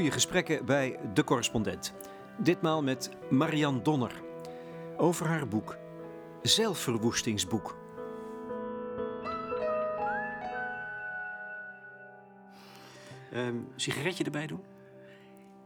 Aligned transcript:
goede 0.00 0.14
gesprekken 0.14 0.64
bij 0.64 0.98
De 1.14 1.24
Correspondent. 1.24 1.92
Ditmaal 2.38 2.82
met 2.82 3.10
Marianne 3.30 3.82
Donner 3.82 4.22
over 4.96 5.26
haar 5.26 5.48
boek 5.48 5.76
Zelfverwoestingsboek. 6.42 7.76
Um, 13.34 13.68
sigaretje 13.76 14.24
erbij 14.24 14.46
doen? 14.46 14.62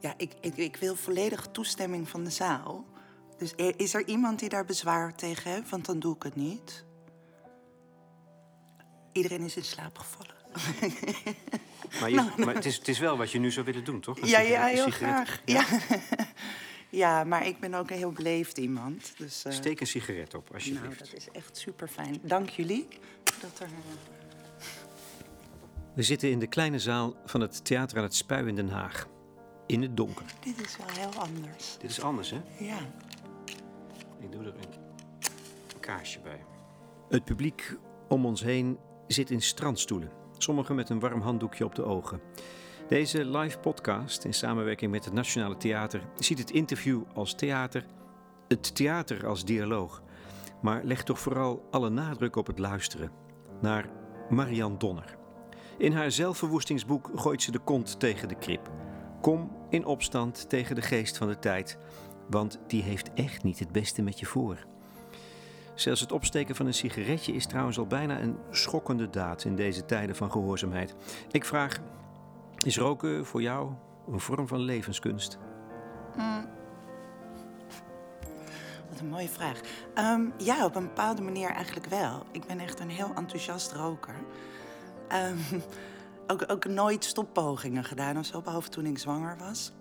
Ja, 0.00 0.14
ik, 0.16 0.34
ik, 0.40 0.56
ik 0.56 0.76
wil 0.76 0.96
volledige 0.96 1.50
toestemming 1.50 2.08
van 2.08 2.24
de 2.24 2.30
zaal. 2.30 2.84
Dus 3.36 3.54
is 3.76 3.94
er 3.94 4.06
iemand 4.06 4.38
die 4.38 4.48
daar 4.48 4.64
bezwaar 4.64 5.14
tegen 5.14 5.50
heeft? 5.50 5.70
Want 5.70 5.84
dan 5.86 5.98
doe 5.98 6.14
ik 6.14 6.22
het 6.22 6.36
niet. 6.36 6.84
Iedereen 9.12 9.40
is 9.40 9.56
in 9.56 9.64
slaap 9.64 9.98
gevallen. 9.98 10.33
Maar, 12.00 12.10
je, 12.10 12.16
nou, 12.16 12.44
maar 12.44 12.54
het, 12.54 12.64
is, 12.64 12.76
het 12.76 12.88
is 12.88 12.98
wel 12.98 13.16
wat 13.16 13.30
je 13.30 13.38
nu 13.38 13.50
zou 13.50 13.66
willen 13.66 13.84
doen, 13.84 14.00
toch? 14.00 14.26
ja, 14.26 14.40
ja, 14.40 14.66
heel 14.66 14.90
graag. 14.90 15.40
Ja. 15.44 15.64
ja. 16.90 17.24
maar 17.24 17.46
ik 17.46 17.60
ben 17.60 17.74
ook 17.74 17.90
een 17.90 17.96
heel 17.96 18.12
beleefd 18.12 18.58
iemand. 18.58 19.12
Dus, 19.16 19.44
uh... 19.46 19.52
Steek 19.52 19.80
een 19.80 19.86
sigaret 19.86 20.34
op, 20.34 20.54
alsjeblieft. 20.54 20.84
Nou, 20.84 20.96
dat 20.98 21.12
is 21.12 21.28
echt 21.32 21.56
super 21.56 21.88
fijn. 21.88 22.18
Dank 22.22 22.48
jullie. 22.48 22.88
Dat 23.40 23.60
er... 23.60 23.68
We 25.94 26.02
zitten 26.02 26.30
in 26.30 26.38
de 26.38 26.46
kleine 26.46 26.78
zaal 26.78 27.16
van 27.24 27.40
het 27.40 27.64
Theater 27.64 27.96
aan 27.96 28.02
het 28.02 28.14
Spui 28.14 28.46
in 28.46 28.54
Den 28.54 28.68
Haag. 28.68 29.08
In 29.66 29.82
het 29.82 29.96
donker. 29.96 30.24
Dit 30.40 30.60
is 30.60 30.76
wel 30.76 30.86
heel 30.90 31.20
anders. 31.20 31.76
Dit 31.78 31.90
is 31.90 32.00
anders, 32.00 32.30
hè? 32.30 32.40
Ja. 32.58 32.78
Ik 34.20 34.32
doe 34.32 34.44
er 34.44 34.54
een 34.54 35.80
kaarsje 35.80 36.20
bij. 36.20 36.44
Het 37.08 37.24
publiek 37.24 37.76
om 38.08 38.26
ons 38.26 38.42
heen 38.42 38.78
zit 39.06 39.30
in 39.30 39.42
strandstoelen 39.42 40.22
sommigen 40.38 40.74
met 40.74 40.88
een 40.88 41.00
warm 41.00 41.20
handdoekje 41.20 41.64
op 41.64 41.74
de 41.74 41.84
ogen. 41.84 42.20
Deze 42.88 43.24
live 43.24 43.58
podcast 43.58 44.24
in 44.24 44.34
samenwerking 44.34 44.90
met 44.90 45.04
het 45.04 45.14
Nationale 45.14 45.56
Theater 45.56 46.02
ziet 46.18 46.38
het 46.38 46.50
interview 46.50 47.02
als 47.14 47.34
theater, 47.34 47.86
het 48.48 48.74
theater 48.74 49.26
als 49.26 49.44
dialoog, 49.44 50.02
maar 50.62 50.84
legt 50.84 51.06
toch 51.06 51.18
vooral 51.18 51.68
alle 51.70 51.90
nadruk 51.90 52.36
op 52.36 52.46
het 52.46 52.58
luisteren 52.58 53.10
naar 53.60 53.88
Marianne 54.30 54.76
Donner. 54.76 55.16
In 55.78 55.92
haar 55.92 56.10
zelfverwoestingsboek 56.10 57.10
gooit 57.14 57.42
ze 57.42 57.50
de 57.50 57.58
kont 57.58 58.00
tegen 58.00 58.28
de 58.28 58.34
krip. 58.34 58.70
Kom 59.20 59.50
in 59.70 59.84
opstand 59.84 60.48
tegen 60.48 60.74
de 60.74 60.82
geest 60.82 61.16
van 61.16 61.28
de 61.28 61.38
tijd, 61.38 61.78
want 62.30 62.58
die 62.66 62.82
heeft 62.82 63.12
echt 63.12 63.42
niet 63.42 63.58
het 63.58 63.72
beste 63.72 64.02
met 64.02 64.18
je 64.18 64.26
voor. 64.26 64.66
Zelfs 65.74 66.00
het 66.00 66.12
opsteken 66.12 66.54
van 66.54 66.66
een 66.66 66.74
sigaretje 66.74 67.32
is 67.32 67.46
trouwens 67.46 67.78
al 67.78 67.86
bijna 67.86 68.20
een 68.20 68.36
schokkende 68.50 69.10
daad 69.10 69.44
in 69.44 69.56
deze 69.56 69.84
tijden 69.84 70.16
van 70.16 70.30
gehoorzaamheid. 70.30 70.94
Ik 71.30 71.44
vraag: 71.44 71.80
is 72.64 72.76
roken 72.76 73.26
voor 73.26 73.42
jou 73.42 73.72
een 74.12 74.20
vorm 74.20 74.48
van 74.48 74.60
levenskunst? 74.60 75.38
Mm. 76.16 76.46
Wat 78.90 79.00
een 79.00 79.08
mooie 79.08 79.28
vraag. 79.28 79.60
Ehm, 79.94 80.22
ja, 80.38 80.64
op 80.64 80.74
een 80.74 80.86
bepaalde 80.86 81.22
manier 81.22 81.50
eigenlijk 81.50 81.86
wel. 81.86 82.22
Ik 82.30 82.46
ben 82.46 82.60
echt 82.60 82.80
een 82.80 82.90
heel 82.90 83.10
enthousiast 83.14 83.72
roker. 83.72 84.14
Um, 85.12 85.62
ook, 86.32 86.44
ook 86.50 86.64
nooit 86.64 87.04
stoppogingen 87.04 87.84
gedaan 87.84 88.18
of 88.18 88.24
zo, 88.24 88.40
behalve 88.40 88.68
toen 88.68 88.86
ik 88.86 88.98
zwanger 88.98 89.36
was. 89.38 89.72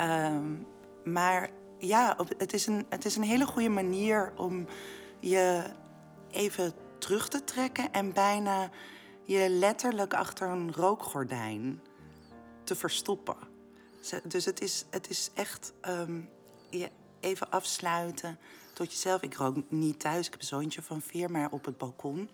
Um, 0.00 0.66
maar 1.04 1.50
ja, 1.78 2.16
het 2.38 2.52
is, 2.52 2.66
een, 2.66 2.86
het 2.88 3.04
is 3.04 3.16
een 3.16 3.22
hele 3.22 3.46
goede 3.46 3.68
manier 3.68 4.32
om 4.36 4.66
je 5.22 5.64
even 6.30 6.74
terug 6.98 7.28
te 7.28 7.44
trekken 7.44 7.92
en 7.92 8.12
bijna 8.12 8.70
je 9.24 9.48
letterlijk 9.48 10.14
achter 10.14 10.48
een 10.48 10.72
rookgordijn 10.72 11.80
te 12.64 12.74
verstoppen. 12.74 13.36
Dus 14.24 14.44
het 14.44 14.60
is, 14.60 14.84
het 14.90 15.10
is 15.10 15.30
echt 15.34 15.72
ehm, 15.80 16.20
je 16.70 16.90
even 17.20 17.50
afsluiten 17.50 18.38
tot 18.74 18.92
jezelf. 18.92 19.22
Ik 19.22 19.34
rook 19.34 19.56
niet 19.68 20.00
thuis, 20.00 20.26
ik 20.26 20.32
heb 20.32 20.40
een 20.40 20.46
zoontje 20.46 20.82
van 20.82 21.00
vier, 21.00 21.30
maar 21.30 21.50
op 21.50 21.64
het 21.64 21.78
balkon. 21.78 22.28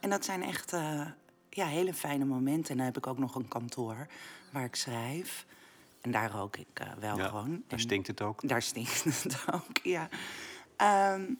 En 0.00 0.10
dat 0.10 0.24
zijn 0.24 0.42
echt 0.42 0.72
uh, 0.72 1.06
ja, 1.50 1.66
hele 1.66 1.94
fijne 1.94 2.24
momenten. 2.24 2.70
En 2.70 2.76
dan 2.76 2.86
heb 2.86 2.96
ik 2.96 3.06
ook 3.06 3.18
nog 3.18 3.34
een 3.34 3.48
kantoor 3.48 4.06
waar 4.52 4.64
ik 4.64 4.74
schrijf. 4.74 5.46
En 6.00 6.10
daar 6.10 6.30
rook 6.30 6.56
ik 6.56 6.80
uh, 6.80 6.92
wel 7.00 7.16
ja, 7.16 7.28
gewoon. 7.28 7.62
Daar 7.66 7.80
stinkt 7.80 8.06
het 8.06 8.22
ook. 8.22 8.48
Daar 8.48 8.62
stinkt 8.62 9.04
het 9.04 9.44
ook, 9.54 9.78
ja. 9.82 10.08
Um, 11.12 11.38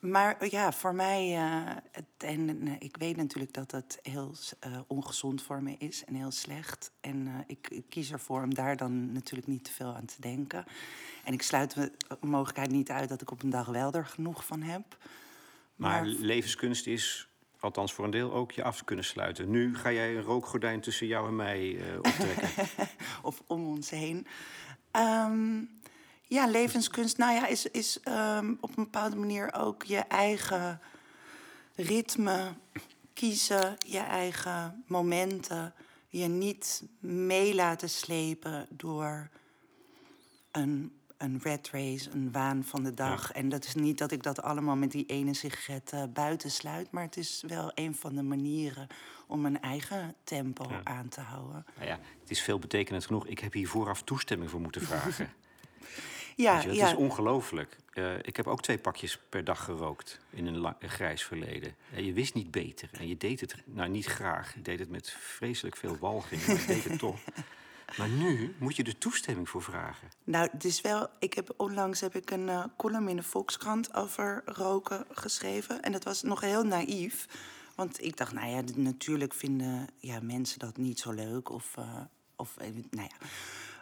maar 0.00 0.48
ja, 0.50 0.72
voor 0.72 0.94
mij, 0.94 1.28
uh, 1.28 1.70
en 2.16 2.66
uh, 2.66 2.72
ik 2.78 2.96
weet 2.96 3.16
natuurlijk 3.16 3.54
dat 3.54 3.70
dat 3.70 3.98
heel 4.02 4.34
uh, 4.66 4.78
ongezond 4.86 5.42
voor 5.42 5.62
me 5.62 5.74
is 5.78 6.04
en 6.04 6.14
heel 6.14 6.30
slecht. 6.30 6.92
En 7.00 7.44
ik, 7.46 7.68
ik, 7.70 7.84
kies 7.88 8.12
ervoor 8.12 8.42
om 8.42 8.54
daar 8.54 8.76
dan 8.76 9.12
natuurlijk 9.12 9.48
niet 9.48 9.64
te 9.64 9.72
veel 9.72 9.94
aan 9.94 10.04
te 10.04 10.20
denken. 10.20 10.64
En 11.24 11.32
ik 11.32 11.42
sluit 11.42 11.74
de 11.74 11.92
mogelijkheid 12.20 12.70
niet 12.70 12.90
uit 12.90 13.08
dat 13.08 13.22
ik 13.22 13.30
op 13.30 13.42
een 13.42 13.50
dag 13.50 13.66
wel 13.66 13.92
er 13.92 14.06
genoeg 14.06 14.46
van 14.46 14.62
heb. 14.62 14.96
Maar, 15.74 16.02
maar 16.02 16.06
levenskunst 16.06 16.86
is, 16.86 17.28
althans 17.60 17.92
voor 17.92 18.04
een 18.04 18.10
deel, 18.10 18.32
ook 18.32 18.52
je 18.52 18.62
af 18.62 18.78
te 18.78 18.84
kunnen 18.84 19.04
sluiten. 19.04 19.50
Nu 19.50 19.76
ga 19.76 19.92
jij 19.92 20.16
een 20.16 20.22
rookgordijn 20.22 20.80
tussen 20.80 21.06
jou 21.06 21.28
en 21.28 21.36
mij 21.36 21.78
optrekken. 21.98 22.66
of 23.22 23.42
om 23.46 23.66
ons 23.66 23.90
heen. 23.90 24.26
Um, 24.92 25.80
ja, 26.28 26.46
levenskunst, 26.46 27.18
nou 27.18 27.34
ja, 27.34 27.46
is, 27.46 27.66
is 27.66 28.00
um, 28.08 28.58
op 28.60 28.68
een 28.68 28.84
bepaalde 28.84 29.16
manier 29.16 29.54
ook 29.54 29.82
je 29.82 29.98
eigen 29.98 30.80
ritme 31.74 32.54
kiezen, 33.12 33.76
je 33.78 33.98
eigen 33.98 34.84
momenten. 34.86 35.74
Je 36.08 36.26
niet 36.26 36.84
mee 37.00 37.54
laten 37.54 37.90
slepen 37.90 38.66
door 38.70 39.30
een, 40.52 40.92
een 41.16 41.40
red 41.42 41.70
race, 41.70 42.10
een 42.10 42.32
waan 42.32 42.64
van 42.64 42.82
de 42.82 42.94
dag. 42.94 43.32
En 43.32 43.48
dat 43.48 43.64
is 43.64 43.74
niet 43.74 43.98
dat 43.98 44.10
ik 44.10 44.22
dat 44.22 44.42
allemaal 44.42 44.76
met 44.76 44.90
die 44.90 45.06
ene 45.06 45.34
sigaret 45.34 45.92
uh, 45.94 46.02
buiten 46.12 46.50
sluit, 46.50 46.90
maar 46.90 47.02
het 47.02 47.16
is 47.16 47.44
wel 47.46 47.70
een 47.74 47.94
van 47.94 48.14
de 48.14 48.22
manieren 48.22 48.86
om 49.26 49.40
mijn 49.40 49.60
eigen 49.60 50.14
tempo 50.24 50.70
aan 50.84 51.08
te 51.08 51.20
houden. 51.20 51.66
Nou 51.76 51.86
ja, 51.88 51.98
het 52.20 52.30
is 52.30 52.42
veel 52.42 52.58
betekenend 52.58 53.06
genoeg. 53.06 53.26
Ik 53.26 53.38
heb 53.38 53.52
hier 53.52 53.68
vooraf 53.68 54.02
toestemming 54.02 54.50
voor 54.50 54.60
moeten 54.60 54.82
vragen. 54.82 55.30
Ja, 56.42 56.60
het 56.60 56.76
is 56.76 56.94
ongelooflijk. 56.94 57.76
Uh, 57.94 58.18
ik 58.22 58.36
heb 58.36 58.46
ook 58.46 58.62
twee 58.62 58.78
pakjes 58.78 59.18
per 59.28 59.44
dag 59.44 59.64
gerookt 59.64 60.20
in 60.30 60.46
een, 60.46 60.58
lang, 60.58 60.76
grijs 60.80 61.22
verleden. 61.22 61.74
En 61.94 62.04
je 62.04 62.12
wist 62.12 62.34
niet 62.34 62.50
beter. 62.50 62.88
En 62.92 63.08
je 63.08 63.16
deed 63.16 63.40
het 63.40 63.54
nou 63.64 63.88
niet 63.88 64.06
graag. 64.06 64.54
Je 64.54 64.62
deed 64.62 64.78
het 64.78 64.90
met 64.90 65.10
vreselijk 65.10 65.76
veel 65.76 65.96
walging, 65.98 66.46
maar 66.46 66.60
je 66.60 66.66
deed 66.66 66.84
het 66.84 66.98
toch. 66.98 67.18
Maar 67.96 68.08
nu 68.08 68.54
moet 68.58 68.76
je 68.76 68.82
er 68.82 68.98
toestemming 68.98 69.48
voor 69.48 69.62
vragen. 69.62 70.08
Nou, 70.24 70.48
het 70.52 70.64
is 70.64 70.80
wel. 70.80 71.08
Ik 71.18 71.34
heb 71.34 71.54
onlangs 71.56 72.00
heb 72.00 72.16
ik 72.16 72.30
een 72.30 72.48
uh, 72.48 72.64
column 72.76 73.08
in 73.08 73.16
de 73.16 73.22
Volkskrant 73.22 73.94
over 73.94 74.42
roken 74.44 75.04
geschreven. 75.10 75.82
En 75.82 75.92
dat 75.92 76.04
was 76.04 76.22
nog 76.22 76.40
heel 76.40 76.62
naïef. 76.62 77.26
Want 77.74 78.04
ik 78.04 78.16
dacht, 78.16 78.32
nou 78.32 78.48
ja, 78.48 78.62
natuurlijk 78.74 79.34
vinden 79.34 79.86
ja, 79.96 80.20
mensen 80.20 80.58
dat 80.58 80.76
niet 80.76 80.98
zo 80.98 81.12
leuk. 81.12 81.50
Of, 81.50 81.74
uh, 81.78 82.00
of 82.36 82.56
nou 82.90 83.08
ja. 83.18 83.26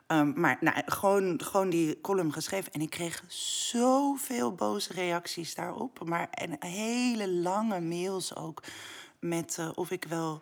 Um, 0.09 0.33
maar 0.37 0.56
nou, 0.61 0.83
gewoon, 0.87 1.41
gewoon 1.43 1.71
die 1.71 2.00
column 2.00 2.33
geschreven. 2.33 2.72
En 2.72 2.81
ik 2.81 2.91
kreeg 2.91 3.25
zoveel 3.69 4.55
boze 4.55 4.93
reacties 4.93 5.55
daarop. 5.55 6.05
Maar 6.05 6.28
en 6.31 6.56
hele 6.59 7.31
lange 7.31 7.81
mails 7.81 8.37
ook. 8.37 8.62
Met 9.19 9.56
uh, 9.61 9.71
of 9.75 9.91
ik 9.91 10.05
wel. 10.05 10.41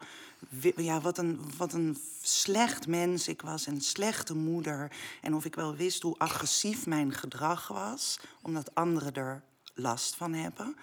Ja, 0.77 1.01
wat 1.01 1.19
een, 1.19 1.41
wat 1.57 1.73
een 1.73 1.99
slecht 2.23 2.87
mens 2.87 3.29
ik 3.29 3.43
was. 3.43 3.67
En 3.67 3.81
slechte 3.81 4.37
moeder. 4.37 4.93
En 5.21 5.35
of 5.35 5.45
ik 5.45 5.55
wel 5.55 5.77
wist 5.77 6.03
hoe 6.03 6.19
agressief 6.19 6.87
mijn 6.87 7.13
gedrag 7.13 7.69
was. 7.69 8.21
Omdat 8.43 8.75
anderen 8.75 9.15
er 9.15 9.43
last 9.75 10.17
van 10.17 10.33
hebben. 10.33 10.77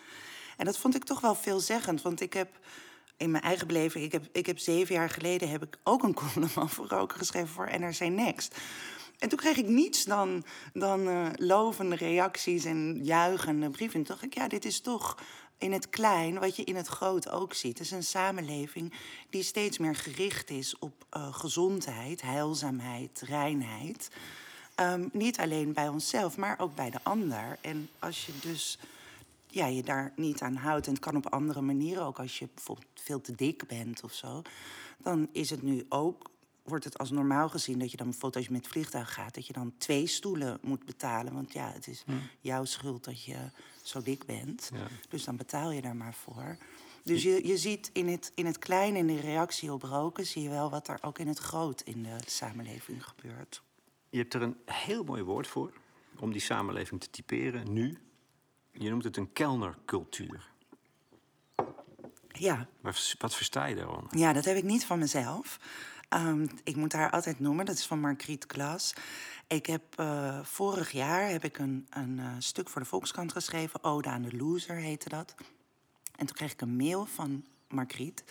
En 0.58 0.66
dat 0.66 0.78
vond 0.78 0.96
ik 0.96 1.04
toch 1.04 1.22
wel 1.22 1.36
veelzeggend. 1.36 2.02
Want 2.02 2.22
ik 2.22 2.34
heb 2.34 2.60
in 3.22 3.32
mijn 3.32 3.44
eigen 3.44 3.68
beleving, 3.68 4.06
ik 4.06 4.12
heb, 4.12 4.28
ik 4.32 4.46
heb 4.46 4.60
zeven 4.60 4.96
jaar 4.96 5.10
geleden 5.10 5.50
heb 5.50 5.64
ik 5.64 5.78
ook 5.84 6.04
een 6.04 6.14
column 6.14 6.50
over 6.64 6.88
roken 6.88 7.18
geschreven 7.18 7.48
voor 7.48 7.80
NRC 7.80 8.00
Next. 8.00 8.56
En 9.20 9.30
toen 9.30 9.38
kreeg 9.38 9.58
ik 9.58 9.68
niets 9.68 10.04
dan, 10.04 10.44
dan 10.74 11.08
uh, 11.08 11.28
lovende 11.36 11.96
reacties 11.96 12.66
en 12.66 13.00
juichende 13.04 13.70
brieven. 13.70 14.00
En 14.00 14.06
toen 14.06 14.16
dacht 14.16 14.26
ik, 14.26 14.34
ja, 14.34 14.48
dit 14.48 14.66
is 14.66 14.82
toch 14.82 15.18
in 15.58 15.72
het 15.72 15.90
klein 15.90 16.40
wat 16.40 16.56
je 16.56 16.64
in 16.64 16.76
het 16.76 16.88
groot 16.88 17.30
ook 17.30 17.54
ziet. 17.54 17.78
Het 17.78 17.88
is 17.88 17.92
een 17.92 18.04
samenleving 18.04 18.94
die 19.30 19.44
steeds 19.44 19.78
meer 19.78 19.96
gericht 19.96 20.50
is 20.50 20.80
op 20.80 21.06
uh, 21.18 21.34
gezondheid, 21.34 22.22
heilzaamheid, 22.22 23.22
reinheid. 23.26 24.10
Um, 24.76 25.10
niet 25.14 25.40
alleen 25.40 25.74
bij 25.74 25.88
onszelf, 25.88 26.38
maar 26.38 26.60
ook 26.60 26.76
bij 26.76 26.90
de 26.90 27.00
ander. 27.04 27.58
En 27.62 27.90
als 28.00 28.26
je 28.26 28.32
dus 28.42 28.78
ja, 29.52 29.66
je 29.66 29.84
daar 29.84 30.14
niet 30.16 30.42
aan 30.42 30.56
houdt. 30.56 30.86
En 30.88 30.94
het 30.94 31.02
kan 31.02 31.16
op 31.16 31.30
andere 31.30 31.62
manieren 31.62 32.06
ook 32.06 32.20
als 32.20 32.40
je 32.40 32.50
bijvoorbeeld 32.54 32.88
veel 32.94 33.22
te 33.22 33.36
dik 33.36 33.68
bent 33.68 34.04
of 34.04 34.14
zo. 34.14 34.42
Dan 34.98 35.30
is 35.32 35.50
het 35.50 35.62
nu 35.62 35.86
ook, 35.90 36.30
wordt 36.64 36.84
het 36.84 36.98
als 36.98 37.12
normaal 37.12 37.50
gezien 37.50 37.80
dat 37.80 37.92
je 37.92 37.98
dan 37.98 38.06
bijvoorbeeld 38.06 38.36
als 38.36 38.46
je 38.46 38.52
met 38.52 38.68
vliegtuig 38.68 39.14
gaat, 39.14 39.36
dat 39.36 39.48
je 39.48 39.54
dan 39.54 39.74
twee 39.78 40.08
stoelen 40.08 40.60
moet 40.62 40.86
betalen. 40.86 41.34
Want 41.34 41.54
ja, 41.54 41.72
het 41.72 41.88
is 41.88 42.04
hm. 42.06 42.12
jouw 42.40 42.66
schuld 42.66 43.04
dat 43.04 43.24
je 43.24 43.38
zo 43.84 44.02
dik 44.02 44.26
bent. 44.26 44.72
Dus 45.10 45.24
dan 45.24 45.36
betaal 45.36 45.72
je 45.72 45.82
daar 45.82 45.96
maar 45.96 46.14
voor. 46.14 46.58
Dus 47.04 47.24
je, 47.24 47.48
je 47.48 47.58
ziet 47.58 47.90
in 47.94 48.08
het, 48.08 48.32
in 48.36 48.46
het 48.46 48.58
kleine, 48.58 48.98
in 48.98 49.08
de 49.08 49.20
reactie 49.20 49.74
op 49.74 49.84
roken, 49.84 50.26
zie 50.26 50.44
je 50.44 50.50
wel 50.50 50.70
wat 50.70 50.88
er 50.88 50.98
ook 51.02 51.20
in 51.20 51.28
het 51.28 51.40
groot 51.40 51.82
in 51.82 52.04
de 52.04 52.18
samenleving 52.26 53.06
gebeurt. 53.06 53.62
Je 54.10 54.18
hebt 54.18 54.34
er 54.34 54.42
een 54.42 54.58
heel 54.66 55.04
mooi 55.04 55.24
woord 55.24 55.48
voor 55.48 55.74
om 56.20 56.32
die 56.32 56.42
samenleving 56.42 57.02
te 57.02 57.10
typeren 57.10 57.74
nu. 57.74 57.98
Je 58.72 58.90
noemt 58.90 59.04
het 59.04 59.18
een 59.18 59.34
kelnercultuur. 59.34 60.50
Ja. 62.28 62.68
Maar 62.82 63.16
wat 63.20 63.36
versta 63.36 63.66
je 63.66 63.76
daaronder? 63.76 64.18
Ja, 64.18 64.34
dat 64.34 64.46
heb 64.46 64.58
ik 64.58 64.64
niet 64.64 64.86
van 64.86 65.00
mezelf. 65.00 65.60
Um, 66.10 66.50
ik 66.64 66.76
moet 66.76 66.94
haar 66.94 67.12
altijd 67.12 67.40
noemen, 67.40 67.66
dat 67.66 67.76
is 67.76 67.86
van 67.86 68.00
Margriet 68.00 68.46
Klas. 68.46 68.94
Ik 69.48 69.66
heb 69.66 70.00
uh, 70.00 70.44
vorig 70.44 70.92
jaar 70.92 71.30
heb 71.30 71.44
ik 71.44 71.58
een, 71.58 71.88
een 71.90 72.18
uh, 72.18 72.32
stuk 72.40 72.70
voor 72.70 72.82
de 72.82 72.88
Volkskrant 72.88 73.32
geschreven, 73.32 73.84
Ode 73.84 74.10
aan 74.10 74.22
de 74.22 74.38
Loser 74.38 74.76
heette 74.76 75.10
dat. 75.10 75.36
En 76.16 76.26
toen 76.26 76.36
kreeg 76.36 76.52
ik 76.52 76.62
een 76.62 76.76
mail 76.76 77.06
van 77.06 77.44
Margriet. 77.68 78.24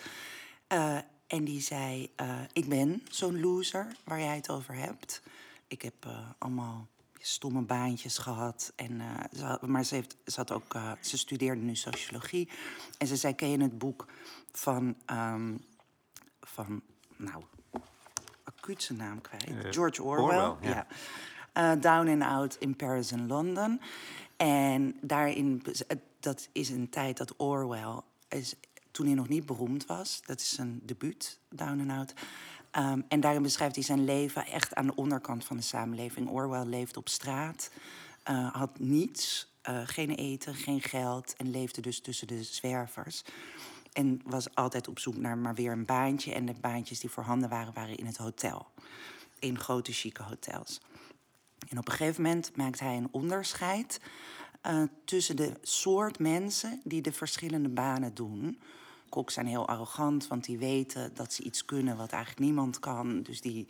Uh, 0.73 0.99
en 1.27 1.45
die 1.45 1.61
zei: 1.61 2.11
Ik 2.53 2.69
ben 2.69 3.03
zo'n 3.09 3.41
loser 3.41 3.97
waar 4.05 4.21
jij 4.21 4.37
het 4.37 4.51
over 4.51 4.75
hebt. 4.75 5.23
Ik 5.69 5.83
heb 5.83 6.07
allemaal 6.39 6.89
stomme 7.21 7.61
baantjes 7.61 8.19
gehad. 8.19 8.73
En, 8.77 9.03
ze 9.33 9.59
maar 9.67 9.85
ze, 9.85 9.95
heeft, 9.95 10.17
ze, 10.27 10.37
had 10.37 10.53
ook, 10.53 10.77
ze 11.01 11.19
studeerde 11.19 11.61
nu 11.61 11.77
sociologie. 11.77 12.49
En 12.99 13.07
ze 13.07 13.17
zei: 13.17 13.35
Ken 13.35 13.51
je 13.51 13.63
het 13.63 13.79
boek 13.79 14.07
van. 14.53 14.97
Um, 15.13 15.69
van 16.51 16.83
nou, 17.17 17.43
acuut 18.45 18.83
zijn 18.83 18.99
naam 18.99 19.21
kwijt. 19.21 19.49
Uh, 19.49 19.73
George 19.73 20.03
Orwell. 20.03 20.39
Orwell 20.39 20.69
ja. 20.71 20.87
ja. 21.55 21.77
Down 21.77 22.09
and 22.09 22.23
Out 22.23 22.57
in 22.59 22.77
Paris 22.77 23.13
en 23.13 23.27
London. 23.27 23.81
En 24.37 24.97
daarin, 25.01 25.63
dat 26.21 26.49
is 26.53 26.69
een 26.69 26.89
tijd 26.89 27.17
dat 27.17 27.35
Orwell, 27.37 28.01
is, 28.29 28.55
toen 28.91 29.07
hij 29.07 29.15
nog 29.15 29.29
niet 29.29 29.47
beroemd 29.47 29.87
was, 29.87 30.23
dat 30.25 30.41
is 30.41 30.55
zijn 30.55 30.81
debuut, 30.83 31.39
Down 31.49 31.81
and 31.81 31.91
Out. 31.91 32.15
Um, 32.79 33.05
en 33.09 33.21
daarin 33.21 33.43
beschrijft 33.43 33.75
hij 33.75 33.85
zijn 33.85 34.05
leven 34.05 34.47
echt 34.47 34.75
aan 34.75 34.87
de 34.87 34.95
onderkant 34.95 35.45
van 35.45 35.57
de 35.57 35.63
samenleving. 35.63 36.29
Orwell 36.29 36.65
leefde 36.65 36.99
op 36.99 37.09
straat, 37.09 37.71
uh, 38.31 38.55
had 38.55 38.79
niets, 38.79 39.49
geen 39.85 40.11
eten, 40.11 40.55
geen 40.55 40.81
geld 40.81 41.35
en 41.37 41.51
leefde 41.51 41.81
dus 41.81 42.01
tussen 42.01 42.27
de 42.27 42.43
zwervers. 42.43 43.23
En 43.93 44.21
was 44.25 44.55
altijd 44.55 44.89
op 44.89 44.99
zoek 44.99 45.17
naar 45.17 45.39
maar 45.39 45.55
weer 45.55 45.73
een 45.73 45.85
baantje. 45.85 46.35
En 46.35 46.47
de 46.47 46.55
baantjes 46.61 47.01
die 47.01 47.11
voorhanden 47.11 47.49
waren, 47.49 47.75
waren 47.75 47.97
in 47.97 48.07
het 48.07 48.17
hotel. 48.17 48.67
In 49.39 49.59
grote, 49.59 49.93
chique 49.93 50.23
hotels. 50.23 50.81
En 51.69 51.79
op 51.79 51.89
een 51.89 51.95
gegeven 51.95 52.23
moment 52.23 52.57
maakt 52.57 52.81
hij 52.81 52.97
een 52.97 53.09
onderscheid 53.11 54.01
uh, 54.67 54.83
tussen 55.05 55.37
de 55.37 55.53
soort 55.63 56.19
mensen 56.19 56.81
die 56.85 57.03
de 57.03 57.13
verschillende 57.13 57.69
banen 57.69 58.15
doen. 58.15 58.61
Koks 59.11 59.35
zijn 59.35 59.47
heel 59.47 59.69
arrogant, 59.69 60.27
want 60.27 60.45
die 60.45 60.59
weten 60.59 61.15
dat 61.15 61.33
ze 61.33 61.43
iets 61.43 61.65
kunnen 61.65 61.97
wat 61.97 62.13
eigenlijk 62.13 62.43
niemand 62.45 62.79
kan. 62.79 63.23
Dus 63.23 63.41
die 63.41 63.67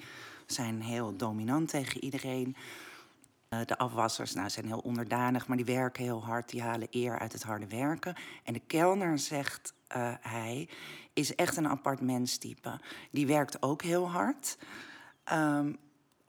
zijn 0.47 0.83
heel 0.83 1.17
dominant 1.17 1.69
tegen 1.69 2.05
iedereen. 2.05 2.57
Uh, 3.49 3.61
de 3.65 3.79
afwassers 3.79 4.35
nou, 4.35 4.51
zijn 4.51 4.67
heel 4.67 4.79
onderdanig, 4.79 5.49
maar 5.49 5.57
die 5.57 5.67
werken 5.67 6.03
heel 6.03 6.25
hard. 6.25 6.51
Die 6.51 6.63
halen 6.63 6.89
eer 6.91 7.19
uit 7.19 7.33
het 7.33 7.43
harde 7.43 7.67
werken. 7.67 8.15
En 8.45 8.53
de 8.53 8.63
kelner 8.67 9.19
zegt 9.19 9.75
uh, 9.97 10.15
hij, 10.21 10.69
is 11.13 11.35
echt 11.35 11.57
een 11.57 11.69
apart 11.69 12.01
menstype. 12.01 12.81
Die 13.11 13.27
werkt 13.27 13.63
ook 13.63 13.83
heel 13.83 14.11
hard. 14.11 14.59
Um, 15.33 15.79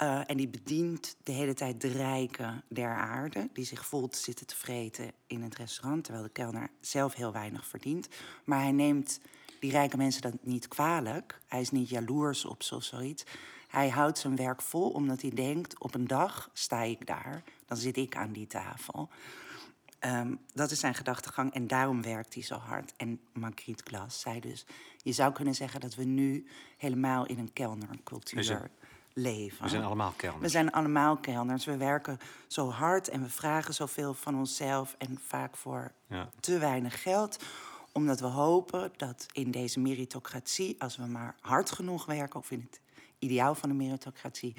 uh, 0.04 0.22
en 0.26 0.38
die 0.38 0.48
bedient 0.48 1.16
de 1.24 1.32
hele 1.32 1.54
tijd 1.54 1.82
de 1.82 1.88
rijken 1.88 2.64
der 2.68 2.96
aarde, 2.96 3.50
die 3.54 3.66
zich 3.66 3.86
vol 3.86 4.08
te 4.08 4.18
zitten 4.18 4.48
te 4.48 4.56
vreten 4.56 5.12
in 5.28 5.42
het 5.42 5.56
restaurant, 5.56 6.04
terwijl 6.04 6.26
de 6.26 6.32
kelner 6.32 6.70
zelf 6.80 7.14
heel 7.14 7.32
weinig 7.32 7.68
verdient. 7.68 8.08
Maar 8.44 8.62
hij 8.62 8.72
neemt 8.72 9.20
die 9.60 9.72
rijke 9.72 9.98
mensen 9.98 10.22
dat 10.22 10.34
niet 10.42 10.68
kwalijk. 10.68 11.40
Hij 11.48 11.62
is 11.62 11.72
niet 11.72 11.90
jaloers 11.90 12.46
op 12.46 12.64
zo 12.64 12.80
zoiets. 12.80 13.24
Hij 13.68 13.90
houdt 13.90 14.18
zijn 14.18 14.36
werk 14.36 14.62
vol 14.62 14.90
omdat 14.90 15.22
hij 15.22 15.32
denkt: 15.32 15.80
op 15.80 15.96
een 15.96 16.08
dag 16.08 16.50
sta 16.54 16.82
ik 16.82 17.08
daar, 17.08 17.44
dan 17.66 17.78
zit 17.78 17.98
ik 17.98 18.16
aan 18.16 18.32
die 18.32 18.48
tafel. 18.48 19.10
Um, 20.06 20.40
dat 20.54 20.72
is 20.72 20.80
zijn 20.80 20.94
gedachtegang 20.94 21.54
en 21.54 21.68
daarom 21.68 22.02
werkt 22.02 22.34
hij 22.34 22.44
zo 22.44 22.56
hard. 22.56 22.94
En 22.98 23.20
Margriet 23.34 23.82
Glas 23.84 24.20
zei 24.20 24.40
dus: 24.40 24.66
je 25.04 25.12
zou 25.12 25.34
kunnen 25.34 25.56
zeggen 25.56 25.80
dat 25.80 25.96
we 25.96 26.04
nu 26.04 26.48
helemaal 26.78 27.26
in 27.26 27.40
een 27.40 27.54
kelnercultuur 27.54 28.70
leven. 29.14 29.64
We 29.64 29.70
zijn 29.70 29.84
allemaal 29.84 30.14
kelners. 30.16 30.42
We 30.42 30.50
zijn 30.50 30.72
allemaal 30.72 31.18
kelners. 31.18 31.66
We 31.66 31.78
werken 31.78 32.20
zo 32.48 32.70
hard 32.70 33.08
en 33.08 33.22
we 33.22 33.30
vragen 33.30 33.74
zoveel 33.74 34.14
van 34.14 34.36
onszelf 34.36 34.96
en 34.98 35.20
vaak 35.28 35.58
voor 35.58 35.92
ja. 36.08 36.30
te 36.40 36.58
weinig 36.58 37.02
geld 37.02 37.38
omdat 37.92 38.20
we 38.20 38.26
hopen 38.26 38.92
dat 38.98 39.26
in 39.32 39.52
deze 39.52 39.80
meritocratie, 39.80 40.76
als 40.82 40.98
we 40.98 41.06
maar 41.06 41.36
hard 41.42 41.72
genoeg 41.72 42.06
werken, 42.06 42.40
of 42.40 42.52
in 42.52 42.68
het 42.70 42.82
ideaal 43.20 43.56
van 43.56 43.70
de 43.70 43.76
meritocratie, 43.76 44.56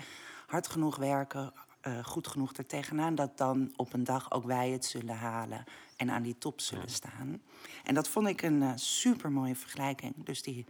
hard 0.46 0.68
genoeg 0.68 0.96
werken, 0.96 1.52
uh, 1.86 2.04
goed 2.04 2.26
genoeg 2.26 2.52
er 2.52 2.66
tegenaan, 2.66 3.14
dat 3.14 3.38
dan 3.38 3.72
op 3.76 3.92
een 3.92 4.04
dag 4.04 4.30
ook 4.30 4.44
wij 4.44 4.70
het 4.70 4.84
zullen 4.84 5.16
halen 5.16 5.64
en 5.96 6.10
aan 6.10 6.22
die 6.22 6.38
top 6.38 6.60
zullen 6.60 6.90
staan. 6.90 7.42
En 7.84 7.94
dat 7.94 8.08
vond 8.08 8.28
ik 8.28 8.42
een 8.42 8.62
uh, 8.62 8.72
super 8.74 9.32
mooie 9.32 9.56
vergelijking. 9.56 10.24
Dus 10.24 10.42
die 10.42 10.66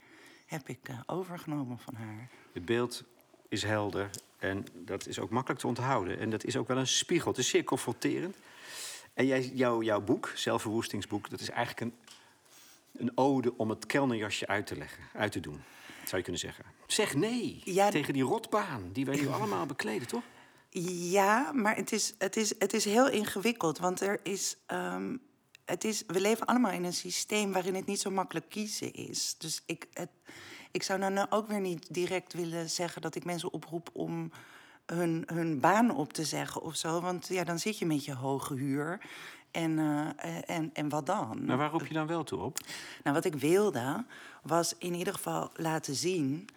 heb 0.46 0.68
ik 0.68 0.88
uh, 0.88 1.00
overgenomen 1.06 1.78
van 1.78 1.94
haar. 1.94 2.28
Het 2.52 2.64
beeld 2.64 3.04
is 3.52 3.62
helder 3.62 4.10
en 4.38 4.66
dat 4.74 5.06
is 5.06 5.18
ook 5.18 5.30
makkelijk 5.30 5.60
te 5.60 5.66
onthouden. 5.66 6.18
En 6.18 6.30
dat 6.30 6.44
is 6.44 6.56
ook 6.56 6.68
wel 6.68 6.76
een 6.76 6.86
spiegel. 6.86 7.30
Het 7.30 7.38
is 7.38 7.48
zeer 7.48 7.64
confronterend. 7.64 8.36
En 9.14 9.26
jij, 9.26 9.50
jou, 9.54 9.84
jouw 9.84 10.00
boek, 10.00 10.32
zelfverwoestingsboek, 10.34 11.30
dat 11.30 11.40
is 11.40 11.50
eigenlijk 11.50 11.80
een, 11.80 11.94
een 12.96 13.12
ode 13.14 13.56
om 13.56 13.70
het 13.70 13.86
kelnerjasje 13.86 14.46
uit 14.46 14.66
te 14.66 14.76
leggen, 14.76 15.04
uit 15.14 15.32
te 15.32 15.40
doen. 15.40 15.62
Zou 16.04 16.16
je 16.16 16.22
kunnen 16.22 16.40
zeggen. 16.40 16.64
Zeg 16.86 17.14
nee 17.14 17.60
ja, 17.64 17.90
tegen 17.90 18.12
die 18.12 18.22
rotbaan 18.22 18.90
die 18.92 19.04
wij 19.04 19.16
nu 19.16 19.28
allemaal 19.38 19.66
bekleden, 19.66 20.08
toch? 20.08 20.22
Ja, 20.70 21.52
maar 21.52 21.76
het 21.76 21.92
is, 21.92 22.14
het 22.18 22.36
is, 22.36 22.54
het 22.58 22.72
is 22.72 22.84
heel 22.84 23.08
ingewikkeld. 23.08 23.78
Want 23.78 24.00
er 24.00 24.20
is, 24.22 24.56
um, 24.66 25.20
het 25.64 25.84
is, 25.84 26.02
we 26.06 26.20
leven 26.20 26.46
allemaal 26.46 26.72
in 26.72 26.84
een 26.84 26.92
systeem 26.92 27.52
waarin 27.52 27.74
het 27.74 27.86
niet 27.86 28.00
zo 28.00 28.10
makkelijk 28.10 28.48
kiezen 28.48 28.92
is. 28.92 29.34
Dus 29.38 29.62
ik, 29.66 29.86
het, 29.92 30.10
ik 30.72 30.82
zou 30.82 31.00
dan 31.00 31.30
ook 31.30 31.46
weer 31.46 31.60
niet 31.60 31.94
direct 31.94 32.32
willen 32.32 32.70
zeggen 32.70 33.02
dat 33.02 33.14
ik 33.14 33.24
mensen 33.24 33.52
oproep 33.52 33.90
om 33.92 34.30
hun, 34.86 35.22
hun 35.26 35.60
baan 35.60 35.90
op 35.90 36.12
te 36.12 36.24
zeggen 36.24 36.62
of 36.62 36.76
zo. 36.76 37.00
Want 37.00 37.26
ja, 37.28 37.44
dan 37.44 37.58
zit 37.58 37.78
je 37.78 37.86
met 37.86 38.04
je 38.04 38.14
hoge 38.14 38.54
huur. 38.54 39.00
En, 39.50 39.70
uh, 39.70 40.08
en, 40.46 40.70
en 40.72 40.88
wat 40.88 41.06
dan? 41.06 41.44
Maar 41.44 41.56
waar 41.56 41.70
roep 41.70 41.86
je 41.86 41.94
dan 41.94 42.06
wel 42.06 42.24
toe 42.24 42.40
op? 42.40 42.58
Nou, 43.02 43.16
wat 43.16 43.24
ik 43.24 43.34
wilde, 43.34 44.04
was 44.42 44.74
in 44.78 44.94
ieder 44.94 45.14
geval 45.14 45.50
laten 45.54 45.94
zien 45.94 46.48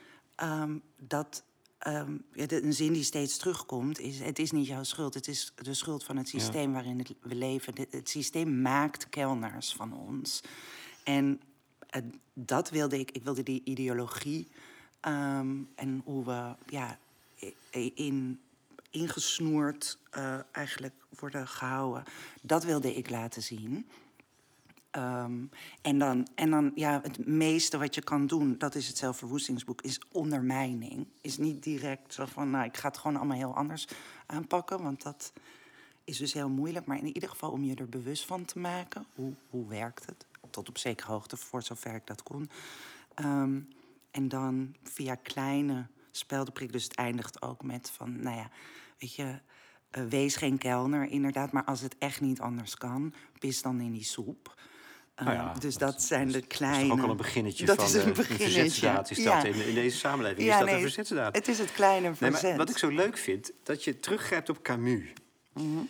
um, 0.44 0.82
dat 0.98 1.44
um, 1.88 2.26
een 2.34 2.74
zin 2.74 2.94
die 2.94 3.04
steeds 3.04 3.38
terugkomt 3.38 4.00
is: 4.00 4.20
het 4.20 4.40
is 4.40 4.52
niet 4.52 4.68
jouw 4.68 4.84
schuld, 4.84 5.14
het 5.14 5.28
is 5.28 5.54
de 5.56 5.74
schuld 5.74 6.04
van 6.04 6.18
het 6.18 6.28
systeem 6.28 6.74
waarin 6.74 7.00
het, 7.00 7.14
we 7.22 7.36
leven. 7.36 7.74
Het, 7.90 8.10
systeem 8.10 8.62
maakt 8.62 9.10
kelners 9.10 9.74
van 9.74 9.94
ons. 9.94 10.42
En 11.04 11.42
dat 12.34 12.70
wilde 12.70 13.00
ik. 13.00 13.12
Ik 13.12 13.24
wilde 13.24 13.44
die 13.44 13.62
ideologie 13.64 14.48
um, 15.02 15.70
en 15.76 16.02
hoe 16.06 16.26
we 16.26 16.56
ja, 16.66 16.98
in, 17.94 18.40
ingesnoerd 18.90 19.98
uh, 20.18 20.40
eigenlijk 20.52 20.94
worden 21.20 21.48
gehouden. 21.48 22.04
Dat 22.42 22.64
wilde 22.64 22.96
ik 22.96 23.10
laten 23.10 23.44
zien. 23.44 23.88
Um, 24.98 25.50
en 25.82 26.00
dan, 26.00 26.28
en 26.36 26.50
dan, 26.50 26.72
ja, 26.76 27.00
het 27.04 27.28
meeste 27.28 27.78
wat 27.78 27.96
je 27.96 28.02
kan 28.02 28.28
doen, 28.28 28.58
dat 28.58 28.76
is 28.76 28.88
het 28.88 28.98
zelfverwoestingsboek, 28.98 29.82
is 29.82 30.02
ondermijning. 30.12 31.08
Is 31.22 31.38
niet 31.38 31.64
direct 31.64 32.14
zo 32.14 32.26
van, 32.26 32.50
nou, 32.50 32.66
ik 32.66 32.78
ga 32.78 32.88
het 32.88 32.98
gewoon 32.98 33.18
allemaal 33.18 33.38
heel 33.38 33.56
anders 33.56 33.88
aanpakken, 34.26 34.82
want 34.82 35.02
dat 35.02 35.34
is 36.04 36.18
dus 36.18 36.34
heel 36.34 36.50
moeilijk. 36.50 36.86
Maar 36.86 36.98
in 36.98 37.14
ieder 37.14 37.30
geval 37.30 37.52
om 37.52 37.64
je 37.64 37.76
er 37.76 37.90
bewust 37.90 38.26
van 38.26 38.46
te 38.46 38.60
maken, 38.60 39.06
hoe, 39.16 39.34
hoe 39.50 39.68
werkt 39.68 40.06
het? 40.06 40.26
Tot 40.56 40.70
op 40.70 40.78
zekere 40.78 41.12
hoogte, 41.12 41.38
voor 41.38 41.64
zover 41.64 41.96
ik 41.96 42.08
dat 42.08 42.24
kon. 42.24 42.50
Um, 43.16 43.68
en 44.12 44.28
dan 44.28 44.76
via 44.84 45.16
kleine 45.16 45.88
speldenprik, 46.12 46.72
dus 46.72 46.84
het 46.84 46.96
eindigt 46.96 47.42
ook 47.42 47.64
met 47.64 47.90
van, 47.90 48.22
nou 48.22 48.38
ja, 48.38 48.50
weet 49.00 49.16
je, 49.16 49.24
uh, 49.24 50.06
wees 50.10 50.36
geen 50.36 50.58
kelner 50.58 51.10
inderdaad, 51.10 51.52
maar 51.52 51.64
als 51.64 51.82
het 51.82 51.96
echt 51.98 52.22
niet 52.22 52.40
anders 52.40 52.76
kan, 52.76 53.14
pis 53.40 53.62
dan 53.62 53.80
in 53.82 53.92
die 53.92 54.04
soep. 54.04 54.62
Nou 55.16 55.32
ja, 55.32 55.50
ehm, 55.50 55.60
dus 55.60 55.78
dat, 55.78 56.02
zijn 56.02 56.32
de 56.32 56.42
kleine... 56.42 56.88
Dat 56.88 56.88
is 56.88 56.94
ook 56.94 57.04
al 57.04 57.10
een 57.10 57.18
beginnetje 57.18 57.66
dat 57.66 57.76
van 57.76 57.86
is 57.86 57.94
een. 57.94 58.16
Is 59.10 59.24
dat 59.24 59.44
in, 59.44 59.68
in, 59.68 59.74
deze 59.74 59.98
samenleving 59.98 60.48
is 60.50 60.60
dat 60.60 60.68
een 60.68 60.82
verzetsdaad. 60.82 61.36
Het 61.36 61.48
is 61.48 61.58
het 61.58 61.72
kleine 61.72 62.16
verzet. 62.16 62.42
Nee, 62.42 62.56
wat 62.56 62.70
ik 62.70 62.78
zo 62.78 62.90
leuk 62.90 63.18
vind, 63.18 63.52
dat 63.64 63.84
je 63.84 64.00
teruggrijpt 64.00 64.50
op 64.50 64.62
Camus. 64.62 65.14
Mm 65.54 65.90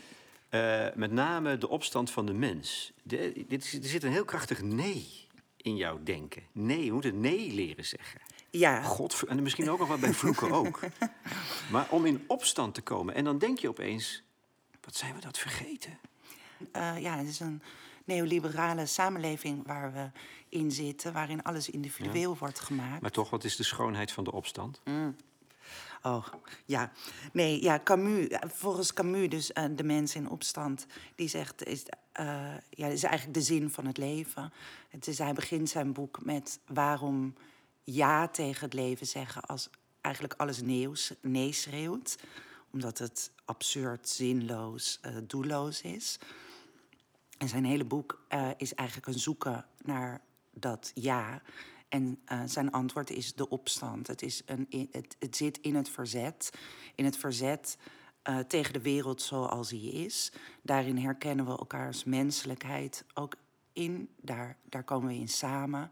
uh, 0.56 0.96
met 0.96 1.12
name 1.12 1.58
de 1.58 1.70
opstand 1.70 2.12
van 2.12 2.26
de 2.26 2.34
mens. 2.34 2.92
De, 3.04 3.46
dit, 3.48 3.72
er 3.84 3.90
zit 3.90 4.04
een 4.04 4.12
heel 4.12 4.26
krachtig 4.26 4.62
nee 4.62 5.28
in 5.58 5.76
jouw 5.76 6.04
denken. 6.04 6.44
Nee, 6.52 6.86
je 6.86 6.92
moet 6.92 7.04
het 7.04 7.16
nee 7.16 7.54
leren 7.54 7.86
zeggen. 7.86 8.22
Ja. 8.50 8.82
God, 8.82 9.24
en 9.28 9.44
misschien 9.44 9.70
ook 9.70 9.80
nog 9.80 9.88
wel 9.88 9.98
bij 9.98 10.14
vloeken 10.14 10.52
ook. 10.52 10.80
Maar 11.72 11.88
om 11.90 12.06
in 12.06 12.24
opstand 12.28 12.74
te 12.74 12.82
komen. 12.82 13.16
En 13.16 13.24
dan 13.24 13.38
denk 13.38 13.60
je 13.60 13.70
opeens, 13.70 14.24
wat 14.82 14.96
zijn 14.96 15.16
we 15.16 15.22
dat 15.22 15.38
vergeten? 15.38 16.00
Uh, 16.76 17.02
ja, 17.02 17.18
het 17.18 17.28
is 17.28 17.40
een 17.40 17.62
neoliberale 18.04 18.86
samenleving 18.86 19.68
waar 19.68 19.94
we 19.94 20.10
in 20.50 20.72
zitten, 20.72 21.14
waarin 21.14 21.44
alles 21.44 21.70
individueel 21.70 22.38
wordt 22.38 22.60
gemaakt. 22.60 23.02
Maar 23.02 23.12
toch, 23.12 23.30
wat 23.30 23.44
is 23.44 23.56
de 23.56 23.64
schoonheid 23.64 24.12
van 24.12 24.24
de 24.24 24.32
opstand? 24.32 24.82
Mm. 24.84 25.16
Oh, 26.06 26.26
ja. 26.66 26.92
Nee, 27.34 27.64
ja, 27.64 27.80
Camus, 27.84 28.28
volgens 28.48 28.94
Camus, 28.94 29.30
dus 29.30 29.52
uh, 29.54 29.64
de 29.76 29.84
mens 29.84 30.16
in 30.16 30.30
opstand, 30.30 30.86
die 31.16 31.28
zegt, 31.28 31.64
is, 31.64 31.84
uh, 32.20 32.54
ja, 32.70 32.88
is 32.88 33.04
eigenlijk 33.04 33.34
de 33.34 33.42
zin 33.42 33.70
van 33.70 33.86
het 33.86 33.98
leven. 33.98 34.54
Het 34.90 35.08
is, 35.08 35.18
hij 35.18 35.34
begint 35.34 35.70
zijn 35.70 35.94
boek 35.94 36.26
met 36.26 36.60
waarom 36.68 37.36
ja 37.84 38.28
tegen 38.28 38.64
het 38.64 38.74
leven 38.74 39.08
zeggen 39.08 39.42
als 39.42 39.70
eigenlijk 40.02 40.34
alles 40.38 40.62
nee 41.22 41.52
schreeuwt. 41.52 42.18
Omdat 42.72 42.98
het 42.98 43.32
absurd, 43.46 44.10
zinloos, 44.10 45.00
uh, 45.06 45.18
doelloos 45.24 45.82
is. 45.82 46.20
En 47.38 47.48
zijn 47.48 47.66
hele 47.66 47.86
boek 47.86 48.26
is 48.58 48.74
eigenlijk 48.74 49.08
een 49.08 49.20
zoeken 49.20 49.66
naar 49.84 50.22
dat 50.54 50.92
ja. 50.94 51.42
En 51.96 52.20
uh, 52.32 52.42
zijn 52.46 52.72
antwoord 52.72 53.10
is 53.10 53.34
de 53.34 53.50
opstand. 53.50 54.08
Het, 54.08 54.22
is 54.22 54.42
een, 54.46 54.68
het, 54.92 55.16
het 55.20 55.36
zit 55.36 55.58
in 55.58 55.76
het 55.76 55.90
verzet. 55.90 56.54
In 56.96 57.06
het 57.06 57.18
verzet 57.18 57.78
uh, 58.30 58.40
tegen 58.40 58.74
de 58.74 58.82
wereld 58.82 59.22
zoals 59.22 59.70
die 59.70 59.92
is. 59.92 60.32
Daarin 60.62 60.98
herkennen 60.98 61.46
we 61.46 61.52
elkaars 61.52 62.04
menselijkheid 62.04 63.06
ook 63.14 63.36
in. 63.74 64.10
Daar, 64.22 64.58
daar 64.64 64.84
komen 64.84 65.08
we 65.08 65.16
in 65.16 65.28
samen. 65.28 65.92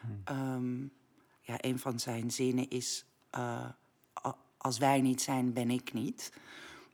Hmm. 0.00 0.54
Um, 0.54 0.92
ja, 1.40 1.54
een 1.58 1.78
van 1.78 1.98
zijn 1.98 2.30
zinnen 2.30 2.68
is: 2.68 3.04
uh, 3.36 3.68
Als 4.56 4.78
wij 4.78 5.00
niet 5.00 5.22
zijn, 5.22 5.52
ben 5.52 5.70
ik 5.70 5.92
niet. 5.92 6.32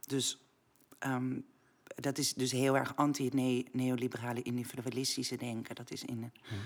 Dus 0.07 0.39
um, 1.07 1.47
dat 1.85 2.19
is 2.19 2.35
dus 2.35 2.53
heel 2.53 2.77
erg 2.77 2.97
anti 2.97 3.25
het 3.25 3.75
neoliberale 3.75 4.43
individualistische 4.43 5.37
denken. 5.37 5.75
Dat 5.75 5.91
is 5.91 6.05
in. 6.05 6.33
Hmm 6.43 6.59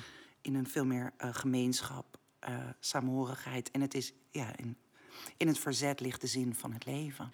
in 0.44 0.54
een 0.54 0.66
veel 0.66 0.84
meer 0.84 1.12
uh, 1.18 1.34
gemeenschap, 1.34 2.18
uh, 2.48 2.58
samenhorigheid. 2.80 3.70
En 3.70 3.80
het 3.80 3.94
is, 3.94 4.12
ja, 4.30 4.56
in, 4.56 4.76
in 5.36 5.46
het 5.46 5.58
verzet 5.58 6.00
ligt 6.00 6.20
de 6.20 6.26
zin 6.26 6.54
van 6.54 6.72
het 6.72 6.84
leven. 6.84 7.32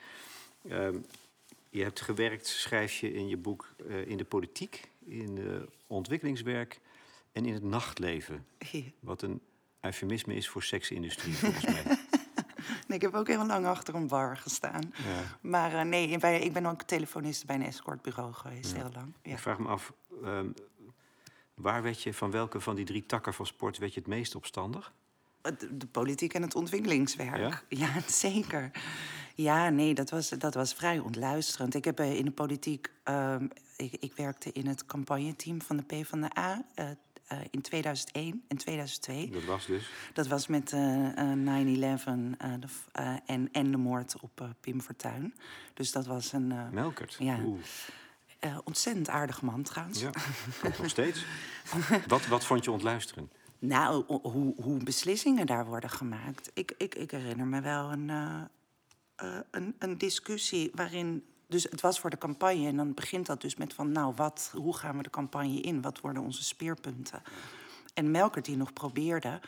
Um, 0.70 1.04
je 1.68 1.82
hebt 1.82 2.00
gewerkt, 2.00 2.46
schrijf 2.46 2.94
je 2.94 3.12
in 3.12 3.28
je 3.28 3.36
boek, 3.36 3.74
uh, 3.86 4.06
in 4.06 4.16
de 4.16 4.24
politiek, 4.24 4.90
in 5.04 5.38
ontwikkelingswerk 5.86 6.80
en 7.32 7.44
in 7.44 7.54
het 7.54 7.62
nachtleven. 7.62 8.46
Wat 9.00 9.22
een 9.22 9.40
eufemisme 9.80 10.34
is 10.34 10.48
voor 10.48 10.62
seksindustrie, 10.62 11.34
volgens 11.34 11.64
mij. 11.64 11.84
nee, 12.86 12.98
ik 12.98 13.00
heb 13.00 13.14
ook 13.14 13.28
heel 13.28 13.46
lang 13.46 13.66
achter 13.66 13.94
een 13.94 14.06
bar 14.06 14.36
gestaan. 14.36 14.92
Ja. 14.96 15.38
Maar 15.40 15.86
nee, 15.86 16.08
ik 16.40 16.52
ben 16.52 16.66
ook 16.66 16.82
telefoniste 16.82 17.46
bij 17.46 17.56
een 17.56 17.62
escortbureau 17.62 18.32
geweest, 18.32 18.72
ja. 18.72 18.76
heel 18.76 18.90
lang. 18.94 19.14
Ja. 19.22 19.32
Ik 19.32 19.38
vraag 19.38 19.58
me 19.58 19.68
af, 19.68 19.92
um, 20.24 20.54
Waar 21.60 21.82
werd 21.82 22.02
je 22.02 22.14
van 22.14 22.30
welke 22.30 22.60
van 22.60 22.74
die 22.74 22.84
drie 22.84 23.06
takken 23.06 23.34
van 23.34 23.46
sport 23.46 23.78
werd 23.78 23.94
je 23.94 24.00
het 24.00 24.08
meest 24.08 24.34
opstandig? 24.34 24.92
De, 25.70 25.86
politiek 25.90 26.34
en 26.34 26.42
het 26.42 26.54
ontwikkelingswerk. 26.54 27.36
Ja, 27.36 27.62
ja 27.86 28.00
zeker. 28.06 28.70
Ja, 29.34 29.68
nee, 29.68 29.94
dat 29.94 30.10
was, 30.10 30.28
dat 30.28 30.54
was 30.54 30.74
vrij 30.74 30.98
ontluisterend. 30.98 31.74
Ik 31.74 31.84
heb 31.84 32.00
uh, 32.00 32.14
in 32.14 32.24
de 32.24 32.30
politiek. 32.30 32.90
Uh, 33.08 33.36
ik, 33.76 33.92
ik, 34.00 34.12
werkte 34.16 34.52
in 34.52 34.66
het 34.66 34.86
campagneteam 34.86 35.62
van 35.62 35.76
de 35.76 35.82
PvdA. 35.82 36.64
Uh, 36.74 36.90
uh, 37.32 37.38
in 37.50 37.60
2001 37.60 38.44
en 38.48 38.56
2002. 38.56 39.30
Dat 39.30 39.44
was 39.44 39.66
dus? 39.66 39.90
Dat 40.12 40.26
was 40.26 40.46
met 40.46 40.72
9-11 40.72 40.74
en, 43.26 43.48
en 43.52 43.70
de 43.70 43.76
moord 43.76 44.20
op 44.20 44.48
Pim 44.60 44.80
Fortuyn. 44.80 45.34
Dus 45.74 45.92
dat 45.92 46.06
was 46.06 46.32
een... 46.32 46.72
Melkert? 46.72 47.16
Ja. 47.18 47.38
Uh, 48.44 48.58
ontzettend 48.64 49.08
aardige 49.08 49.44
man 49.44 49.62
trouwens. 49.62 50.00
Ja, 50.00 50.10
nog 50.78 50.88
steeds. 50.88 51.24
wat, 52.06 52.26
wat 52.26 52.44
vond 52.44 52.64
je 52.64 52.70
ontluisterend? 52.70 53.32
Nou, 53.58 54.04
hoe, 54.22 54.54
hoe 54.62 54.84
beslissingen 54.84 55.46
daar 55.46 55.66
worden 55.66 55.90
gemaakt. 55.90 56.50
Ik, 56.54 56.74
ik, 56.76 56.94
ik 56.94 57.10
herinner 57.10 57.46
me 57.46 57.60
wel 57.60 57.92
een, 57.92 58.08
uh, 58.08 58.42
uh, 59.22 59.38
een, 59.50 59.74
een 59.78 59.98
discussie 59.98 60.70
waarin. 60.74 61.24
Dus 61.46 61.62
het 61.62 61.80
was 61.80 62.00
voor 62.00 62.10
de 62.10 62.18
campagne 62.18 62.66
en 62.66 62.76
dan 62.76 62.94
begint 62.94 63.26
dat 63.26 63.40
dus 63.40 63.56
met 63.56 63.74
van, 63.74 63.92
nou, 63.92 64.14
wat, 64.16 64.52
hoe 64.54 64.76
gaan 64.76 64.96
we 64.96 65.02
de 65.02 65.10
campagne 65.10 65.60
in? 65.60 65.82
Wat 65.82 66.00
worden 66.00 66.22
onze 66.22 66.44
speerpunten? 66.44 67.22
En 67.94 68.10
Melkert 68.10 68.44
die 68.44 68.56
nog 68.56 68.72
probeerde 68.72 69.40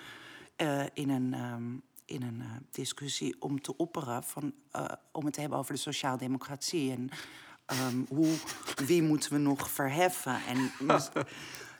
in 0.94 1.10
een, 1.10 1.34
um, 1.34 1.82
in 2.04 2.22
een 2.22 2.42
discussie 2.70 3.36
om 3.38 3.60
te 3.60 3.76
opperen 3.76 4.22
van, 4.22 4.54
om 5.12 5.24
het 5.24 5.34
te 5.34 5.40
hebben 5.40 5.58
over 5.58 5.74
de 5.74 5.80
sociaaldemocratie 5.80 6.92
en 6.92 7.10
Um, 7.66 8.06
hoe, 8.08 8.34
wie 8.86 9.02
moeten 9.02 9.32
we 9.32 9.38
nog 9.38 9.70
verheffen? 9.70 10.40
En, 10.46 10.72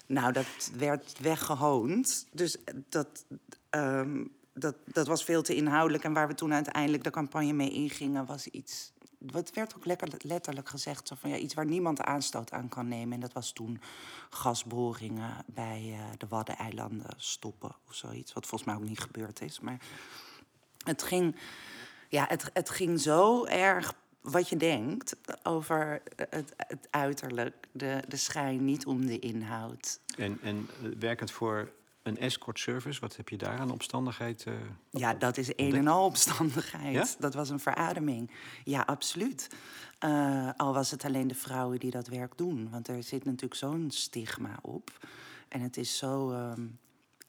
nou, 0.06 0.32
dat 0.32 0.70
werd 0.76 1.18
weggehoond. 1.20 2.26
Dus 2.32 2.56
dat, 2.88 3.24
um, 3.70 4.32
dat, 4.52 4.74
dat 4.84 5.06
was 5.06 5.24
veel 5.24 5.42
te 5.42 5.54
inhoudelijk. 5.54 6.04
En 6.04 6.12
waar 6.12 6.28
we 6.28 6.34
toen 6.34 6.54
uiteindelijk 6.54 7.04
de 7.04 7.10
campagne 7.10 7.52
mee 7.52 7.70
ingingen, 7.70 8.26
was 8.26 8.46
iets. 8.46 8.92
Wat 9.18 9.50
werd 9.54 9.76
ook 9.76 9.84
lekker, 9.84 10.08
letterlijk 10.18 10.68
gezegd, 10.68 11.08
zo 11.08 11.14
van, 11.18 11.30
ja, 11.30 11.36
iets 11.36 11.54
waar 11.54 11.66
niemand 11.66 12.00
aanstoot 12.00 12.52
aan 12.52 12.68
kan 12.68 12.88
nemen. 12.88 13.12
En 13.12 13.20
dat 13.20 13.32
was 13.32 13.52
toen 13.52 13.80
gasboringen 14.30 15.44
bij 15.46 15.82
uh, 15.88 15.98
de 16.18 16.26
Waddeneilanden 16.28 17.14
stoppen 17.16 17.76
of 17.88 17.94
zoiets. 17.94 18.32
Wat 18.32 18.46
volgens 18.46 18.70
mij 18.70 18.80
ook 18.80 18.88
niet 18.88 19.00
gebeurd 19.00 19.40
is. 19.40 19.60
Maar 19.60 19.80
het 20.84 21.02
ging, 21.02 21.36
ja, 22.08 22.24
het, 22.28 22.50
het 22.52 22.70
ging 22.70 23.00
zo 23.00 23.44
erg 23.44 23.94
wat 24.22 24.48
je 24.48 24.56
denkt 24.56 25.16
over 25.42 26.02
het, 26.16 26.52
het 26.56 26.88
uiterlijk, 26.90 27.68
de, 27.72 28.02
de 28.08 28.16
schijn, 28.16 28.64
niet 28.64 28.86
om 28.86 29.06
de 29.06 29.18
inhoud. 29.18 30.00
En, 30.16 30.38
en 30.42 30.68
eh, 30.82 30.88
werkend 30.98 31.30
voor 31.30 31.72
een 32.02 32.18
escort 32.18 32.58
service, 32.58 33.00
wat 33.00 33.16
heb 33.16 33.28
je 33.28 33.36
daar 33.36 33.58
aan 33.58 33.70
opstandigheid? 33.70 34.44
Uh, 34.48 34.54
ja, 34.90 35.14
dat 35.14 35.36
is 35.36 35.52
een 35.56 35.74
en 35.74 35.88
al 35.88 36.04
opstandigheid. 36.04 36.94
Ja? 36.94 37.06
Dat 37.18 37.34
was 37.34 37.50
een 37.50 37.60
verademing. 37.60 38.30
Ja, 38.64 38.80
absoluut. 38.80 39.48
Uh, 40.04 40.50
al 40.56 40.74
was 40.74 40.90
het 40.90 41.04
alleen 41.04 41.28
de 41.28 41.34
vrouwen 41.34 41.78
die 41.78 41.90
dat 41.90 42.06
werk 42.06 42.36
doen. 42.36 42.70
Want 42.70 42.88
er 42.88 43.02
zit 43.02 43.24
natuurlijk 43.24 43.54
zo'n 43.54 43.90
stigma 43.90 44.58
op. 44.62 45.06
En 45.48 45.60
het 45.60 45.76
is 45.76 45.98
zo. 45.98 46.30
Um, 46.30 46.78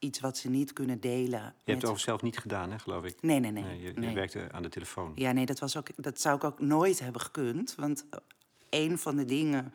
iets 0.04 0.20
wat 0.20 0.38
ze 0.38 0.50
niet 0.50 0.74
kunnen 0.74 1.00
delen. 1.00 1.40
Je 1.40 1.72
hebt 1.72 1.82
het 1.82 1.92
over 1.92 2.04
zelf 2.04 2.22
niet 2.22 2.38
gedaan, 2.38 2.72
hè, 2.72 2.80
geloof 2.80 3.04
ik? 3.04 3.22
Nee, 3.22 3.40
nee, 3.40 3.52
nee. 3.52 3.64
nee 3.64 3.82
je, 3.82 4.02
je 4.02 4.14
werkte 4.14 4.52
aan 4.52 4.64
de 4.64 4.70
telefoon. 4.70 5.12
Ja, 5.16 5.32
nee, 5.32 5.46
dat, 5.46 5.60
was 5.60 5.78
ook, 5.78 5.88
dat 5.96 6.22
zou 6.22 6.36
ik 6.36 6.44
ook 6.44 6.60
nooit 6.60 7.00
hebben 7.00 7.22
gekund. 7.22 7.76
Want 7.76 8.06
een 8.70 8.98
van 8.98 9.16
de 9.16 9.26
dingen 9.26 9.72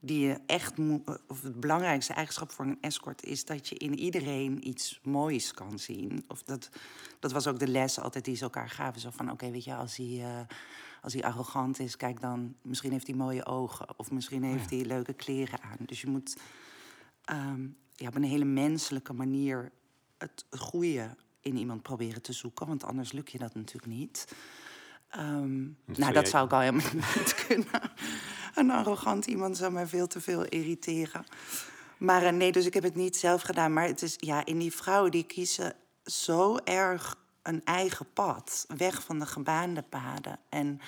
die 0.00 0.26
je 0.26 0.40
echt 0.46 0.76
moet... 0.76 1.20
of 1.28 1.42
het 1.42 1.60
belangrijkste 1.60 2.12
eigenschap 2.12 2.50
voor 2.50 2.64
een 2.64 2.78
escort... 2.80 3.24
is 3.24 3.44
dat 3.44 3.68
je 3.68 3.74
in 3.74 3.98
iedereen 3.98 4.68
iets 4.68 5.00
moois 5.02 5.52
kan 5.52 5.78
zien. 5.78 6.24
Of 6.28 6.42
dat, 6.42 6.68
dat 7.18 7.32
was 7.32 7.46
ook 7.46 7.58
de 7.58 7.68
les 7.68 8.00
altijd 8.00 8.24
die 8.24 8.36
ze 8.36 8.42
elkaar 8.42 8.70
gaven. 8.70 9.00
Zo 9.00 9.10
van, 9.12 9.30
oké, 9.30 9.50
weet 9.50 9.64
je, 9.64 9.74
als 9.74 9.96
hij... 9.96 10.06
Uh, 10.06 10.40
als 11.02 11.12
hij 11.12 11.22
arrogant 11.22 11.78
is, 11.78 11.96
kijk 11.96 12.20
dan, 12.20 12.54
misschien 12.62 12.92
heeft 12.92 13.06
hij 13.06 13.16
mooie 13.16 13.46
ogen. 13.46 13.98
Of 13.98 14.10
misschien 14.10 14.42
heeft 14.42 14.64
oh 14.64 14.70
hij 14.70 14.84
leuke 14.84 15.12
kleren 15.12 15.62
aan. 15.62 15.76
Dus 15.86 16.00
je 16.00 16.06
moet 16.06 16.36
um, 17.32 17.76
ja, 17.98 18.08
op 18.08 18.14
een 18.14 18.24
hele 18.24 18.44
menselijke 18.44 19.12
manier 19.12 19.72
het 20.18 20.44
goede 20.50 21.16
in 21.40 21.56
iemand 21.56 21.82
proberen 21.82 22.22
te 22.22 22.32
zoeken. 22.32 22.66
Want 22.66 22.84
anders 22.84 23.12
lukt 23.12 23.32
je 23.32 23.38
dat 23.38 23.54
natuurlijk 23.54 23.92
niet. 23.92 24.34
Um, 25.16 25.76
nou, 25.84 26.12
dat 26.12 26.28
zou 26.28 26.44
ik 26.44 26.52
al 26.52 26.60
helemaal 26.60 26.92
niet 27.16 27.34
kunnen. 27.46 27.80
Een 28.54 28.70
arrogant 28.70 29.26
iemand 29.26 29.56
zou 29.56 29.72
mij 29.72 29.86
veel 29.86 30.06
te 30.06 30.20
veel 30.20 30.44
irriteren. 30.44 31.24
Maar 31.98 32.22
uh, 32.22 32.30
nee, 32.30 32.52
dus 32.52 32.66
ik 32.66 32.74
heb 32.74 32.82
het 32.82 32.94
niet 32.94 33.16
zelf 33.16 33.42
gedaan. 33.42 33.72
Maar 33.72 33.86
het 33.86 34.02
is, 34.02 34.14
ja, 34.16 34.44
in 34.44 34.58
die 34.58 34.72
vrouwen 34.72 35.10
die 35.10 35.24
kiezen 35.24 35.74
zo 36.04 36.56
erg 36.56 37.18
een 37.42 37.64
eigen 37.64 38.12
pad. 38.12 38.66
Weg 38.76 39.02
van 39.02 39.18
de 39.18 39.26
gebaande 39.26 39.82
paden. 39.82 40.38
En 40.48 40.80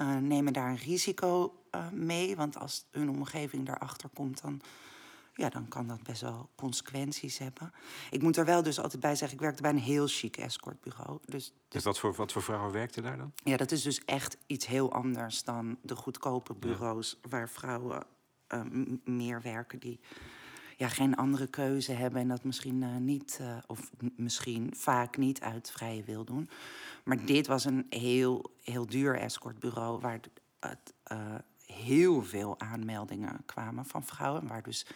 uh, 0.00 0.16
nemen 0.16 0.52
daar 0.52 0.68
een 0.68 0.76
risico 0.76 1.54
uh, 1.74 1.88
mee. 1.90 2.36
Want 2.36 2.58
als 2.58 2.84
hun 2.90 3.10
omgeving 3.10 3.66
daarachter 3.66 4.08
komt, 4.14 4.42
dan 4.42 4.60
ja, 5.38 5.48
dan 5.48 5.68
kan 5.68 5.86
dat 5.86 6.02
best 6.02 6.20
wel 6.20 6.50
consequenties 6.54 7.38
hebben. 7.38 7.72
Ik 8.10 8.22
moet 8.22 8.36
er 8.36 8.44
wel 8.44 8.62
dus 8.62 8.80
altijd 8.80 9.02
bij 9.02 9.14
zeggen, 9.16 9.36
ik 9.36 9.42
werkte 9.42 9.62
bij 9.62 9.70
een 9.70 9.78
heel 9.78 10.06
chic 10.06 10.36
escortbureau. 10.36 11.18
Dus, 11.24 11.52
dus 11.68 11.84
wat, 11.84 11.98
voor, 11.98 12.14
wat 12.14 12.32
voor 12.32 12.42
vrouwen 12.42 12.72
werkten 12.72 13.02
daar 13.02 13.16
dan? 13.16 13.32
Ja, 13.44 13.56
dat 13.56 13.70
is 13.70 13.82
dus 13.82 14.04
echt 14.04 14.36
iets 14.46 14.66
heel 14.66 14.92
anders 14.92 15.42
dan 15.42 15.78
de 15.82 15.96
goedkope 15.96 16.54
bureaus... 16.54 17.18
waar 17.28 17.48
vrouwen 17.48 18.06
uh, 18.48 18.62
meer 19.04 19.42
werken 19.42 19.78
die 19.78 20.00
ja, 20.76 20.88
geen 20.88 21.16
andere 21.16 21.46
keuze 21.46 21.92
hebben... 21.92 22.20
en 22.20 22.28
dat 22.28 22.44
misschien 22.44 22.82
uh, 22.82 22.96
niet, 22.96 23.38
uh, 23.40 23.56
of 23.66 23.90
misschien 24.16 24.72
vaak 24.76 25.16
niet 25.16 25.40
uit 25.40 25.70
vrije 25.70 26.02
wil 26.02 26.24
doen. 26.24 26.48
Maar 27.04 27.24
dit 27.24 27.46
was 27.46 27.64
een 27.64 27.86
heel, 27.90 28.50
heel 28.62 28.86
duur 28.86 29.18
escortbureau... 29.18 30.00
waar 30.00 30.20
het, 30.60 30.94
heel 31.66 32.22
veel 32.22 32.60
aanmeldingen 32.60 33.42
kwamen 33.46 33.86
van 33.86 34.04
vrouwen... 34.04 34.46
waar 34.46 34.62
dus 34.62 34.86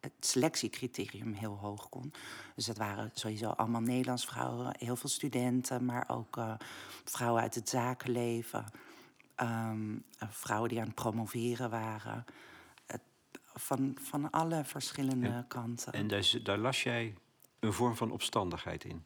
het 0.00 0.12
selectiecriterium 0.20 1.32
heel 1.32 1.58
hoog 1.60 1.88
kon. 1.88 2.12
Dus 2.54 2.66
het 2.66 2.78
waren 2.78 3.10
sowieso 3.14 3.48
allemaal 3.48 3.80
Nederlands 3.80 4.24
vrouwen, 4.26 4.74
heel 4.78 4.96
veel 4.96 5.08
studenten, 5.08 5.84
maar 5.84 6.04
ook 6.08 6.36
uh, 6.36 6.54
vrouwen 7.04 7.42
uit 7.42 7.54
het 7.54 7.68
zakenleven, 7.68 8.64
um, 9.36 10.04
vrouwen 10.30 10.68
die 10.68 10.78
aan 10.78 10.86
het 10.86 10.94
promoveren 10.94 11.70
waren. 11.70 12.24
Het, 12.86 13.00
van, 13.54 13.96
van 14.00 14.30
alle 14.30 14.64
verschillende 14.64 15.44
kanten. 15.48 15.92
En 15.92 16.08
daar, 16.08 16.32
daar 16.42 16.58
las 16.58 16.82
jij 16.82 17.14
een 17.60 17.72
vorm 17.72 17.96
van 17.96 18.10
opstandigheid 18.10 18.84
in? 18.84 19.04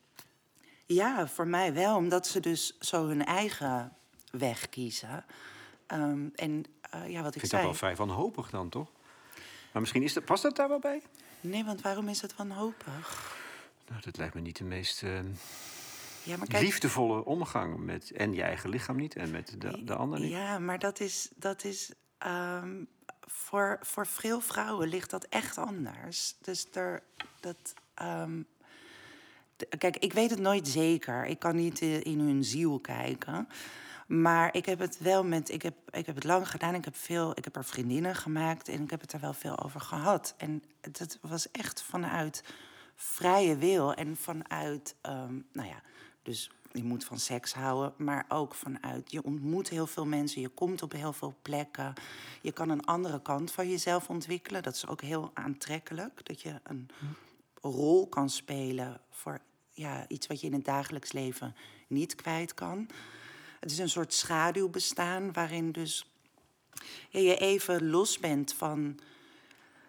Ja, 0.87 1.29
voor 1.29 1.47
mij 1.47 1.75
wel, 1.75 1.97
omdat 1.97 2.27
ze 2.27 2.41
dus 2.41 2.79
zo 2.79 3.07
hun 3.07 3.25
eigen 3.25 3.93
weg 4.31 4.69
kiezen. 4.69 5.25
Ehm, 5.87 6.29
en 6.35 6.65
uh, 6.95 7.11
ja, 7.11 7.23
wat 7.23 7.35
ik, 7.35 7.43
ik 7.43 7.49
zei. 7.49 7.63
dat 7.63 7.71
wel 7.71 7.79
vrij 7.79 7.97
wanhopig 7.97 8.51
dan, 8.51 8.69
toch? 8.69 8.89
Maar 9.73 9.81
misschien 9.81 10.02
is 10.02 10.12
dat, 10.12 10.25
past 10.25 10.43
dat 10.43 10.57
daar 10.57 10.69
wel 10.69 10.79
bij? 10.79 11.02
Nee, 11.41 11.64
want 11.64 11.81
waarom 11.81 12.09
is 12.09 12.21
het 12.21 12.37
wanhopig? 12.37 13.37
Nou, 13.88 14.00
dat 14.05 14.17
lijkt 14.17 14.35
me 14.35 14.41
niet 14.41 14.57
de 14.57 14.64
meest 14.64 15.02
uh, 15.02 15.19
ja, 16.23 16.37
maar 16.37 16.47
kijk, 16.47 16.62
liefdevolle 16.62 17.25
omgang 17.25 17.79
met 17.79 18.11
en 18.11 18.33
je 18.33 18.43
eigen 18.43 18.71
lichaam 18.71 18.97
niet 18.97 19.17
en 19.17 19.31
met 19.31 19.55
de, 19.59 19.85
de 19.85 19.95
ander 19.95 20.21
niet. 20.21 20.31
Ja, 20.31 20.59
maar 20.59 20.79
dat 20.79 21.00
is, 21.00 21.31
dat 21.35 21.64
is 21.64 21.93
um, 22.26 22.88
voor, 23.21 23.79
voor 23.81 24.07
veel 24.07 24.41
vrouwen 24.41 24.88
ligt 24.88 25.11
dat 25.11 25.25
echt 25.25 25.59
anders. 25.59 26.37
Dus 26.41 26.67
er, 26.73 27.02
dat, 27.41 27.75
um, 28.02 28.47
kijk, 29.79 29.97
ik 29.97 30.12
weet 30.12 30.31
het 30.31 30.38
nooit 30.38 30.69
zeker. 30.69 31.25
Ik 31.25 31.38
kan 31.38 31.57
niet 31.57 31.81
in 31.81 32.19
hun 32.19 32.45
ziel 32.45 32.79
kijken. 32.79 33.49
Maar 34.21 34.54
ik 34.57 34.66
heb 34.66 34.78
het 34.78 34.99
wel 34.99 35.25
met. 35.25 35.49
Ik 35.49 35.62
heb, 35.62 35.75
ik 35.90 36.07
heb 36.07 36.14
het 36.14 36.25
lang 36.25 36.50
gedaan. 36.50 36.75
Ik 36.75 36.85
heb, 36.85 36.97
veel, 36.97 37.31
ik 37.35 37.45
heb 37.45 37.57
er 37.57 37.64
vriendinnen 37.64 38.14
gemaakt. 38.14 38.69
En 38.69 38.83
ik 38.83 38.90
heb 38.90 39.00
het 39.00 39.12
er 39.12 39.21
wel 39.21 39.33
veel 39.33 39.62
over 39.64 39.81
gehad. 39.81 40.35
En 40.37 40.62
dat 40.81 41.19
was 41.21 41.50
echt 41.50 41.83
vanuit 41.83 42.45
vrije 42.95 43.57
wil. 43.57 43.95
En 43.95 44.16
vanuit. 44.16 44.95
Um, 45.07 45.47
nou 45.52 45.69
ja, 45.69 45.83
dus 46.23 46.50
je 46.73 46.85
moet 46.85 47.04
van 47.04 47.19
seks 47.19 47.54
houden, 47.54 47.95
maar 47.97 48.25
ook 48.28 48.54
vanuit 48.54 49.11
je 49.11 49.23
ontmoet 49.25 49.69
heel 49.69 49.87
veel 49.87 50.07
mensen, 50.07 50.40
je 50.40 50.49
komt 50.49 50.83
op 50.83 50.92
heel 50.92 51.12
veel 51.12 51.35
plekken. 51.42 51.92
Je 52.40 52.52
kan 52.52 52.69
een 52.69 52.85
andere 52.85 53.23
kant 53.23 53.52
van 53.52 53.69
jezelf 53.69 54.09
ontwikkelen. 54.09 54.62
Dat 54.62 54.75
is 54.75 54.87
ook 54.87 55.00
heel 55.00 55.31
aantrekkelijk. 55.35 56.26
Dat 56.26 56.40
je 56.40 56.61
een 56.62 56.88
rol 57.61 58.09
kan 58.09 58.31
spelen 58.31 59.00
voor 59.11 59.40
ja, 59.71 60.04
iets 60.09 60.26
wat 60.26 60.40
je 60.40 60.47
in 60.47 60.52
het 60.52 60.64
dagelijks 60.64 61.12
leven 61.12 61.54
niet 61.88 62.14
kwijt 62.14 62.54
kan. 62.54 62.88
Het 63.62 63.71
is 63.71 63.78
een 63.78 63.88
soort 63.88 64.14
schaduwbestaan 64.14 65.33
waarin 65.33 65.73
dus 65.73 66.12
ja, 67.09 67.21
je 67.21 67.37
even 67.37 67.90
los 67.90 68.19
bent 68.19 68.54
van 68.54 68.99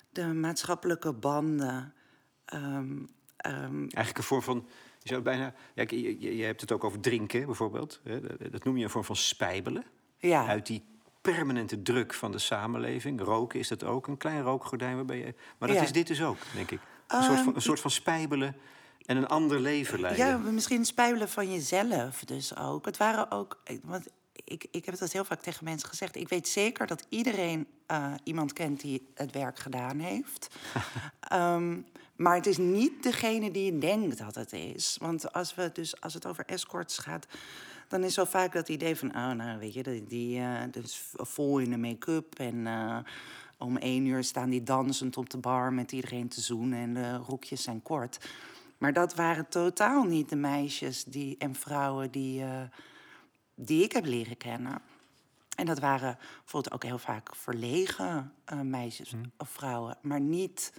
de 0.10 0.26
maatschappelijke 0.26 1.14
banden. 1.14 1.94
Um, 2.54 3.10
um, 3.48 3.80
Eigenlijk 3.80 4.18
een 4.18 4.24
vorm 4.24 4.42
van 4.42 4.68
je 5.00 5.10
zou 5.10 5.22
bijna, 5.22 5.54
ja, 5.74 5.86
je, 5.88 6.36
je, 6.38 6.44
hebt 6.44 6.62
het 6.62 6.72
ook 6.72 6.84
over 6.84 7.00
drinken 7.00 7.46
bijvoorbeeld. 7.46 8.02
Dat 8.52 8.64
noem 8.64 8.78
je 8.78 8.84
een 8.84 8.90
vorm 8.90 9.04
van 9.04 9.16
spijbelen. 9.16 9.84
Ja. 10.18 10.48
Uit 10.48 10.66
die 10.66 10.84
permanente 11.22 11.82
druk 11.82 12.14
van 12.14 12.32
de 12.32 12.40
samenleving. 12.40 13.22
Roken 13.22 13.60
is 13.60 13.68
dat 13.68 13.84
ook, 13.84 14.08
een 14.08 14.18
klein 14.18 14.42
rookgordijn 14.42 14.96
waarbij 14.96 15.18
je. 15.18 15.34
Maar 15.58 15.70
dat 15.70 15.82
is 15.82 15.92
dit 15.92 16.08
dus 16.08 16.24
ook, 16.24 16.38
denk 16.54 16.72
ik. 16.72 16.80
Een, 17.08 17.24
soort, 17.24 17.38
van, 17.38 17.48
een 17.48 17.54
ehm, 17.54 17.62
soort 17.62 17.80
van 17.80 17.92
spijbelen 17.92 18.56
en 19.06 19.18
een 19.18 19.28
ander 19.28 19.60
leven 19.60 20.00
leiden. 20.00 20.26
Ja, 20.26 20.38
misschien 20.38 20.86
spijbelen 20.86 21.30
van 21.30 21.52
jezelf 21.52 22.24
dus 22.26 22.58
ook. 22.58 22.86
Het 22.86 22.98
waren 22.98 23.32
ook. 23.32 23.62
Want 23.84 24.08
ik, 24.44 24.66
ik 24.72 24.86
heb 24.86 25.00
het 25.00 25.14
heel 25.14 25.26
vaak 25.26 25.42
tegen 25.42 25.64
mensen 25.64 25.90
gezegd. 25.90 26.16
Ik 26.16 26.30
weet 26.30 26.48
zeker 26.48 26.88
dat 26.88 27.06
iedereen 27.10 27.68
uh, 27.92 28.14
iemand 28.24 28.54
kent 28.54 28.82
die 28.82 29.08
het 29.16 29.32
werk 29.32 29.60
gedaan 29.60 30.00
heeft. 30.00 30.48
um, 31.34 31.86
Maar 32.16 32.36
het 32.36 32.46
is 32.46 32.58
niet 32.58 33.04
degene 33.04 33.52
die 33.52 33.74
je 33.74 33.78
denkt 33.78 34.18
dat 34.18 34.36
het 34.36 34.54
is. 34.54 34.98
Want 35.00 35.34
als, 35.34 35.56
we 35.56 35.70
dus, 35.74 36.02
als 36.02 36.14
het 36.14 36.26
over 36.26 36.46
escorts 36.46 36.98
gaat, 36.98 37.28
dan 37.88 38.04
is 38.04 38.14
zo 38.14 38.26
vaak 38.26 38.54
dat 38.54 38.70
idee 38.70 38.96
van... 38.96 39.10
oh, 39.10 39.32
nou, 39.32 39.60
weet 39.60 39.74
je, 39.74 39.84
die, 39.84 40.04
die 40.04 40.40
uh, 40.40 40.62
dus 40.72 41.04
vol 41.14 41.60
in 41.60 41.70
de 41.70 41.78
make-up 41.78 42.40
en... 42.40 42.56
Uh, 42.56 42.98
om 43.58 43.78
één 43.78 44.06
uur 44.06 44.24
staan 44.24 44.50
die 44.50 44.64
dansend 44.64 45.18
op 45.18 45.30
de 45.30 45.38
bar 45.38 45.74
met 45.74 45.92
iedereen 45.92 46.28
te 46.28 46.42
zoenen 46.42 46.80
en 46.80 46.94
de 46.94 47.16
rokjes 47.16 47.64
zijn 47.64 47.82
kort. 47.82 48.20
Maar 48.84 48.94
dat 48.94 49.16
waren 49.16 49.50
totaal 49.50 50.04
niet 50.04 50.30
de 50.30 50.36
meisjes 50.36 51.04
die, 51.04 51.38
en 51.38 51.56
vrouwen 51.56 52.12
die, 52.12 52.42
uh, 52.42 52.62
die 53.56 53.84
ik 53.84 53.92
heb 53.92 54.06
leren 54.06 54.38
kennen. 54.38 54.82
En 55.56 55.66
dat 55.66 55.80
waren 55.80 56.18
bijvoorbeeld 56.40 56.74
ook 56.74 56.84
heel 56.84 56.98
vaak 56.98 57.36
verlegen 57.36 58.34
meisjes 58.64 59.12
hm. 59.12 59.24
of 59.38 59.50
vrouwen, 59.50 59.98
maar 60.02 60.20
niet 60.20 60.74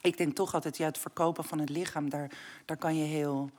ik 0.00 0.16
denk 0.16 0.34
toch 0.34 0.54
altijd, 0.54 0.76
ja, 0.76 0.86
het 0.86 0.98
verkopen 0.98 1.44
van 1.44 1.58
het 1.58 1.68
lichaam, 1.68 2.10
daar, 2.10 2.30
daar 2.64 2.76
kan 2.76 2.96
je 2.96 3.04
heel 3.04 3.50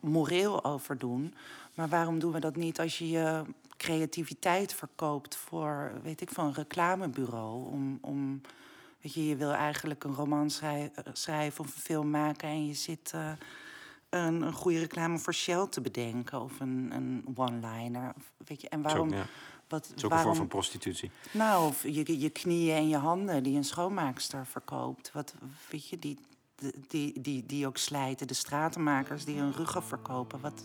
moreel 0.00 0.64
over 0.64 0.98
doen. 0.98 1.34
Maar 1.74 1.88
waarom 1.88 2.18
doen 2.18 2.32
we 2.32 2.40
dat 2.40 2.56
niet 2.56 2.80
als 2.80 2.98
je 2.98 3.08
je 3.08 3.42
creativiteit 3.76 4.74
verkoopt 4.74 5.36
voor, 5.36 5.92
weet 6.02 6.20
ik, 6.20 6.30
van 6.30 6.46
een 6.46 6.54
reclamebureau? 6.54 7.70
Om, 7.70 7.98
om, 8.00 8.40
weet 9.06 9.14
je, 9.14 9.26
je 9.26 9.36
wil 9.36 9.52
eigenlijk 9.52 10.04
een 10.04 10.14
roman 10.14 10.50
schrijven 11.12 11.64
of 11.64 11.74
een 11.74 11.80
film 11.82 12.10
maken 12.10 12.48
en 12.48 12.66
je 12.66 12.74
zit 12.74 13.12
uh, 13.14 13.30
een, 14.08 14.42
een 14.42 14.52
goede 14.52 14.78
reclame 14.78 15.18
voor 15.18 15.34
Shell 15.34 15.66
te 15.66 15.80
bedenken 15.80 16.40
of 16.40 16.60
een, 16.60 16.90
een 16.92 17.24
one-liner. 17.34 18.14
Weet 18.46 18.60
je, 18.60 18.68
en 18.68 18.82
waarom? 18.82 19.10
Zo, 19.10 19.16
ja. 19.16 19.26
Wat, 19.68 19.86
het 19.86 19.96
is 19.96 20.04
ook 20.04 20.10
waarom, 20.10 20.30
een 20.30 20.36
vorm 20.36 20.48
van 20.48 20.58
prostitutie. 20.58 21.10
Nou, 21.30 21.66
of 21.68 21.82
je, 21.82 22.20
je 22.20 22.30
knieën 22.30 22.76
en 22.76 22.88
je 22.88 22.96
handen 22.96 23.42
die 23.42 23.56
een 23.56 23.64
schoonmaakster 23.64 24.46
verkoopt. 24.46 25.12
Wat, 25.12 25.34
weet 25.70 25.88
je, 25.88 25.98
die, 25.98 26.18
die, 26.88 27.20
die, 27.20 27.46
die 27.46 27.66
ook 27.66 27.76
slijten. 27.76 28.26
De 28.26 28.34
stratenmakers 28.34 29.24
die 29.24 29.38
hun 29.38 29.52
ruggen 29.52 29.82
verkopen. 29.82 30.40
Wat, 30.40 30.62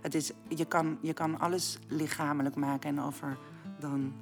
het 0.00 0.14
is, 0.14 0.30
je, 0.48 0.64
kan, 0.64 0.98
je 1.02 1.12
kan 1.12 1.38
alles 1.38 1.78
lichamelijk 1.88 2.54
maken 2.54 2.90
en 2.90 3.00
over 3.00 3.38
dan 3.80 4.12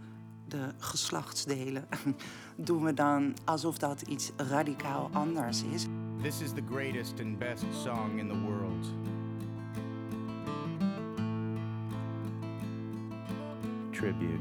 de 0.51 0.69
geslachtsdelen 0.79 1.87
doen 2.57 2.85
we 2.85 2.95
dan 2.95 3.35
alsof 3.45 3.79
dat 3.79 4.03
iets 4.03 4.31
radicaal 4.37 5.11
anders 5.13 5.63
is. 5.63 5.87
This 6.23 6.41
is 6.41 6.53
the 6.53 6.63
greatest 6.71 7.21
and 7.21 7.39
best 7.39 7.65
song 7.83 8.19
in 8.19 8.29
the 8.29 8.39
world. 8.47 8.87
tribute. 14.01 14.41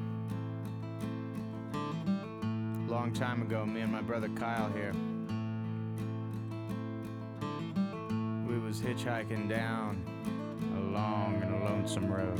Long 2.87 3.11
time 3.13 3.41
ago, 3.41 3.65
me 3.65 3.81
and 3.81 3.91
my 3.91 4.01
brother 4.01 4.29
Kyle 4.29 4.71
here, 4.71 4.93
we 8.47 8.57
was 8.57 8.79
hitchhiking 8.79 9.49
down 9.49 10.01
a 10.77 10.79
long 10.93 11.41
and 11.43 11.65
lonesome 11.65 12.07
road. 12.09 12.39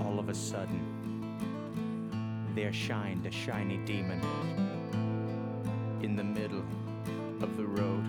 All 0.00 0.18
of 0.18 0.28
a 0.28 0.34
sudden, 0.34 0.95
there 2.56 2.72
shined 2.72 3.26
a 3.26 3.30
shiny 3.30 3.76
demon 3.84 4.18
in 6.02 6.16
the 6.16 6.24
middle 6.24 6.64
of 7.42 7.54
the 7.58 7.66
road. 7.66 8.04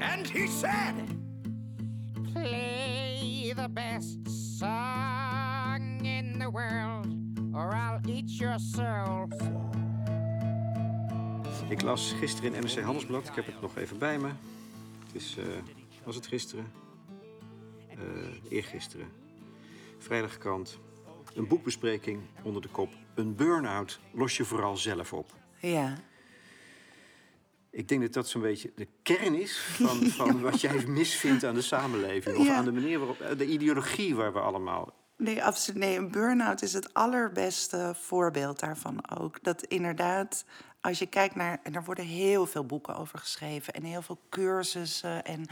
And 0.00 0.26
he 0.26 0.46
said, 0.46 0.94
Play 2.32 3.52
the 3.54 3.68
best 3.68 4.26
song 4.58 6.00
in 6.06 6.38
the 6.38 6.48
world, 6.48 7.06
or 7.54 7.74
I'll 7.74 8.00
eat 8.08 8.30
your 8.40 8.58
soul. 8.58 9.28
Ik 11.68 11.82
las 11.82 12.12
gisteren 12.12 12.54
in 12.54 12.60
NRC 12.60 12.80
Handelsblad, 12.80 13.28
ik 13.28 13.34
heb 13.34 13.46
het 13.46 13.60
nog 13.60 13.76
even 13.76 13.98
bij 13.98 14.18
me. 14.18 14.28
Het 15.06 15.14
is, 15.14 15.36
uh, 15.38 15.44
was 16.04 16.14
het 16.14 16.26
gisteren? 16.26 16.72
Uh, 17.98 18.52
eergisteren. 18.52 19.08
Vrijdagkrant. 19.98 20.78
Een 21.34 21.48
boekbespreking 21.48 22.22
onder 22.42 22.62
de 22.62 22.68
kop. 22.68 22.92
Een 23.14 23.34
burn-out 23.34 24.00
los 24.12 24.36
je 24.36 24.44
vooral 24.44 24.76
zelf 24.76 25.12
op. 25.12 25.34
Ja. 25.60 25.94
Ik 27.70 27.88
denk 27.88 28.00
dat 28.00 28.12
dat 28.12 28.28
zo'n 28.28 28.42
beetje 28.42 28.72
de 28.74 28.88
kern 29.02 29.34
is 29.34 29.58
van, 29.58 29.96
van 30.20 30.40
wat 30.40 30.60
jij 30.60 30.86
misvindt 30.86 31.44
aan 31.44 31.54
de 31.54 31.62
samenleving. 31.62 32.36
Of 32.36 32.48
aan 32.48 32.64
de 32.64 32.72
manier 32.72 32.98
waarop, 32.98 33.38
de 33.38 33.46
ideologie 33.46 34.14
waar 34.14 34.32
we 34.32 34.40
allemaal 34.40 34.92
Nee, 35.16 35.44
absoluut. 35.44 35.80
Nee, 35.80 35.96
een 35.96 36.10
burn-out 36.10 36.62
is 36.62 36.72
het 36.72 36.94
allerbeste 36.94 37.94
voorbeeld 37.96 38.60
daarvan 38.60 39.10
ook. 39.18 39.42
Dat 39.42 39.62
inderdaad, 39.62 40.44
als 40.80 40.98
je 40.98 41.06
kijkt 41.06 41.34
naar. 41.34 41.60
En 41.62 41.74
er 41.74 41.84
worden 41.84 42.04
heel 42.04 42.46
veel 42.46 42.64
boeken 42.64 42.96
over 42.96 43.18
geschreven. 43.18 43.74
En 43.74 43.82
heel 43.82 44.02
veel 44.02 44.18
cursussen 44.30 45.24
en 45.24 45.46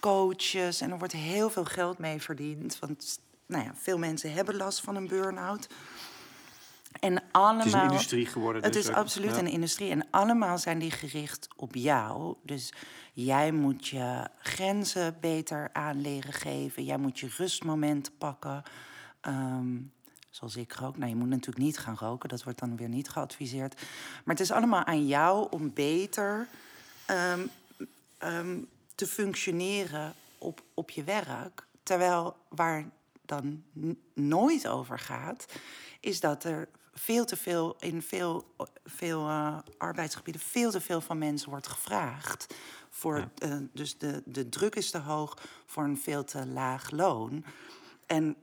coaches. 0.00 0.80
En 0.80 0.90
er 0.90 0.98
wordt 0.98 1.12
heel 1.12 1.50
veel 1.50 1.64
geld 1.64 1.98
mee 1.98 2.22
verdiend. 2.22 2.78
Want 2.78 3.20
nou 3.52 3.64
ja, 3.64 3.72
veel 3.74 3.98
mensen 3.98 4.32
hebben 4.32 4.56
last 4.56 4.80
van 4.80 4.96
een 4.96 5.08
burn-out. 5.08 5.68
En 7.00 7.22
allemaal, 7.30 7.56
het 7.56 7.66
is 7.66 7.72
een 7.72 7.82
industrie 7.82 8.26
geworden. 8.26 8.62
Het 8.62 8.72
dus 8.72 8.88
is 8.88 8.94
absoluut 8.94 9.36
een 9.36 9.46
industrie. 9.46 9.90
En 9.90 10.06
allemaal 10.10 10.58
zijn 10.58 10.78
die 10.78 10.90
gericht 10.90 11.48
op 11.56 11.74
jou. 11.74 12.34
Dus 12.42 12.72
jij 13.12 13.52
moet 13.52 13.88
je 13.88 14.28
grenzen 14.38 15.16
beter 15.20 15.70
aan 15.72 16.00
leren 16.00 16.32
geven. 16.32 16.84
Jij 16.84 16.96
moet 16.96 17.20
je 17.20 17.28
rustmomenten 17.36 18.16
pakken. 18.18 18.62
Um, 19.22 19.92
zoals 20.30 20.56
ik 20.56 20.72
rook. 20.72 20.96
Nou, 20.96 21.10
je 21.10 21.16
moet 21.16 21.28
natuurlijk 21.28 21.64
niet 21.64 21.78
gaan 21.78 21.96
roken. 21.98 22.28
Dat 22.28 22.44
wordt 22.44 22.58
dan 22.58 22.76
weer 22.76 22.88
niet 22.88 23.08
geadviseerd. 23.08 23.74
Maar 24.24 24.34
het 24.34 24.40
is 24.40 24.50
allemaal 24.50 24.84
aan 24.84 25.06
jou 25.06 25.46
om 25.50 25.72
beter 25.72 26.48
um, 27.10 27.50
um, 28.18 28.68
te 28.94 29.06
functioneren 29.06 30.14
op, 30.38 30.62
op 30.74 30.90
je 30.90 31.04
werk. 31.04 31.66
Terwijl 31.82 32.36
waar 32.48 32.90
dan 33.38 33.62
nooit 34.14 34.68
over 34.68 34.98
gaat, 34.98 35.46
is 36.00 36.20
dat 36.20 36.44
er 36.44 36.68
veel 36.92 37.24
te 37.24 37.36
veel 37.36 37.76
in 37.78 38.02
veel, 38.02 38.54
veel 38.84 39.28
uh, 39.28 39.58
arbeidsgebieden 39.78 40.42
veel 40.42 40.70
te 40.70 40.80
veel 40.80 41.00
van 41.00 41.18
mensen 41.18 41.50
wordt 41.50 41.66
gevraagd. 41.66 42.54
Voor, 42.90 43.30
uh, 43.44 43.56
dus 43.72 43.98
de, 43.98 44.22
de 44.24 44.48
druk 44.48 44.74
is 44.74 44.90
te 44.90 44.98
hoog 44.98 45.38
voor 45.66 45.84
een 45.84 45.98
veel 45.98 46.24
te 46.24 46.46
laag 46.46 46.90
loon. 46.90 47.44
En 48.06 48.36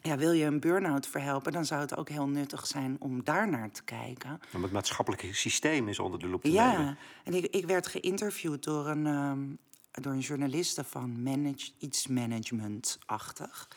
ja, 0.00 0.16
wil 0.16 0.32
je 0.32 0.44
een 0.44 0.60
burn-out 0.60 1.06
verhelpen, 1.06 1.52
dan 1.52 1.64
zou 1.64 1.80
het 1.80 1.96
ook 1.96 2.08
heel 2.08 2.28
nuttig 2.28 2.66
zijn 2.66 2.96
om 2.98 3.24
daar 3.24 3.48
naar 3.48 3.70
te 3.70 3.82
kijken. 3.82 4.40
Om 4.54 4.62
het 4.62 4.72
maatschappelijke 4.72 5.34
systeem 5.34 5.88
is 5.88 5.98
onder 5.98 6.18
de 6.18 6.28
loep 6.28 6.42
te 6.42 6.52
ja, 6.52 6.70
nemen. 6.70 6.86
Ja, 6.86 6.96
en 7.24 7.34
ik, 7.34 7.46
ik 7.46 7.66
werd 7.66 7.86
geïnterviewd 7.86 8.64
door 8.64 8.88
een, 8.88 9.06
um, 9.06 9.58
door 10.00 10.12
een 10.12 10.18
journaliste 10.18 10.84
van 10.84 11.22
manage, 11.22 11.70
iets 11.78 12.06
management-achtig. 12.06 13.68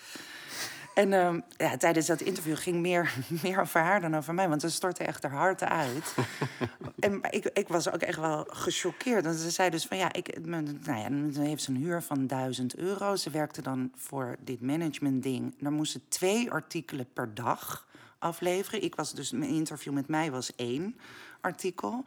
En 0.95 1.12
uh, 1.12 1.41
ja, 1.58 1.78
tijdens 1.78 2.06
dat 2.06 2.21
interview 2.21 2.58
ging 2.58 2.80
meer, 2.80 3.13
meer 3.43 3.62
over 3.62 3.82
haar 3.82 4.01
dan 4.01 4.15
over 4.15 4.34
mij, 4.34 4.49
want 4.49 4.62
ze 4.62 4.69
stortte 4.69 5.04
echt 5.04 5.23
haar 5.23 5.32
hart 5.32 5.63
uit. 5.63 6.15
en 6.99 7.21
ik, 7.30 7.45
ik 7.45 7.67
was 7.67 7.91
ook 7.91 8.01
echt 8.01 8.19
wel 8.19 8.45
gechoqueerd. 8.49 9.25
Want 9.25 9.38
ze 9.38 9.49
zei 9.49 9.69
dus 9.69 9.86
van 9.86 9.97
ja, 9.97 10.13
ik, 10.13 10.45
nou 10.45 10.65
ja, 10.84 11.10
dan 11.10 11.43
heeft 11.43 11.63
ze 11.63 11.69
een 11.69 11.78
huur 11.78 12.01
van 12.01 12.28
1000 12.28 12.75
euro. 12.75 13.15
Ze 13.15 13.30
werkte 13.30 13.62
dan 13.62 13.91
voor 13.95 14.36
dit 14.39 14.62
management-ding. 14.62 15.56
Daar 15.60 15.71
moesten 15.71 16.01
twee 16.08 16.51
artikelen 16.51 17.08
per 17.13 17.34
dag 17.34 17.88
afleveren. 18.19 18.84
Ik 18.84 18.95
was 18.95 19.13
dus, 19.13 19.32
mijn 19.32 19.51
interview 19.51 19.93
met 19.93 20.08
mij 20.08 20.32
was 20.32 20.56
één 20.56 20.97
artikel. 21.41 22.04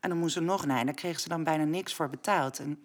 En 0.00 0.08
dan 0.08 0.18
moest 0.18 0.34
ze 0.34 0.40
nog, 0.40 0.66
nee, 0.66 0.78
en 0.78 0.86
daar 0.86 0.94
kreeg 0.94 1.20
ze 1.20 1.28
dan 1.28 1.44
bijna 1.44 1.64
niks 1.64 1.94
voor 1.94 2.10
betaald. 2.10 2.58
En 2.58 2.78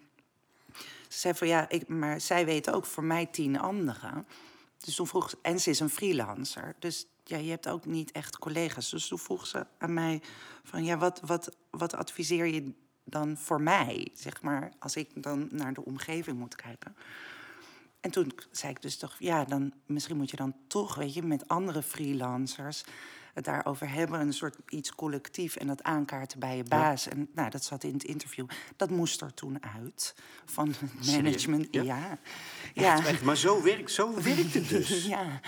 ze 1.10 1.20
zei 1.20 1.34
van 1.34 1.48
ja, 1.48 1.70
ik, 1.70 1.88
maar 1.88 2.22
zij 2.22 2.46
weten 2.46 2.74
ook 2.74 2.86
voor 2.86 3.04
mij 3.04 3.26
tien 3.26 3.60
anderen. 3.60 4.28
Dus 4.78 4.96
toen 4.96 5.08
vroeg 5.08 5.30
ze, 5.30 5.38
en 5.42 5.60
ze 5.60 5.70
is 5.70 5.80
een 5.80 5.90
freelancer. 5.90 6.76
Dus 6.80 7.08
ja, 7.24 7.38
je 7.38 7.50
hebt 7.50 7.68
ook 7.68 7.86
niet 7.86 8.12
echt 8.12 8.38
collega's. 8.38 8.90
Dus 8.90 9.08
toen 9.08 9.20
vroeg 9.20 9.48
ze 9.48 9.66
aan 9.78 9.94
mij 9.94 10.22
van 10.64 10.84
ja, 10.84 10.98
wat, 10.98 11.20
wat, 11.26 11.56
wat 11.70 11.96
adviseer 11.96 12.46
je 12.46 12.74
dan 13.04 13.38
voor 13.38 13.62
mij? 13.62 14.08
Zeg 14.14 14.42
maar, 14.42 14.72
als 14.80 14.96
ik 14.96 15.24
dan 15.24 15.48
naar 15.52 15.74
de 15.74 15.86
omgeving 15.86 16.38
moet 16.38 16.56
kijken. 16.56 16.96
En 18.00 18.12
toen 18.12 18.32
zei 18.52 18.72
ik 18.72 18.82
dus 18.82 18.98
toch, 18.98 19.16
ja, 19.20 19.46
dan 19.46 19.74
misschien 19.86 20.18
moet 20.18 20.30
je 20.30 20.38
dan 20.38 20.56
toch, 20.68 20.96
weet 20.96 21.14
je, 21.14 21.22
met 21.22 21.48
andere 21.48 21.84
freelancers 21.84 22.84
het 23.38 23.46
daarover 23.46 23.90
hebben, 23.90 24.20
een 24.20 24.34
soort 24.34 24.58
iets 24.70 24.96
collectief 24.96 25.56
en 25.56 25.68
dat 25.68 25.84
aankaarten 25.84 26.40
bij 26.40 26.58
je 26.58 26.64
baas. 26.64 27.08
En 27.08 27.30
nou, 27.34 27.50
dat 27.50 27.64
zat 27.64 27.84
in 27.84 27.94
het 27.94 28.04
interview. 28.04 28.46
Dat 28.76 28.90
moest 28.90 29.22
er 29.22 29.34
toen 29.34 29.64
uit 29.80 30.16
van 30.46 30.68
het 30.68 31.12
management. 31.16 31.68
Ja. 31.72 31.82
ja. 31.84 32.20
ja. 32.74 33.02
maar 33.24 33.38
zo 33.38 33.64
werkt, 33.64 33.92
zo 33.92 34.14
werkt 34.22 34.54
het 34.54 34.70
dus. 34.70 35.06
ja. 35.06 35.40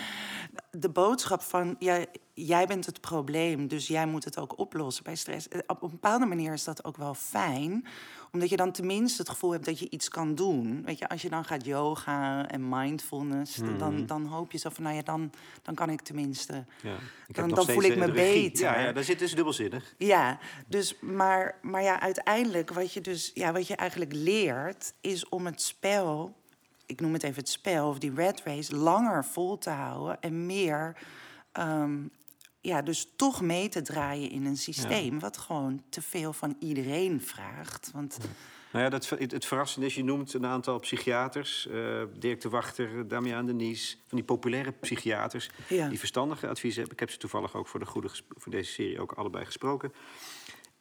De 0.71 0.89
boodschap 0.89 1.41
van 1.41 1.75
ja, 1.79 2.05
jij 2.33 2.67
bent 2.67 2.85
het 2.85 3.01
probleem, 3.01 3.67
dus 3.67 3.87
jij 3.87 4.05
moet 4.05 4.23
het 4.23 4.37
ook 4.37 4.57
oplossen 4.57 5.03
bij 5.03 5.15
stress. 5.15 5.47
Eh, 5.47 5.59
op 5.67 5.81
een 5.81 5.89
bepaalde 5.89 6.25
manier 6.25 6.53
is 6.53 6.63
dat 6.63 6.83
ook 6.83 6.97
wel 6.97 7.13
fijn, 7.13 7.85
omdat 8.31 8.49
je 8.49 8.57
dan 8.57 8.71
tenminste 8.71 9.21
het 9.21 9.29
gevoel 9.31 9.51
hebt 9.51 9.65
dat 9.65 9.79
je 9.79 9.89
iets 9.89 10.09
kan 10.09 10.35
doen. 10.35 10.83
Weet 10.85 10.97
je, 10.99 11.09
als 11.09 11.21
je 11.21 11.29
dan 11.29 11.45
gaat 11.45 11.65
yoga 11.65 12.47
en 12.47 12.69
mindfulness, 12.69 13.55
dan, 13.77 13.93
Mhm. 13.95 14.05
dan 14.05 14.25
hoop 14.25 14.51
je 14.51 14.57
zo 14.57 14.69
van, 14.69 14.83
nou 14.83 14.95
ja, 14.95 15.01
dan, 15.01 15.31
dan 15.61 15.75
kan 15.75 15.89
ik 15.89 16.01
tenminste, 16.01 16.65
Ja. 16.83 16.95
Ik 17.27 17.35
dan, 17.35 17.65
voel 17.65 17.83
ik 17.83 17.91
eh, 17.91 17.97
me 17.97 18.05
regie. 18.05 18.49
beter. 18.51 18.65
Ja, 18.65 18.79
ja, 18.79 18.91
daar 18.91 19.03
zit 19.03 19.19
dus 19.19 19.35
dubbelzinnig. 19.35 19.93
Ja, 19.97 20.39
dus, 20.67 20.99
maar, 20.99 21.57
maar 21.61 21.83
ja, 21.83 21.99
uiteindelijk 21.99 22.73
wat 22.73 22.93
je 22.93 23.01
dus, 23.01 23.31
ja, 23.33 23.51
wat 23.51 23.67
je 23.67 23.75
eigenlijk 23.75 24.13
leert, 24.13 24.93
is 25.01 25.29
om 25.29 25.45
het 25.45 25.61
spel, 25.61 26.35
ik 26.85 27.01
noem 27.01 27.13
het 27.13 27.23
even 27.23 27.37
het 27.39 27.49
spel, 27.49 27.87
of 27.89 27.99
die 27.99 28.13
red 28.15 28.41
race, 28.43 28.75
langer 28.75 29.25
vol 29.25 29.57
te 29.57 29.69
houden 29.69 30.21
en 30.21 30.45
meer, 30.45 30.95
ehm, 31.51 31.97
ja, 32.61 32.81
dus 32.81 33.07
toch 33.15 33.41
mee 33.41 33.69
te 33.69 33.81
draaien 33.81 34.29
in 34.31 34.45
een 34.45 34.57
systeem 34.57 35.19
wat 35.19 35.37
gewoon 35.37 35.83
te 35.89 36.01
veel 36.01 36.33
van 36.33 36.55
iedereen 36.59 37.21
vraagt. 37.21 37.89
Want 37.93 38.17
Nou 38.71 38.83
ja, 38.83 38.89
dat, 38.89 39.09
het, 39.09 39.31
het 39.31 39.45
verrassende 39.45 39.85
is, 39.87 39.95
je 39.95 40.03
noemt 40.03 40.33
een 40.33 40.45
aantal 40.45 40.79
psychiaters. 40.79 41.67
eh, 41.67 42.03
Dirk 42.19 42.41
de 42.41 42.49
Wachter, 42.49 43.07
Damian 43.07 43.45
de 43.45 43.53
Nies. 43.53 43.97
Van 44.07 44.17
die 44.17 44.25
populaire 44.27 44.71
psychiaters 44.71 45.49
Ja. 45.69 45.87
die 45.89 45.99
verstandige 45.99 46.47
adviezen 46.47 46.79
hebben. 46.79 46.93
Ik 46.93 46.99
heb 46.99 47.09
ze 47.11 47.17
toevallig 47.17 47.55
ook 47.55 47.67
voor, 47.67 47.79
de 47.79 47.85
goede, 47.85 48.09
voor 48.37 48.51
deze 48.51 48.71
serie 48.71 48.99
ook 49.01 49.11
allebei 49.11 49.45
gesproken. 49.45 49.93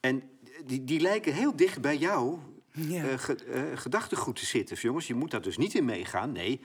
En 0.00 0.22
die, 0.64 0.84
die 0.84 1.00
lijken 1.00 1.34
heel 1.34 1.56
dicht 1.56 1.80
bij 1.80 1.96
jou 1.96 2.38
Ja. 2.72 3.16
ge- 3.16 3.34
eh, 3.44 3.62
gedachtegoed 3.78 4.36
te 4.36 4.46
zitten. 4.46 4.76
Jongens, 4.76 5.06
je 5.06 5.14
moet 5.14 5.30
daar 5.30 5.42
dus 5.42 5.56
niet 5.56 5.74
in 5.74 5.84
meegaan. 5.84 6.32
Nee, 6.32 6.60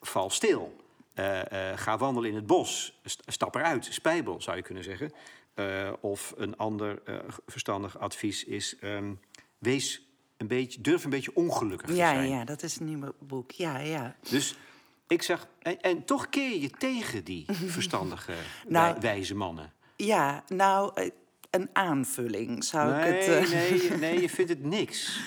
val 0.00 0.30
stil. 0.30 0.76
Eh, 1.14 1.70
eh, 1.70 1.78
ga 1.78 1.98
wandelen 1.98 2.30
in 2.30 2.36
het 2.36 2.46
bos. 2.46 3.00
St- 3.04 3.22
stap 3.26 3.54
eruit. 3.54 3.84
Spijbel, 3.90 4.40
zou 4.42 4.56
je 4.56 4.62
kunnen 4.62 4.84
zeggen. 4.84 5.12
Eh, 5.54 5.92
of 6.00 6.34
een 6.36 6.56
ander 6.56 7.02
verstandig 7.46 7.98
advies 7.98 8.44
is... 8.44 8.76
ehm, 8.80 9.12
wees 9.58 10.06
een 10.36 10.46
beetje, 10.46 10.80
durf 10.80 11.04
een 11.04 11.10
beetje 11.10 11.34
ongelukkig 11.34 11.88
te 11.88 11.94
zijn. 11.94 12.28
ja, 12.28 12.44
dat 12.44 12.62
is 12.62 12.78
een 12.78 12.86
nieuw 12.86 13.12
boek. 13.18 13.50
Ja, 13.50 13.78
ja. 13.78 14.16
Dus 14.30 14.56
ik 15.08 15.22
zag... 15.22 15.46
En, 15.62 15.80
en 15.80 16.04
toch 16.04 16.28
keer 16.28 16.60
je 16.60 16.70
tegen 16.70 17.24
die 17.24 17.44
verstandige, 17.76 18.32
Nou, 18.68 18.92
wij- 18.92 19.00
wijze 19.00 19.34
mannen. 19.34 19.72
Ja, 19.96 20.44
nou, 20.48 21.10
een 21.50 21.68
aanvulling 21.72 22.64
zou 22.64 22.92
Nee, 22.92 23.18
ik 23.20 23.26
het... 23.28 23.44
eh, 23.44 23.50
nee, 23.52 23.90
nee, 24.10 24.20
je 24.20 24.28
vindt 24.28 24.50
het 24.50 24.62
niks. 24.64 25.20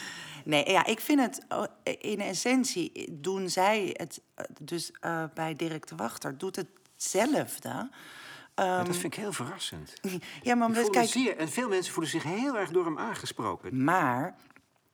Nee, 0.43 0.71
ja, 0.71 0.85
ik 0.85 0.99
vind 0.99 1.19
het 1.19 1.45
oh, 1.49 1.63
in 1.83 2.19
essentie 2.19 3.07
doen 3.11 3.49
zij 3.49 3.89
het 3.97 4.21
dus 4.61 4.91
eh, 4.99 5.23
bij 5.33 5.55
Dirk 5.55 5.87
de 5.87 5.95
Wachter 5.95 6.37
doet 6.37 6.55
hetzelfde. 6.95 7.89
Ja, 8.55 8.83
dat 8.83 8.95
vind 8.95 9.13
ik 9.13 9.19
heel 9.19 9.33
verrassend. 9.33 9.93
Ja, 10.41 10.55
maar 10.55 10.67
omdat, 10.67 10.89
kijk, 10.89 11.09
zeer, 11.09 11.37
en 11.37 11.49
veel 11.49 11.69
mensen 11.69 11.93
voelen 11.93 12.11
zich 12.11 12.23
heel 12.23 12.57
erg 12.57 12.71
door 12.71 12.85
hem 12.85 12.99
aangesproken. 12.99 13.83
maar 13.83 14.35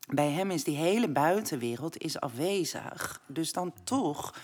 bij 0.08 0.32
hem 0.32 0.52
is 0.52 0.64
die 0.64 0.76
hele 0.76 1.10
buitenwereld 1.10 1.98
is 1.98 2.20
afwezig. 2.20 3.22
Dus 3.28 3.54
dan 3.54 3.74
toch 3.84 4.36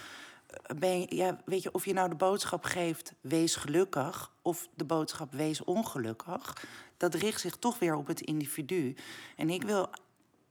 eh, 0.47 0.77
ben 0.77 0.99
je, 0.99 1.15
ja, 1.15 1.41
weet 1.45 1.63
je, 1.63 1.71
of 1.71 1.85
je 1.85 1.93
nou 1.93 2.09
de 2.09 2.15
boodschap 2.15 2.63
geeft 2.63 3.13
wees 3.21 3.55
gelukkig 3.55 4.31
of 4.41 4.67
de 4.75 4.85
boodschap 4.85 5.33
wees 5.33 5.63
ongelukkig, 5.63 6.65
dat 6.97 7.13
richt 7.13 7.41
zich 7.41 7.55
toch 7.55 7.79
weer 7.79 7.95
op 7.95 8.07
het 8.07 8.21
individu. 8.21 8.95
En 9.35 9.49
ik 9.49 9.63
wil 9.63 9.89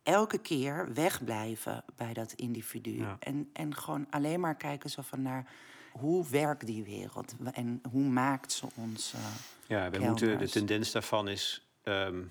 elke 0.05 0.39
keer 0.39 0.93
wegblijven 0.93 1.85
bij 1.97 2.13
dat 2.13 2.33
individu. 2.33 2.99
Ja. 2.99 3.17
En, 3.21 3.51
en 3.53 3.75
gewoon 3.77 4.07
alleen 4.11 4.41
maar 4.41 4.57
kijken 4.57 4.91
zo 4.91 5.03
van 5.03 5.23
naar 5.23 5.53
hoe 5.93 6.29
werkt 6.29 6.67
die 6.67 6.85
wereld 6.85 7.35
en 7.53 7.81
hoe 7.91 8.03
maakt 8.05 8.53
ze 8.53 8.67
ons. 8.75 9.15
Ja, 9.67 9.81
kelders. 9.91 10.05
moeten, 10.05 10.39
de 10.39 10.49
tendens 10.49 10.93
daarvan 10.93 11.29
is... 11.29 11.69
ehm 11.83 12.23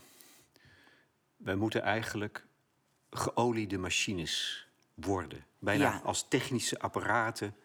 wij 1.37 1.55
moeten 1.55 1.81
eigenlijk 1.81 2.45
geoliede 3.09 3.77
machines 3.77 4.67
worden. 4.93 5.45
Bijna 5.59 5.83
Ja. 5.83 6.01
als 6.03 6.27
technische 6.27 6.79
apparaten 6.79 7.55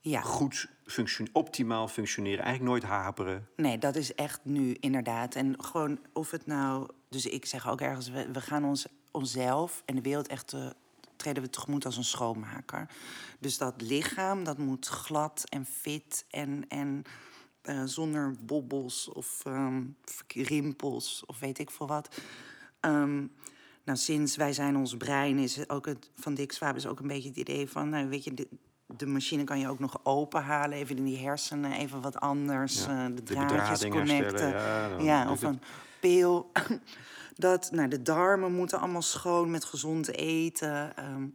ja. 0.00 0.20
goed 0.20 0.68
functio- 0.84 1.26
optimaal 1.32 1.88
functioneren. 1.88 2.44
Eigenlijk 2.44 2.70
nooit 2.70 2.92
haperen. 2.92 3.48
Nee, 3.56 3.78
dat 3.78 3.96
is 3.96 4.14
echt 4.14 4.40
nu 4.44 4.76
inderdaad. 4.80 5.34
En 5.34 5.64
gewoon 5.64 5.98
of 6.12 6.30
het 6.30 6.46
nou. 6.46 6.88
Dus 7.08 7.26
ik 7.26 7.46
zeg 7.46 7.68
ook 7.68 7.80
ergens, 7.80 8.08
we, 8.08 8.30
we 8.32 8.40
gaan 8.40 8.64
ons, 8.64 8.86
onszelf 9.14 9.82
en 9.84 9.94
de 9.94 10.02
wereld 10.02 10.28
echt. 10.28 10.54
treden 11.16 11.42
we 11.42 11.50
tegemoet 11.50 11.84
als 11.84 11.96
een 11.96 12.04
schoonmaker. 12.04 12.88
Dus 13.38 13.58
dat 13.58 13.74
lichaam, 13.80 14.44
dat 14.44 14.58
moet 14.58 14.86
glad 14.86 15.44
en 15.48 15.64
fit 15.66 16.24
en, 16.30 16.64
en 16.68 17.02
eh, 17.62 17.82
zonder 17.84 18.34
bobbels 18.40 19.08
of 19.08 19.40
ehm, 19.44 19.82
rimpels 20.34 21.22
of 21.26 21.38
weet 21.38 21.58
ik 21.58 21.70
veel 21.70 21.86
wat. 21.86 22.08
Ehm, 22.80 23.16
nou, 23.84 23.98
sinds 23.98 24.36
wij 24.36 24.52
zijn 24.52 24.76
ons 24.76 24.96
brein 24.96 25.38
is 25.38 25.56
het 25.56 25.70
ook 25.70 25.86
het 25.86 26.10
van 26.14 26.34
Dick 26.34 26.52
Swaap 26.52 26.76
is 26.76 26.86
ook 26.86 27.00
een 27.00 27.06
beetje 27.06 27.28
het 27.28 27.38
idee 27.38 27.68
van, 27.70 27.88
nou, 27.88 28.08
weet 28.08 28.24
je, 28.24 28.34
de, 28.34 28.48
de 28.86 29.06
machine 29.06 29.44
kan 29.44 29.58
je 29.58 29.68
ook 29.68 29.78
nog 29.78 30.00
openhalen, 30.02 30.78
even 30.78 30.96
in 30.96 31.04
die 31.04 31.18
hersenen, 31.18 31.72
even 31.72 32.00
wat 32.00 32.20
anders, 32.20 32.84
Ja, 32.84 33.04
eh, 33.06 33.14
de 33.14 33.22
de 33.22 33.22
draadjes 33.22 33.88
connecten. 33.88 34.48
ja, 34.48 34.98
ja, 34.98 35.30
of 35.30 35.42
een 35.42 35.60
pil. 36.00 36.50
Dat, 37.34 37.70
nou, 37.72 37.88
de 37.88 38.02
darmen 38.02 38.52
moeten 38.52 38.80
allemaal 38.80 39.02
schoon 39.02 39.50
met 39.50 39.64
gezond 39.64 40.08
eten. 40.08 40.96
ehm. 40.96 41.26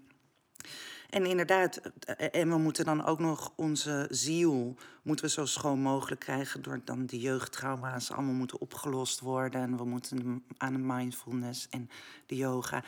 en 1.09 1.25
inderdaad, 1.25 1.81
eh, 2.05 2.41
en 2.41 2.49
we 2.49 2.57
moeten 2.57 2.85
dan 2.85 3.05
ook 3.05 3.19
nog 3.19 3.53
onze 3.55 4.07
ziel 4.09 4.75
moeten 5.01 5.29
zo 5.29 5.45
schoon 5.45 5.79
mogelijk 5.79 6.21
krijgen 6.21 6.61
door 6.61 6.81
dan 6.83 7.05
de 7.05 7.19
jeugdtrauma's 7.19 8.11
allemaal 8.11 8.33
moeten 8.33 8.61
opgelost 8.61 9.19
worden. 9.19 9.61
En 9.61 9.77
we 9.77 9.85
moeten 9.85 10.43
aan 10.57 10.73
de 10.73 10.79
mindfulness 10.79 11.67
en 11.69 11.89
de 12.25 12.35
yoga. 12.35 12.83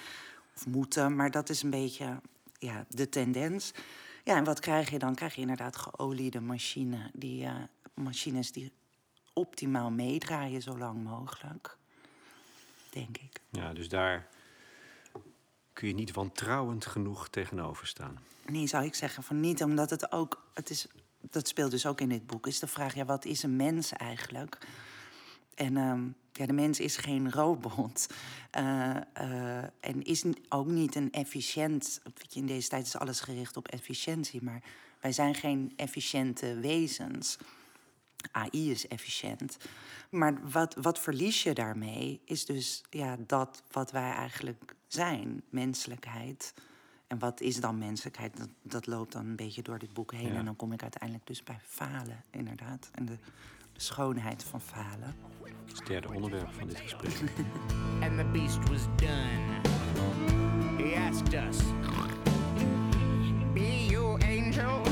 Of 0.55 0.67
moeten, 0.67 1.15
maar 1.15 1.31
dat 1.31 1.49
is 1.49 1.63
een 1.63 1.69
beetje 1.69 2.21
ja, 2.59 2.85
de 2.89 3.09
tendens. 3.09 3.73
Ja, 4.23 4.35
en 4.35 4.43
wat 4.43 4.59
krijg 4.59 4.89
je 4.89 4.99
dan? 4.99 5.15
Krijg 5.15 5.35
je 5.35 5.41
inderdaad 5.41 5.77
geoliede 5.77 6.41
machine, 6.41 7.09
die, 7.13 7.45
eh, 7.45 7.55
machines 7.93 8.51
die 8.51 8.71
optimaal 9.33 9.91
meedraaien 9.91 10.61
zo 10.61 10.77
lang 10.77 11.03
mogelijk. 11.03 11.79
Denk 12.91 13.17
ik. 13.17 13.41
Ja, 13.49 13.73
dus 13.73 13.89
daar 13.89 14.27
kun 15.73 15.87
je 15.87 15.93
niet 15.93 16.11
wantrouwend 16.11 16.85
genoeg 16.85 17.29
tegenover 17.29 17.87
staan. 17.87 18.19
Nee, 18.45 18.67
zou 18.67 18.85
ik 18.85 18.95
zeggen 18.95 19.23
van 19.23 19.39
niet, 19.39 19.63
omdat 19.63 19.89
het 19.89 20.11
ook, 20.11 20.51
het 20.53 20.69
is 20.69 20.87
dat 21.29 21.47
speelt 21.47 21.71
dus 21.71 21.85
ook 21.85 22.01
in 22.01 22.09
dit 22.09 22.27
boek, 22.27 22.47
is 22.47 22.59
de 22.59 22.67
vraag: 22.67 22.95
ja, 22.95 23.05
wat 23.05 23.25
is 23.25 23.43
een 23.43 23.55
mens 23.55 23.91
eigenlijk? 23.91 24.57
En 25.55 25.77
ehm, 25.77 26.07
ja, 26.31 26.45
de 26.45 26.53
mens 26.53 26.79
is 26.79 26.97
geen 26.97 27.31
robot. 27.31 28.07
Uh, 28.57 28.95
uh, 29.21 29.57
en 29.79 30.03
is 30.03 30.23
ook 30.49 30.67
niet 30.67 30.95
een 30.95 31.11
efficiënt. 31.11 32.01
In 32.33 32.45
deze 32.45 32.69
tijd 32.69 32.85
is 32.85 32.97
alles 32.97 33.19
gericht 33.19 33.57
op 33.57 33.67
efficiëntie, 33.67 34.43
maar 34.43 34.63
wij 35.01 35.11
zijn 35.11 35.35
geen 35.35 35.73
efficiënte 35.75 36.59
wezens. 36.59 37.37
AI 38.31 38.71
is 38.71 38.87
efficiënt. 38.87 39.57
Maar 40.09 40.49
wat, 40.51 40.75
wat 40.81 40.99
verlies 40.99 41.43
je 41.43 41.53
daarmee, 41.53 42.21
is 42.25 42.45
dus 42.45 42.83
ja, 42.89 43.17
dat 43.27 43.63
wat 43.71 43.91
wij 43.91 44.11
eigenlijk 44.11 44.75
zijn: 44.87 45.43
menselijkheid. 45.49 46.53
En 47.07 47.19
wat 47.19 47.41
is 47.41 47.59
dan 47.59 47.77
menselijkheid? 47.77 48.37
Dat, 48.37 48.49
dat 48.61 48.87
loopt 48.87 49.11
dan 49.11 49.25
een 49.25 49.35
beetje 49.35 49.61
door 49.61 49.79
dit 49.79 49.93
boek 49.93 50.11
heen. 50.11 50.35
En 50.35 50.45
dan 50.45 50.55
kom 50.55 50.73
ik 50.73 50.81
uiteindelijk 50.81 51.27
dus 51.27 51.43
bij 51.43 51.59
falen, 51.63 52.23
inderdaad. 52.29 52.89
En 52.93 53.05
de, 53.05 53.17
de 53.73 53.81
schoonheid 53.81 54.43
van 54.43 54.61
falen. 54.61 55.15
Dat 55.39 55.49
is 55.65 55.77
het 55.77 55.87
derde 55.87 56.11
onderwerp 56.11 56.53
van 56.53 56.67
dit 56.67 56.79
gesprek. 56.79 57.19
And 58.03 58.17
the 58.17 58.29
beast 58.31 58.69
was 58.69 58.81
done. 58.95 59.61
He 60.77 60.95
asked 61.09 61.33
us, 61.33 61.57
Be 63.53 63.85
you 63.89 64.13
angels? 64.23 64.90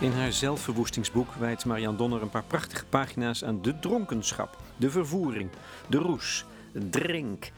In 0.00 0.12
haar 0.12 0.32
zelfverwoestingsboek 0.32 1.34
wijdt 1.34 1.64
Marianne 1.64 1.98
Donner 1.98 2.22
een 2.22 2.30
paar 2.30 2.44
prachtige 2.44 2.84
pagina's 2.84 3.44
aan 3.44 3.62
de 3.62 3.78
dronkenschap, 3.78 4.56
de 4.76 4.90
vervoering, 4.90 5.50
de 5.88 5.96
roes, 5.96 6.44
drink. 6.72 7.50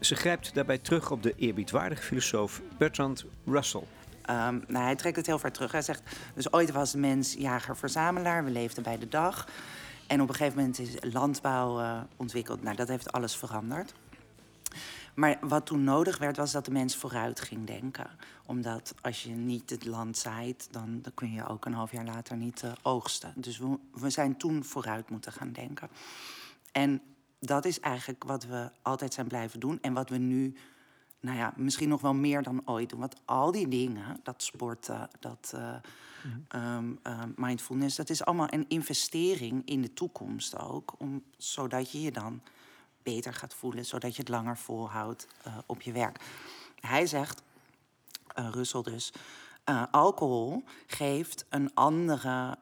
Ze 0.00 0.14
grijpt 0.14 0.54
daarbij 0.54 0.78
terug 0.78 1.10
op 1.10 1.22
de 1.22 1.34
eerbiedwaardige 1.36 2.02
filosoof 2.02 2.62
Bertrand 2.78 3.24
Russell. 3.46 3.82
Um, 4.30 4.64
nou, 4.66 4.84
hij 4.84 4.96
trekt 4.96 5.16
het 5.16 5.26
heel 5.26 5.38
ver 5.38 5.52
terug. 5.52 5.72
Hij 5.72 5.82
zegt, 5.82 6.02
dus 6.34 6.52
ooit 6.52 6.70
was 6.70 6.92
de 6.92 6.98
mens 6.98 7.34
jager-verzamelaar, 7.34 8.44
we 8.44 8.50
leefden 8.50 8.82
bij 8.82 8.98
de 8.98 9.08
dag. 9.08 9.46
En 10.06 10.20
op 10.20 10.28
een 10.28 10.34
gegeven 10.34 10.58
moment 10.58 10.78
is 10.78 11.12
landbouw 11.12 11.80
uh, 11.80 12.00
ontwikkeld. 12.16 12.62
Nou, 12.62 12.76
dat 12.76 12.88
heeft 12.88 13.12
alles 13.12 13.36
veranderd. 13.36 13.94
Maar 15.18 15.38
wat 15.40 15.66
toen 15.66 15.84
nodig 15.84 16.18
werd, 16.18 16.36
was 16.36 16.52
dat 16.52 16.64
de 16.64 16.70
mens 16.70 16.96
vooruit 16.96 17.40
ging 17.40 17.66
denken. 17.66 18.10
Omdat 18.46 18.94
als 19.00 19.22
je 19.22 19.30
niet 19.30 19.70
het 19.70 19.86
land 19.86 20.16
zaait, 20.16 20.68
dan, 20.70 20.98
dan 21.02 21.14
kun 21.14 21.32
je 21.32 21.48
ook 21.48 21.64
een 21.64 21.72
half 21.72 21.92
jaar 21.92 22.04
later 22.04 22.36
niet 22.36 22.62
uh, 22.62 22.72
oogsten. 22.82 23.32
Dus 23.36 23.58
we, 23.58 23.78
we 23.92 24.10
zijn 24.10 24.36
toen 24.36 24.64
vooruit 24.64 25.10
moeten 25.10 25.32
gaan 25.32 25.52
denken. 25.52 25.88
En 26.72 27.02
dat 27.40 27.64
is 27.64 27.80
eigenlijk 27.80 28.24
wat 28.24 28.44
we 28.44 28.70
altijd 28.82 29.14
zijn 29.14 29.26
blijven 29.26 29.60
doen. 29.60 29.78
En 29.80 29.92
wat 29.92 30.08
we 30.08 30.16
nu, 30.16 30.54
nou 31.20 31.38
ja, 31.38 31.52
misschien 31.56 31.88
nog 31.88 32.00
wel 32.00 32.14
meer 32.14 32.42
dan 32.42 32.62
ooit 32.64 32.90
doen. 32.90 33.00
Want 33.00 33.16
al 33.24 33.52
die 33.52 33.68
dingen, 33.68 34.20
dat 34.22 34.42
sporten, 34.42 35.08
dat 35.20 35.52
uh, 35.54 35.74
um, 36.76 36.98
uh, 37.06 37.22
mindfulness, 37.36 37.96
dat 37.96 38.10
is 38.10 38.24
allemaal 38.24 38.52
een 38.52 38.68
investering 38.68 39.62
in 39.64 39.82
de 39.82 39.92
toekomst 39.92 40.58
ook. 40.58 40.94
Om, 40.98 41.22
zodat 41.36 41.92
je 41.92 42.00
je 42.00 42.12
dan 42.12 42.40
beter 43.14 43.34
gaat 43.34 43.54
voelen, 43.54 43.84
zodat 43.84 44.14
je 44.16 44.20
het 44.20 44.30
langer 44.30 44.56
volhoudt 44.56 45.26
uh, 45.46 45.58
op 45.66 45.80
je 45.80 45.92
werk. 45.92 46.20
Hij 46.80 47.06
zegt, 47.06 47.42
uh, 48.38 48.48
Russell 48.50 48.82
dus, 48.82 49.12
uh, 49.68 49.82
alcohol 49.90 50.64
geeft 50.86 51.44
een 51.48 51.74
andere 51.74 52.56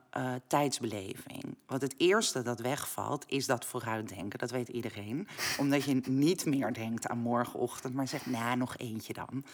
tijdsbeleving. 0.47 1.57
Want 1.67 1.83
het 1.83 1.95
eerste 1.97 2.43
dat 2.43 2.61
wegvalt 2.61 3.25
is 3.29 3.47
dat 3.47 3.65
vooruitdenken. 3.65 4.39
Dat 4.39 4.51
weet 4.51 4.69
iedereen. 4.69 5.29
Omdat 5.59 5.85
je 5.85 5.95
niet 6.09 6.45
meer 6.45 6.73
denkt 6.73 7.07
aan 7.07 7.19
morgenochtend, 7.19 7.95
maar 7.95 8.09
zegt, 8.09 8.27
nou, 8.27 8.57
nog 8.57 8.77
eentje 8.77 9.13
dan. 9.13 9.45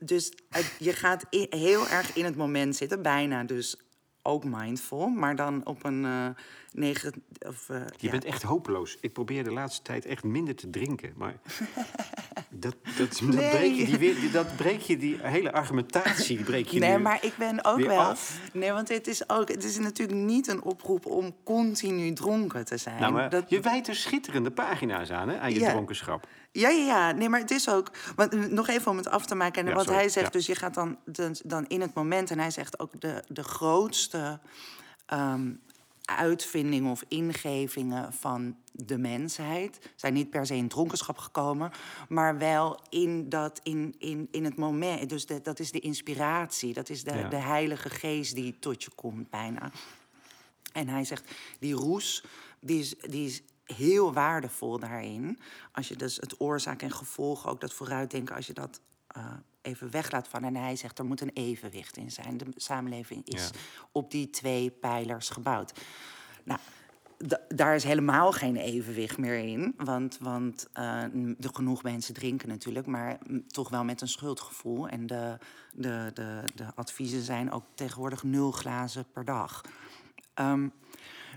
Dus 0.00 0.32
je 0.78 0.92
gaat 0.92 1.26
heel 1.30 1.88
erg 1.88 2.16
in 2.16 2.24
het 2.24 2.36
moment 2.36 2.76
zitten, 2.76 3.02
bijna 3.02 3.44
dus 3.44 3.76
ook 4.22 4.44
mindful, 4.44 5.08
maar 5.08 5.36
dan 5.36 5.66
op 5.66 5.84
een 5.84 6.34
negen. 6.74 7.24
Of, 7.46 7.68
uh, 7.68 7.76
je 7.76 8.06
ja. 8.06 8.10
bent 8.10 8.24
echt 8.24 8.42
hopeloos. 8.42 8.96
Ik 9.00 9.12
probeer 9.12 9.44
de 9.44 9.52
laatste 9.52 9.82
tijd 9.82 10.06
echt 10.06 10.24
minder 10.24 10.54
te 10.54 10.70
drinken, 10.70 11.12
maar 11.16 11.34
dat, 12.50 12.76
dat, 12.98 13.20
nee. 13.20 13.30
dat, 13.30 13.50
breek 13.50 13.74
je 13.74 13.98
die 13.98 14.30
dat 14.30 14.56
breek 14.56 14.80
je 14.80 14.96
die 14.96 15.18
hele 15.20 15.52
argumentatie. 15.52 16.36
Die 16.36 16.44
breek 16.44 16.66
je 16.66 16.78
nee, 16.78 16.98
maar 16.98 17.24
ik 17.24 17.34
ben 17.38 17.64
ook 17.64 17.80
wel. 17.80 18.00
af. 18.00 18.40
Nee, 18.52 18.72
want 18.72 18.88
het 18.88 19.06
is 19.06 19.28
ook. 19.28 19.48
Het 19.48 19.64
is 19.64 19.78
natuurlijk 19.78 20.18
niet 20.18 20.48
een 20.48 20.62
oproep 20.62 21.06
om 21.06 21.34
continu 21.44 22.12
dronken 22.12 22.64
te 22.64 22.76
zijn. 22.76 23.00
Nou, 23.00 23.12
maar 23.12 23.30
dat... 23.30 23.50
Je 23.50 23.60
wijt 23.60 23.88
er 23.88 23.94
schitterende 23.94 24.50
pagina's 24.50 25.10
aan, 25.10 25.28
hè, 25.28 25.38
aan 25.38 25.52
je 25.52 25.60
ja. 25.60 25.70
dronkenschap. 25.70 26.26
Ja, 26.52 26.68
ja, 26.68 26.84
ja. 26.84 27.12
Nee, 27.12 27.28
maar 27.28 27.40
het 27.40 27.50
is 27.50 27.68
ook. 27.68 27.90
Want, 28.16 28.50
nog 28.50 28.68
even 28.68 28.90
om 28.90 28.96
het 28.96 29.08
af 29.08 29.26
te 29.26 29.34
maken. 29.34 29.62
En 29.62 29.68
ja, 29.68 29.74
wat 29.74 29.84
sorry. 29.84 29.98
hij 29.98 30.08
zegt, 30.08 30.26
ja. 30.26 30.32
dus 30.32 30.46
je 30.46 30.54
gaat 30.54 30.74
dan, 30.74 30.98
dan 31.44 31.66
in 31.66 31.80
het 31.80 31.94
moment. 31.94 32.30
En 32.30 32.38
hij 32.38 32.50
zegt 32.50 32.78
ook 32.78 33.00
de, 33.00 33.24
de 33.28 33.44
grootste 33.44 34.40
um, 35.12 35.60
uitvindingen 36.16 36.90
of 36.90 37.04
ingevingen 37.08 38.12
van 38.12 38.56
de 38.72 38.98
mensheid 38.98 39.90
zijn 39.96 40.12
niet 40.12 40.30
per 40.30 40.46
se 40.46 40.54
in 40.54 40.68
dronkenschap 40.68 41.18
gekomen, 41.18 41.70
maar 42.08 42.38
wel 42.38 42.80
in, 42.88 43.28
dat, 43.28 43.60
in, 43.62 43.94
in, 43.98 44.28
in 44.30 44.44
het 44.44 44.56
moment. 44.56 45.08
Dus 45.08 45.26
de, 45.26 45.40
dat 45.40 45.58
is 45.58 45.70
de 45.70 45.80
inspiratie, 45.80 46.72
dat 46.72 46.88
is 46.88 47.04
de, 47.04 47.14
ja. 47.14 47.28
de 47.28 47.36
heilige 47.36 47.90
geest 47.90 48.34
die 48.34 48.58
tot 48.58 48.82
je 48.82 48.90
komt 48.94 49.30
bijna. 49.30 49.70
En 50.72 50.88
hij 50.88 51.04
zegt, 51.04 51.30
die 51.58 51.74
roes, 51.74 52.24
die 52.60 52.78
is, 52.78 52.94
die 52.98 53.26
is 53.26 53.42
heel 53.64 54.12
waardevol 54.12 54.78
daarin. 54.78 55.38
Als 55.72 55.88
je 55.88 55.96
dus 55.96 56.16
het 56.16 56.40
oorzaak 56.40 56.82
en 56.82 56.92
gevolg, 56.92 57.48
ook 57.48 57.60
dat 57.60 57.72
vooruitdenken, 57.72 58.36
als 58.36 58.46
je 58.46 58.52
dat 58.52 58.80
uh, 59.16 59.24
even 59.62 59.90
weglaat 59.90 60.28
van. 60.28 60.44
En 60.44 60.56
hij 60.56 60.76
zegt 60.76 60.98
er 60.98 61.04
moet 61.04 61.20
een 61.20 61.30
evenwicht 61.34 61.96
in 61.96 62.10
zijn. 62.10 62.36
De 62.36 62.46
samenleving 62.56 63.26
is 63.26 63.42
ja. 63.42 63.58
op 63.92 64.10
die 64.10 64.30
twee 64.30 64.70
pijlers 64.70 65.28
gebouwd. 65.28 65.72
Nou, 66.44 66.60
daar 67.48 67.74
is 67.74 67.84
helemaal 67.84 68.32
geen 68.32 68.56
evenwicht 68.56 69.18
meer 69.18 69.38
in. 69.38 69.74
Want, 69.76 70.18
want 70.20 70.66
uh, 70.74 71.02
de 71.38 71.48
genoeg 71.52 71.82
mensen 71.82 72.14
drinken 72.14 72.48
natuurlijk, 72.48 72.86
maar 72.86 73.18
toch 73.46 73.68
wel 73.68 73.84
met 73.84 74.00
een 74.00 74.08
schuldgevoel. 74.08 74.88
En 74.88 75.06
de, 75.06 75.38
de, 75.72 76.10
de, 76.14 76.42
de 76.54 76.66
adviezen 76.74 77.22
zijn 77.22 77.52
ook 77.52 77.64
tegenwoordig 77.74 78.22
nul 78.22 78.50
glazen 78.50 79.04
per 79.12 79.24
dag. 79.24 79.64
Um, 80.34 80.72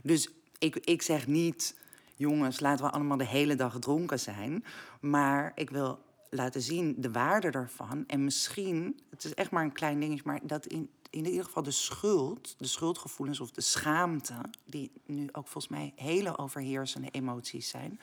dus 0.04 0.30
ik, 0.60 0.76
ik 0.76 1.02
zeg 1.02 1.28
niet 1.28 1.76
jongens, 2.16 2.60
laten 2.60 2.86
we 2.86 2.92
allemaal 2.92 3.18
de 3.18 3.26
hele 3.26 3.56
dag 3.56 3.80
dronken 3.80 4.20
zijn. 4.20 4.64
Maar 5.00 5.52
ik 5.56 5.70
wil 5.70 6.00
laten 6.36 6.62
zien 6.62 6.96
de 6.98 7.12
waarde 7.12 7.50
daarvan. 7.50 8.04
En 8.08 8.24
misschien, 8.24 9.00
het 9.10 9.24
is 9.24 9.34
echt 9.34 9.52
maar 9.52 9.64
een 9.64 9.72
klein 9.72 10.00
dingetje, 10.00 10.24
maar 10.26 10.40
dat 10.44 10.66
in, 10.66 10.90
in 11.10 11.26
ieder 11.26 11.44
geval 11.44 11.64
de 11.64 11.72
schuld, 11.72 12.56
de 12.58 12.68
schuldgevoelens 12.68 13.40
of 13.40 13.52
de 13.52 13.62
schaamte, 13.62 14.36
die 14.66 14.92
nu 15.06 15.30
ook 15.32 15.48
volgens 15.48 15.68
mij 15.68 15.94
hele 15.96 16.38
overheersende 16.38 17.10
emoties 17.10 17.70
zijn. 17.70 18.00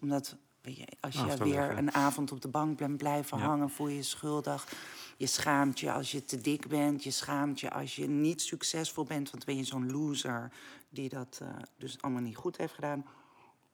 Omdat 0.00 0.36
weet 0.60 0.76
je, 0.76 0.86
als 1.00 1.14
je 1.14 1.36
weer 1.36 1.78
een 1.78 1.92
avond 1.92 2.32
op 2.32 2.40
de 2.40 2.48
bank 2.48 2.78
bent 2.78 2.96
blijven 2.96 3.38
ja. 3.38 3.44
hangen, 3.44 3.70
voel 3.70 3.88
je 3.88 3.96
je 3.96 4.02
schuldig. 4.02 4.72
Je 5.16 5.26
schaamt 5.26 5.80
je 5.80 5.92
als 5.92 6.10
je 6.10 6.24
te 6.24 6.40
dik 6.40 6.68
bent. 6.68 7.04
Je 7.04 7.10
schaamt 7.10 7.60
je 7.60 7.70
als 7.70 7.96
je 7.96 8.08
niet 8.08 8.42
succesvol 8.42 9.04
bent. 9.04 9.30
Want 9.30 9.44
ben 9.44 9.56
je 9.56 9.64
zo'n 9.64 9.90
loser 9.90 10.52
die 10.88 11.08
dat 11.08 11.40
uh, 11.42 11.48
dus 11.76 12.02
allemaal 12.02 12.22
niet 12.22 12.36
goed 12.36 12.56
heeft 12.56 12.74
gedaan. 12.74 13.06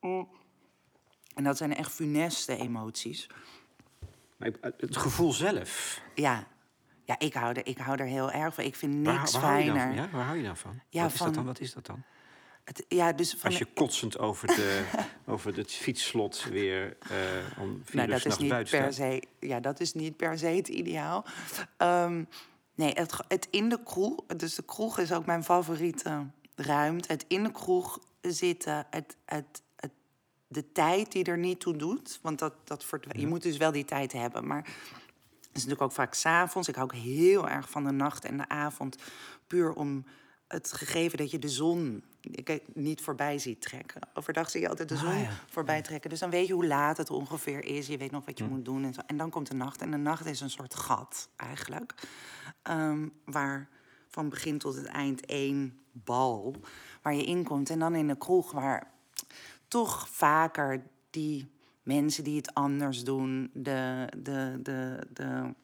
Mm. 0.01 0.29
En 1.35 1.45
dat 1.45 1.57
zijn 1.57 1.75
echt 1.75 1.93
funeste 1.93 2.57
emoties. 2.57 3.29
Maar 4.37 4.51
het 4.61 4.97
gevoel 4.97 5.33
zelf. 5.33 6.01
Ja, 6.15 6.47
ja 7.05 7.19
ik, 7.19 7.35
hou 7.35 7.55
er, 7.55 7.67
ik 7.67 7.79
hou 7.79 7.99
er 7.99 8.07
heel 8.07 8.31
erg 8.31 8.55
van. 8.55 8.65
Ik 8.65 8.77
vind 8.77 8.95
niks 8.95 9.33
waar, 9.33 9.43
waar 9.43 9.53
fijner. 9.53 9.83
Hou 9.83 9.95
ja, 9.95 10.09
waar 10.11 10.25
hou 10.25 10.37
je 10.37 10.43
dan 10.43 10.57
van? 10.57 10.81
Ja, 10.89 11.03
wat, 11.03 11.13
is 11.13 11.17
van, 11.17 11.27
dat 11.27 11.35
dan? 11.35 11.45
wat 11.45 11.61
is 11.61 11.73
dat 11.73 11.87
dan? 11.87 12.03
Het, 12.65 12.85
ja, 12.89 13.13
dus 13.13 13.31
van 13.31 13.51
Als 13.51 13.59
je 13.59 13.65
kotsend 13.65 14.19
over, 14.19 14.49
de, 14.49 14.85
over 15.27 15.57
het 15.57 15.73
fietsslot 15.73 16.45
weer 16.45 16.97
uh, 17.11 17.61
om 17.61 17.83
vier 17.85 17.97
nou, 17.97 18.09
uur 18.09 18.23
dat 18.23 18.33
is 18.33 18.39
niet 18.39 18.71
per 18.71 18.93
se, 18.93 19.23
Ja, 19.41 19.61
dat 19.61 19.81
is 19.81 19.93
niet 19.93 20.17
per 20.17 20.39
se 20.39 20.47
het 20.47 20.69
ideaal. 20.69 21.25
Um, 21.79 22.29
nee, 22.75 22.93
het, 22.93 23.17
het 23.29 23.49
in 23.51 23.69
de 23.69 23.83
kroeg... 23.83 24.27
Dus 24.37 24.55
de 24.55 24.63
kroeg 24.63 24.99
is 24.99 25.13
ook 25.13 25.27
mijn 25.27 25.45
favoriete 25.45 26.27
ruimte. 26.55 27.13
Het 27.13 27.25
in 27.29 27.43
de 27.43 27.53
kroeg 27.53 28.01
zitten, 28.21 28.87
het, 28.91 29.17
het, 29.25 29.63
de 30.49 30.73
tijd 30.73 31.13
die 31.13 31.25
er 31.25 31.39
niet 31.39 31.61
toe 31.61 31.77
doet. 31.77 32.19
Want 32.23 32.39
dat, 32.39 32.55
dat 32.65 32.85
verdwijnt. 32.85 33.21
Je 33.21 33.27
moet 33.27 33.43
dus 33.43 33.57
wel 33.57 33.73
die 33.73 33.85
tijd 33.85 34.13
hebben. 34.13 34.47
Maar 34.47 34.63
het 34.63 35.53
is 35.53 35.53
natuurlijk 35.53 35.83
ook 35.83 35.93
vaak 35.93 36.15
s'avonds. 36.15 36.69
Ik 36.69 36.75
hou 36.75 36.87
ook 36.87 36.99
heel 36.99 37.49
erg 37.49 37.71
van 37.71 37.85
de 37.85 37.91
nacht 37.91 38.25
en 38.25 38.37
de 38.37 38.49
avond. 38.49 38.97
Puur 39.47 39.73
om 39.73 40.05
het 40.49 40.73
gegeven 40.73 41.19
dat 41.19 41.31
je 41.31 41.39
de 41.39 41.49
zon 41.49 42.05
niet 42.73 43.01
voorbij 43.01 43.39
ziet 43.39 43.61
trekken. 43.61 44.01
Overdag 44.15 44.51
zie 44.51 44.61
je 44.61 44.69
altijd 44.69 44.89
de 44.89 44.97
zon 44.97 45.09
ah, 45.09 45.21
ja. 45.21 45.31
voorbij 45.51 45.83
trekken. 45.83 46.11
Dus 46.11 46.19
dan 46.19 46.31
weet 46.31 46.47
je 46.47 46.53
hoe 46.53 46.67
laat 46.67 46.97
het 46.97 47.11
ongeveer 47.11 47.65
is. 47.65 47.87
Je 47.87 47.97
weet 47.97 48.11
nog 48.11 48.25
wat 48.25 48.39
je 48.39 48.45
moet 48.45 48.65
doen. 48.65 48.85
En, 48.85 48.95
zo. 48.95 49.01
en 49.07 49.17
dan 49.17 49.31
komt 49.31 49.47
de 49.49 49.55
nacht. 49.55 49.81
En 49.81 49.91
de 49.91 49.97
nacht 49.97 50.27
is 50.27 50.41
een 50.41 50.51
soort 50.51 50.75
gat 50.75 51.29
eigenlijk. 51.37 51.95
Um, 52.71 53.13
waar 53.25 53.69
van 54.09 54.29
begin 54.29 54.59
tot 54.59 54.75
het 54.75 54.87
eind 54.87 55.27
één 55.27 55.81
bal 55.93 56.55
waar 57.03 57.15
je 57.15 57.25
in 57.25 57.45
komt. 57.45 57.71
En 57.71 57.79
dan 57.79 57.95
in 57.95 58.07
de 58.07 58.17
kroeg 58.17 58.53
waar 58.53 58.95
toch 59.69 60.09
vaker 60.09 60.83
die 61.11 61.49
mensen 61.83 62.25
die 62.25 62.37
het 62.37 62.55
anders 62.55 63.05
doen, 63.05 63.51
de, 63.53 64.09
de, 64.17 64.59
de, 64.63 65.07
de, 65.13 65.55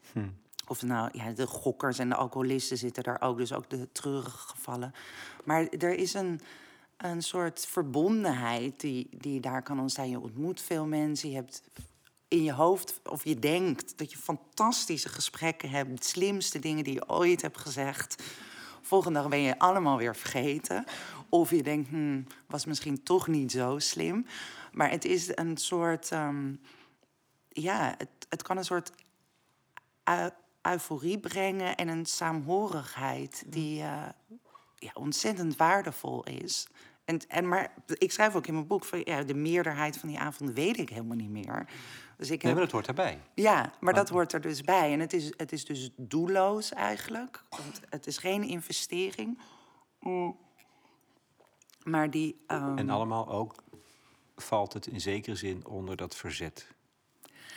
of 0.67 0.83
nou 0.83 1.11
ja, 1.13 1.31
de 1.31 1.47
gokkers 1.47 1.99
en 1.99 2.09
de 2.09 2.15
alcoholisten 2.15 2.79
zitten 2.79 3.03
daar 3.03 3.21
ook, 3.21 3.37
dus 3.37 3.53
ook 3.53 3.71
de 3.71 3.89
treurige 3.93 4.49
gevallen. 4.49 4.95
Maar 5.45 5.69
er 5.69 5.95
is 5.95 6.15
een, 6.15 6.41
een 6.97 7.23
soort 7.23 7.67
verbondenheid 7.67 8.81
die, 8.81 9.09
die 9.11 9.41
daar 9.41 9.63
kan 9.63 9.81
ontstaan. 9.81 10.09
Je 10.09 10.21
ontmoet 10.21 10.61
veel 10.61 10.87
mensen, 10.87 11.29
je 11.29 11.35
hebt 11.35 11.63
in 12.29 12.43
je 12.43 12.53
hoofd, 12.53 13.01
of 13.05 13.25
je 13.25 13.39
denkt 13.39 13.99
dat 13.99 14.13
je 14.13 14.19
fantastische 14.19 15.09
gesprekken 15.09 15.71
hebt, 15.71 15.99
de 15.99 16.05
slimste 16.05 16.59
dingen 16.59 16.85
die 16.85 16.95
je 16.95 17.09
ooit 17.09 17.43
hebt 17.43 17.59
gezegd. 17.59 18.23
Volgende 18.83 19.21
dag 19.21 19.29
ben 19.29 19.41
je 19.41 19.59
allemaal 19.59 19.97
weer 19.97 20.17
vergeten. 20.17 20.85
Of 21.29 21.51
je 21.51 21.63
denkt, 21.63 21.89
hmm, 21.89 22.27
was 22.47 22.65
misschien 22.65 23.03
toch 23.03 23.27
niet 23.27 23.53
zo 23.53 23.79
slim. 23.79 24.27
Maar 24.73 24.91
het 24.91 25.05
is 25.05 25.37
een 25.37 25.57
soort, 25.57 26.11
ehm, 26.11 26.55
ja, 27.49 27.95
het, 27.99 28.11
het 28.29 28.43
kan 28.43 28.57
een 28.57 28.65
soort 28.65 28.93
eu- 30.05 30.31
euforie 30.63 31.19
brengen 31.19 31.77
en 31.77 31.89
een 31.89 32.07
saamhorigheid 32.07 33.45
die 33.47 33.83
eh, 33.83 34.09
ja, 34.79 34.91
ontzettend 34.95 35.57
waardevol 35.57 36.25
is. 36.25 36.67
En, 37.05 37.19
en, 37.29 37.49
maar 37.49 37.75
ik 37.87 38.13
schrijf 38.13 38.35
ook 38.35 38.47
in 38.47 38.55
mijn 38.55 38.67
boek 38.67 38.85
van 38.85 39.01
ja, 39.05 39.23
de 39.23 39.35
meerderheid 39.35 39.97
van 39.97 40.09
die 40.09 40.19
avonden 40.19 40.55
weet 40.55 40.79
ik 40.79 40.89
helemaal 40.89 41.17
niet 41.17 41.31
meer. 41.31 41.67
Dus 42.17 42.31
ik 42.31 42.43
Nee, 42.43 42.53
heb, 42.53 42.53
maar 42.53 42.63
dat 42.63 42.71
hoort 42.73 42.85
daarbij. 42.87 43.21
ja, 43.35 43.73
maar 43.81 43.95
dat 43.95 44.09
hoort 44.09 44.33
er 44.33 44.41
dus 44.41 44.61
bij. 44.61 44.93
En 44.93 45.01
het 45.01 45.13
is, 45.13 45.33
het 45.37 45.53
is 45.53 45.65
dus 45.65 45.91
doelloos 45.97 46.73
eigenlijk. 46.73 47.45
Want 47.51 47.81
het 47.89 48.07
is 48.07 48.19
geen 48.19 48.43
investering. 48.43 49.39
Mm. 50.01 50.37
Maar 51.83 52.11
die. 52.11 52.43
ehm, 52.47 52.79
En 52.79 52.91
allemaal 52.91 53.29
ook 53.29 53.55
valt 54.37 54.73
het 54.73 54.87
in 54.87 55.01
zekere 55.01 55.37
zin 55.37 55.67
onder 55.67 55.97
dat 55.97 56.17
verzet. 56.17 56.67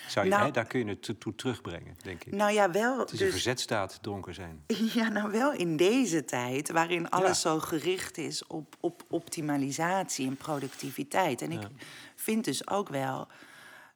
Zou 0.08 0.26
je, 0.26 0.32
Nou- 0.32 0.46
hè, 0.46 0.52
daar 0.52 0.66
kun 0.66 0.80
je 0.80 0.86
het 0.86 1.20
toe- 1.20 1.36
terugbrengen, 1.36 1.96
denk 2.04 2.24
ik. 2.24 2.34
nou 2.34 2.52
ja, 2.52 2.72
wel. 2.72 3.00
het 3.00 3.12
is 3.12 3.20
een 3.20 3.26
Dus, 3.26 3.34
verzetstaat, 3.34 3.98
dronken 4.02 4.34
zijn. 4.34 4.64
ja, 4.94 5.08
nou 5.10 5.32
wel 5.32 5.52
in 5.54 5.78
deze 5.78 6.26
tijd, 6.26 6.72
waarin 6.72 7.10
alles 7.10 7.42
Ja. 7.42 7.50
zo 7.50 7.60
gericht 7.60 8.18
is 8.18 8.48
op, 8.48 8.76
op 8.80 9.04
optimalisatie 9.10 10.28
en 10.28 10.36
productiviteit. 10.38 11.42
En 11.42 11.52
ik 11.52 11.68
vind 12.16 12.46
dus 12.46 12.68
ook 12.68 12.90
wel. 12.90 13.28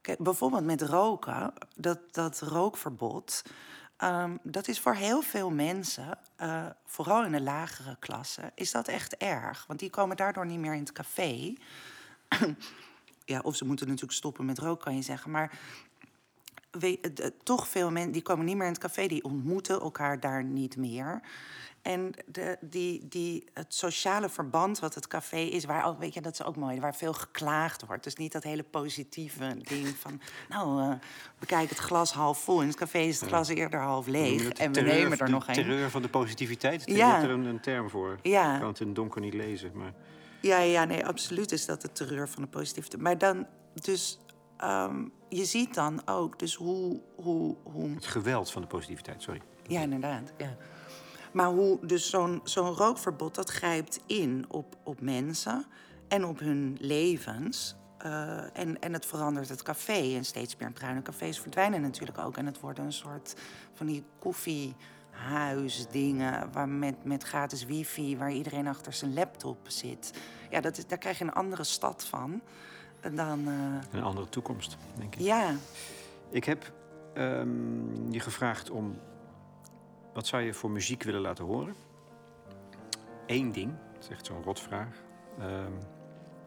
Kijk, 0.02 0.20
bijvoorbeeld 0.20 0.64
met 0.66 0.82
roken, 0.82 1.54
dat, 1.76 2.00
dat 2.12 2.40
rookverbod. 2.42 3.42
ehm, 3.98 4.36
dat 4.44 4.68
is 4.68 4.80
voor 4.80 4.94
heel 4.96 5.22
veel 5.22 5.50
mensen, 5.50 6.18
eh, 6.36 6.66
vooral 6.86 7.26
in 7.26 7.32
de 7.32 7.42
lagere 7.42 7.96
klassen, 8.00 8.52
is 8.56 8.72
dat 8.72 8.88
echt 8.88 9.18
erg. 9.18 9.66
Want 9.68 9.80
die 9.80 9.90
komen 9.90 10.18
daardoor 10.18 10.46
niet 10.46 10.60
meer 10.60 10.74
in 10.74 10.80
het 10.80 10.92
café. 10.92 11.54
ja, 13.26 13.40
of 13.40 13.56
ze 13.56 13.66
moeten 13.66 13.88
natuurlijk 13.88 14.14
stoppen 14.14 14.46
met 14.46 14.58
roken, 14.60 14.84
kan 14.84 14.96
je 14.96 15.02
zeggen. 15.02 15.32
Maar 15.32 15.60
het- 16.80 17.34
toch 17.44 17.68
veel 17.68 17.92
mensen 17.92 18.12
die 18.12 18.22
komen 18.22 18.46
niet 18.46 18.56
meer 18.56 18.66
in 18.66 18.72
het 18.72 18.82
café, 18.82 19.08
die 19.08 19.24
ontmoeten 19.24 19.80
elkaar 19.82 20.20
daar 20.20 20.44
niet 20.44 20.78
meer. 20.78 21.22
En 21.82 22.12
de, 22.26 22.58
die, 22.62 23.08
die, 23.08 23.44
het 23.54 23.74
sociale 23.74 24.30
verband 24.30 24.80
wat 24.80 24.96
het 24.96 25.08
café 25.08 25.38
is, 25.38 25.66
waar 25.66 25.86
ook, 25.86 26.00
weet 26.00 26.14
je, 26.14 26.22
dat 26.22 26.34
is 26.34 26.44
ook 26.44 26.56
mooi, 26.56 26.80
waar 26.80 26.96
veel 26.96 27.14
geklaagd 27.14 27.86
wordt. 27.86 28.04
Dus 28.04 28.16
niet 28.16 28.32
dat 28.32 28.44
hele 28.44 28.64
positieve 28.64 29.56
ding 29.62 29.88
van, 29.88 30.22
nou, 30.50 30.82
eh, 30.82 30.92
bekijk 31.40 31.70
het 31.70 31.78
glas 31.78 32.12
half 32.14 32.40
vol. 32.44 32.62
In 32.62 32.68
het 32.68 32.76
café 32.78 33.00
is 33.00 33.20
het 33.20 33.30
glas 33.30 33.48
eerder 33.48 33.80
half 33.80 34.08
leeg. 34.08 34.42
En 34.50 34.68
we 34.68 34.74
terreur- 34.74 34.94
nemen 34.94 35.18
er 35.18 35.30
nog 35.30 35.48
een. 35.48 35.54
terreur 35.54 35.90
van 35.90 36.02
de 36.02 36.10
positiviteit. 36.10 36.86
Je 36.86 36.94
Ja. 36.96 37.24
er 37.24 37.30
een, 37.30 37.46
een 37.46 37.60
term 37.62 37.90
voor. 37.90 38.20
Ja. 38.22 38.54
Ik 38.54 38.60
kan 38.60 38.70
het 38.70 38.80
in 38.80 38.86
het 38.88 38.96
donker 38.96 39.22
niet 39.22 39.34
lezen. 39.34 39.72
Maar 39.74 39.94
Ja, 40.42 40.60
ja, 40.60 40.86
nee, 40.86 41.06
absoluut 41.06 41.52
is 41.52 41.66
dat 41.66 41.82
de 41.82 41.92
terreur 41.92 42.30
van 42.30 42.44
de 42.44 42.50
positiviteit. 42.50 43.02
Maar 43.02 43.18
dan, 43.18 43.48
dus, 43.74 44.20
ehm, 44.58 45.06
je 45.30 45.46
ziet 45.46 45.74
dan 45.74 46.08
ook, 46.08 46.40
dus 46.40 46.56
hoe, 46.56 47.00
hoe, 47.16 47.56
hoe 47.64 47.90
het 47.90 48.06
geweld 48.06 48.52
van 48.52 48.62
de 48.62 48.68
positiviteit, 48.68 49.22
sorry. 49.22 49.42
Ja, 49.68 49.82
inderdaad. 49.82 50.34
Ja. 50.38 50.58
Maar 51.32 51.48
hoe 51.48 51.78
dus 51.82 52.10
zo'n 52.10 52.42
zo'n 52.44 52.74
rookverbod, 52.74 53.36
dat 53.36 53.50
grijpt 53.50 54.00
in 54.06 54.46
op, 54.48 54.76
op 54.84 55.02
mensen 55.02 55.66
en 56.08 56.26
op 56.26 56.40
hun 56.40 56.78
levens. 56.80 57.76
Eh, 57.98 58.58
en, 58.58 58.80
en 58.80 58.94
het 58.94 59.06
verandert 59.06 59.50
het 59.50 59.64
café. 59.64 60.16
En 60.16 60.26
steeds 60.26 60.58
meer 60.58 60.72
bruine 60.72 61.02
cafés 61.02 61.40
verdwijnen 61.40 61.82
natuurlijk 61.82 62.18
ook. 62.18 62.38
En 62.38 62.46
het 62.46 62.60
worden 62.60 62.86
een 62.86 62.94
soort 62.94 63.36
van 63.74 63.86
die 63.86 64.04
koffiehuisdingen... 64.20 66.52
Waar 66.52 66.70
met, 66.70 67.04
met 67.04 67.24
gratis 67.24 67.66
wifi, 67.66 68.18
waar 68.18 68.32
iedereen 68.32 68.68
achter 68.68 68.94
zijn 68.94 69.14
laptop 69.14 69.58
zit. 69.68 70.14
Ja, 70.50 70.62
dat 70.62 70.84
daar 70.88 70.98
krijg 70.98 71.18
je 71.18 71.24
een 71.24 71.34
andere 71.34 71.64
stad 71.64 72.06
van. 72.06 72.42
Dan, 73.14 73.48
eh, 73.48 73.54
Een 74.00 74.04
andere 74.04 74.30
toekomst, 74.30 74.78
denk 74.98 75.16
ik. 75.16 75.22
ja, 75.22 75.54
Ik 76.30 76.44
heb 76.44 76.72
ehm, 77.14 78.12
je 78.12 78.20
gevraagd 78.20 78.70
om... 78.70 79.00
Wat 80.14 80.28
zou 80.28 80.44
je 80.44 80.54
voor 80.54 80.72
muziek 80.72 81.04
willen 81.04 81.22
laten 81.22 81.46
horen? 81.46 81.76
Eén 83.26 83.52
ding. 83.52 83.72
Dat 83.94 84.04
is 84.04 84.10
echt 84.10 84.26
zo'n 84.26 84.44
rotvraag. 84.44 84.96
Ehm 85.40 85.72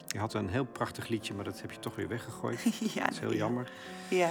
je 0.07 0.19
had 0.19 0.35
een 0.35 0.49
heel 0.49 0.65
prachtig 0.65 1.09
liedje, 1.09 1.35
maar 1.35 1.45
dat 1.45 1.61
heb 1.61 1.71
je 1.71 1.79
toch 1.79 1.95
weer 1.97 2.09
weggegooid. 2.09 2.63
ja, 2.95 3.03
Dat 3.05 3.13
is 3.13 3.19
heel 3.19 3.31
ja. 3.31 3.37
jammer. 3.37 3.71
Ja, 4.11 4.29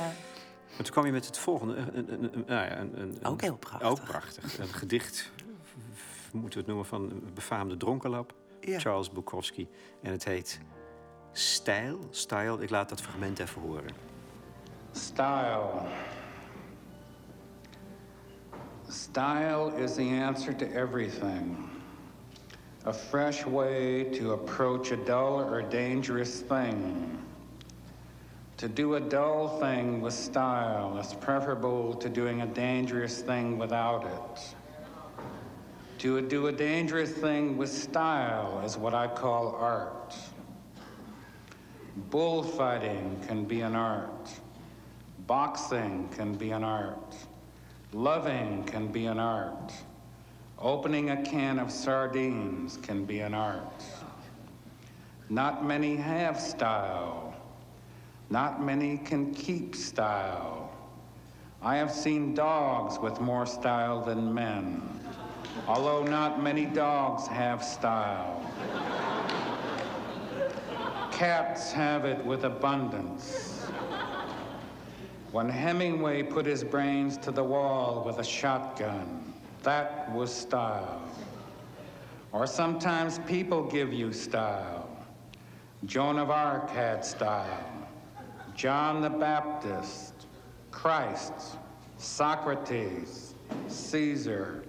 Maar 0.67 0.77
toen 0.83 0.91
kwam 0.91 1.05
je 1.05 1.11
met 1.11 1.25
het 1.25 1.37
volgende. 1.37 1.75
Een, 1.75 1.97
een, 1.97 2.13
een, 2.13 2.33
een- 2.37 2.43
nou 2.47 2.69
een, 2.71 3.01
een, 3.01 3.25
Ook 3.25 3.41
heel 3.41 3.57
prachtig. 3.57 3.87
Ook 3.89 4.03
prachtig. 4.03 4.57
Een 4.59 4.67
gedicht, 4.67 5.31
moeten 6.31 6.51
we 6.51 6.57
het 6.57 6.67
noemen, 6.67 6.85
van 6.85 7.01
een 7.09 7.31
befaamde 7.33 7.77
dronkenlap. 7.77 8.33
Ja. 8.59 8.79
Charles 8.79 9.11
Bukowski. 9.11 9.67
En 10.01 10.11
het 10.11 10.23
heet 10.23 10.59
Stijl. 11.33 11.99
Stijl. 12.09 12.61
Ik 12.61 12.69
laat 12.69 12.89
dat 12.89 13.01
fragment 13.01 13.39
even 13.39 13.61
horen. 13.61 13.93
Style. 14.91 15.69
Style 18.87 19.73
is 19.77 19.95
the 19.95 20.21
answer 20.23 20.55
to 20.55 20.65
everything. 20.65 21.69
A 22.85 22.93
fresh 22.93 23.45
way 23.45 24.03
to 24.03 24.33
approach 24.33 24.91
a 24.91 24.97
dull 25.05 25.39
or 25.39 25.61
dangerous 25.69 26.41
thing. 26.47 27.19
To 28.57 28.67
do 28.67 28.95
a 28.95 28.99
dull 28.99 29.59
thing 29.59 30.01
with 30.01 30.13
style 30.13 30.97
is 30.99 31.13
preferable 31.13 31.93
to 31.95 32.09
doing 32.09 32.41
a 32.41 32.45
dangerous 32.45 33.21
thing 33.21 33.57
without 33.57 34.05
it. 34.05 34.55
To 35.99 36.21
do 36.21 36.47
a 36.47 36.51
dangerous 36.51 37.11
thing 37.11 37.57
with 37.57 37.69
style 37.71 38.61
is 38.65 38.77
what 38.77 38.93
I 38.93 39.07
call 39.07 39.55
art. 39.55 40.15
Bullfighting 41.95 43.21
can 43.27 43.43
be 43.43 43.61
an 43.61 43.75
art. 43.75 44.29
Boxing 45.27 46.07
can 46.15 46.35
be 46.35 46.51
an 46.51 46.63
art. 46.63 47.15
Loving 47.91 48.63
can 48.63 48.87
be 48.87 49.07
an 49.07 49.19
art. 49.19 49.73
Opening 50.57 51.09
a 51.09 51.21
can 51.23 51.59
of 51.59 51.69
sardines 51.69 52.77
can 52.77 53.03
be 53.03 53.19
an 53.19 53.33
art. 53.33 53.83
Not 55.29 55.65
many 55.65 55.95
have 55.97 56.39
style. 56.39 57.33
Not 58.29 58.63
many 58.63 58.97
can 58.97 59.33
keep 59.33 59.75
style. 59.75 60.71
I 61.61 61.75
have 61.75 61.91
seen 61.91 62.33
dogs 62.33 62.99
with 62.99 63.19
more 63.19 63.45
style 63.45 64.01
than 64.01 64.33
men, 64.33 64.81
although 65.67 66.03
not 66.03 66.41
many 66.41 66.65
dogs 66.65 67.27
have 67.27 67.63
style. 67.63 68.41
Cats 71.21 71.71
have 71.71 72.03
it 72.03 72.25
with 72.25 72.45
abundance. 72.45 73.63
When 75.31 75.47
Hemingway 75.49 76.23
put 76.23 76.47
his 76.47 76.63
brains 76.63 77.15
to 77.17 77.29
the 77.29 77.43
wall 77.43 78.01
with 78.03 78.17
a 78.17 78.23
shotgun, 78.23 79.31
that 79.61 80.11
was 80.13 80.33
style. 80.33 80.99
Or 82.31 82.47
sometimes 82.47 83.19
people 83.27 83.61
give 83.69 83.93
you 83.93 84.11
style. 84.11 84.89
Joan 85.85 86.17
of 86.17 86.31
Arc 86.31 86.71
had 86.71 87.05
style. 87.05 87.87
John 88.55 89.01
the 89.01 89.11
Baptist, 89.11 90.25
Christ, 90.71 91.59
Socrates, 91.99 93.35
Caesar, 93.67 94.63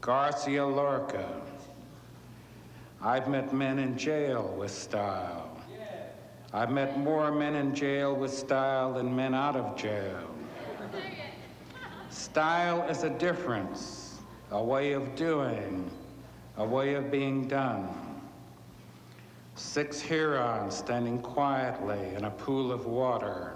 Garcia 0.00 0.64
Lorca. 0.64 1.42
I've 3.00 3.26
met 3.26 3.52
men 3.52 3.80
in 3.80 3.98
jail 3.98 4.54
with 4.56 4.70
style. 4.70 5.51
I've 6.54 6.70
met 6.70 6.98
more 6.98 7.32
men 7.32 7.54
in 7.54 7.74
jail 7.74 8.14
with 8.14 8.32
style 8.32 8.92
than 8.92 9.16
men 9.16 9.34
out 9.34 9.56
of 9.56 9.74
jail. 9.74 10.28
Style 12.10 12.82
is 12.90 13.04
a 13.04 13.10
difference, 13.10 14.20
a 14.50 14.62
way 14.62 14.92
of 14.92 15.14
doing, 15.14 15.90
a 16.58 16.64
way 16.64 16.94
of 16.94 17.10
being 17.10 17.48
done. 17.48 17.88
Six 19.54 20.00
Hurons 20.00 20.76
standing 20.76 21.20
quietly 21.20 22.14
in 22.16 22.24
a 22.24 22.30
pool 22.30 22.70
of 22.70 22.84
water. 22.84 23.54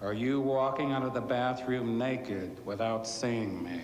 Are 0.00 0.12
you 0.12 0.40
walking 0.40 0.90
out 0.90 1.04
of 1.04 1.14
the 1.14 1.20
bathroom 1.20 1.98
naked 1.98 2.64
without 2.66 3.06
seeing 3.06 3.62
me? 3.62 3.80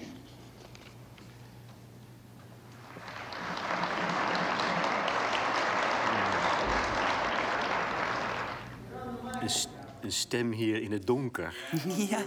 Een 10.05 10.13
stem 10.13 10.53
hier 10.53 10.83
in 10.83 10.93
het 10.93 11.07
donker. 11.07 11.57
ja. 12.11 12.25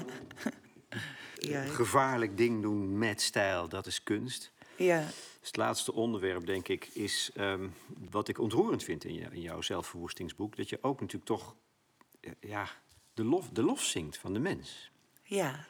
ja. 1.35 1.63
Gevaarlijk 1.63 2.37
ding 2.37 2.61
doen 2.61 2.97
met 2.97 3.21
stijl, 3.21 3.69
dat 3.69 3.85
is 3.85 4.03
kunst. 4.03 4.51
Ja. 4.77 5.05
Dus 5.39 5.47
het 5.47 5.57
laatste 5.57 5.93
onderwerp, 5.93 6.45
denk 6.45 6.67
ik, 6.67 6.85
is 6.93 7.31
ehm, 7.33 7.67
wat 8.09 8.27
ik 8.27 8.39
ontroerend 8.39 8.83
vind 8.83 9.03
in, 9.03 9.31
in 9.31 9.41
jouw 9.41 9.61
zelfverwoestingsboek. 9.61 10.55
Dat 10.55 10.69
je 10.69 10.77
ook 10.81 10.99
natuurlijk 10.99 11.25
toch 11.25 11.55
eh, 12.19 12.31
ja, 12.39 12.69
de, 13.13 13.23
lof, 13.23 13.49
de 13.49 13.63
lof 13.63 13.81
zingt 13.81 14.17
van 14.17 14.33
de 14.33 14.39
mens. 14.39 14.91
Ja. 15.23 15.65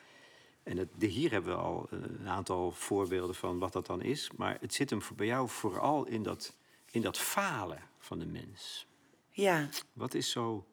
En 0.63 0.77
het, 0.77 0.89
de, 0.97 1.05
hier 1.05 1.31
hebben 1.31 1.55
we 1.55 1.61
al 1.61 1.87
eh, 1.91 1.99
een 2.19 2.27
aantal 2.27 2.71
voorbeelden 2.71 3.35
van 3.35 3.59
wat 3.59 3.73
dat 3.73 3.85
dan 3.85 4.01
is. 4.01 4.31
Maar 4.35 4.57
het 4.61 4.73
zit 4.73 4.89
hem 4.89 5.01
voor- 5.01 5.15
bij 5.15 5.27
jou 5.27 5.49
vooral 5.49 6.05
in 6.05 6.23
dat, 6.23 6.55
in 6.91 7.01
dat 7.01 7.17
falen 7.17 7.81
van 7.99 8.19
de 8.19 8.25
mens. 8.25 8.87
Ja. 9.29 9.69
Wat 9.93 10.13
is 10.13 10.31
zo 10.31 10.65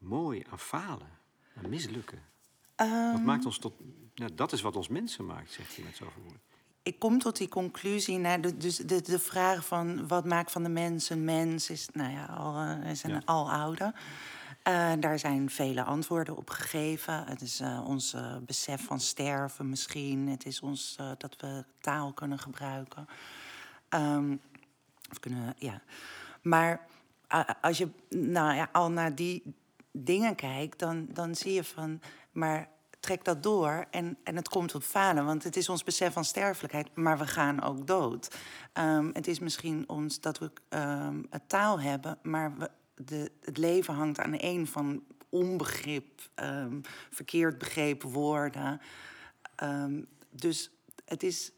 mooi 0.00 0.44
aan 0.50 0.58
falen, 0.58 1.18
aan 1.56 1.68
mislukken? 1.68 2.22
Ehm. 2.74 3.12
Wat 3.12 3.22
maakt 3.22 3.44
ons 3.44 3.58
tot... 3.58 3.74
Nou, 4.14 4.34
dat 4.34 4.52
is 4.52 4.60
wat 4.60 4.76
ons 4.76 4.88
mensen 4.88 5.26
maakt, 5.26 5.52
zegt 5.52 5.76
hij 5.76 5.84
met 5.84 5.96
zoveel 5.96 6.22
woorden. 6.22 6.40
Ik 6.82 6.98
kom 6.98 7.18
tot 7.18 7.36
die 7.36 7.48
conclusie 7.48 8.18
naar 8.18 8.40
de, 8.40 8.56
dus 8.56 8.76
de, 8.76 9.02
de 9.02 9.18
vraag 9.18 9.66
van 9.66 10.08
wat 10.08 10.24
maakt 10.24 10.52
van 10.52 10.62
de 10.62 10.68
mens 10.68 11.10
een 11.10 11.24
mens 11.24 11.70
is, 11.70 11.88
nou 11.92 12.12
ja, 12.12 12.24
al, 12.24 12.56
eh, 12.56 12.90
is 12.90 13.02
een 13.02 13.10
Ja. 13.10 13.22
aloude. 13.24 13.94
Eh, 14.62 14.92
daar 15.00 15.18
zijn 15.18 15.50
vele 15.50 15.82
antwoorden 15.82 16.36
op 16.36 16.50
gegeven. 16.50 17.24
Het 17.26 17.40
is 17.40 17.60
eh, 17.60 17.84
ons 17.86 18.16
besef 18.46 18.84
van 18.84 19.00
sterven 19.00 19.68
misschien. 19.68 20.28
Het 20.28 20.46
is 20.46 20.60
ons 20.60 20.96
dat 21.18 21.36
we 21.36 21.64
taal 21.80 22.12
kunnen 22.12 22.38
gebruiken. 22.38 23.06
Ehm, 23.88 24.36
of 25.10 25.20
kunnen, 25.20 25.54
ja. 25.58 25.82
Maar 26.42 26.86
als 27.60 27.78
je 27.78 27.88
nou 28.08 28.54
ja, 28.54 28.68
al 28.72 28.90
naar 28.90 29.14
die 29.14 29.54
dingen 29.92 30.34
kijkt, 30.34 30.78
dan, 30.78 31.06
dan 31.12 31.34
zie 31.34 31.52
je 31.52 31.64
van, 31.64 32.00
maar 32.32 32.68
trek 33.00 33.24
dat 33.24 33.42
door 33.42 33.86
en, 33.90 34.18
en 34.24 34.36
het 34.36 34.48
komt 34.48 34.74
op 34.74 34.82
falen. 34.82 35.24
Want 35.24 35.44
het 35.44 35.56
is 35.56 35.68
ons 35.68 35.84
besef 35.84 36.12
van 36.12 36.24
sterfelijkheid, 36.24 36.96
maar 36.96 37.18
we 37.18 37.26
gaan 37.26 37.62
ook 37.62 37.86
dood. 37.86 38.36
Ehm, 38.72 39.10
het 39.12 39.26
is 39.26 39.38
misschien 39.38 39.88
ons 39.88 40.20
dat 40.20 40.38
we 40.38 40.50
ehm, 40.68 41.22
een 41.30 41.46
taal 41.46 41.80
hebben, 41.80 42.18
maar 42.22 42.52
de, 42.94 43.32
het 43.40 43.56
leven 43.56 43.94
hangt 43.94 44.18
aan 44.18 44.34
een 44.36 44.66
van 44.66 45.02
onbegrip, 45.28 46.20
ehm, 46.34 46.80
verkeerd 47.10 47.58
begrepen 47.58 48.08
woorden. 48.08 48.80
Dus 50.30 50.70
het 51.04 51.22
is. 51.22 51.52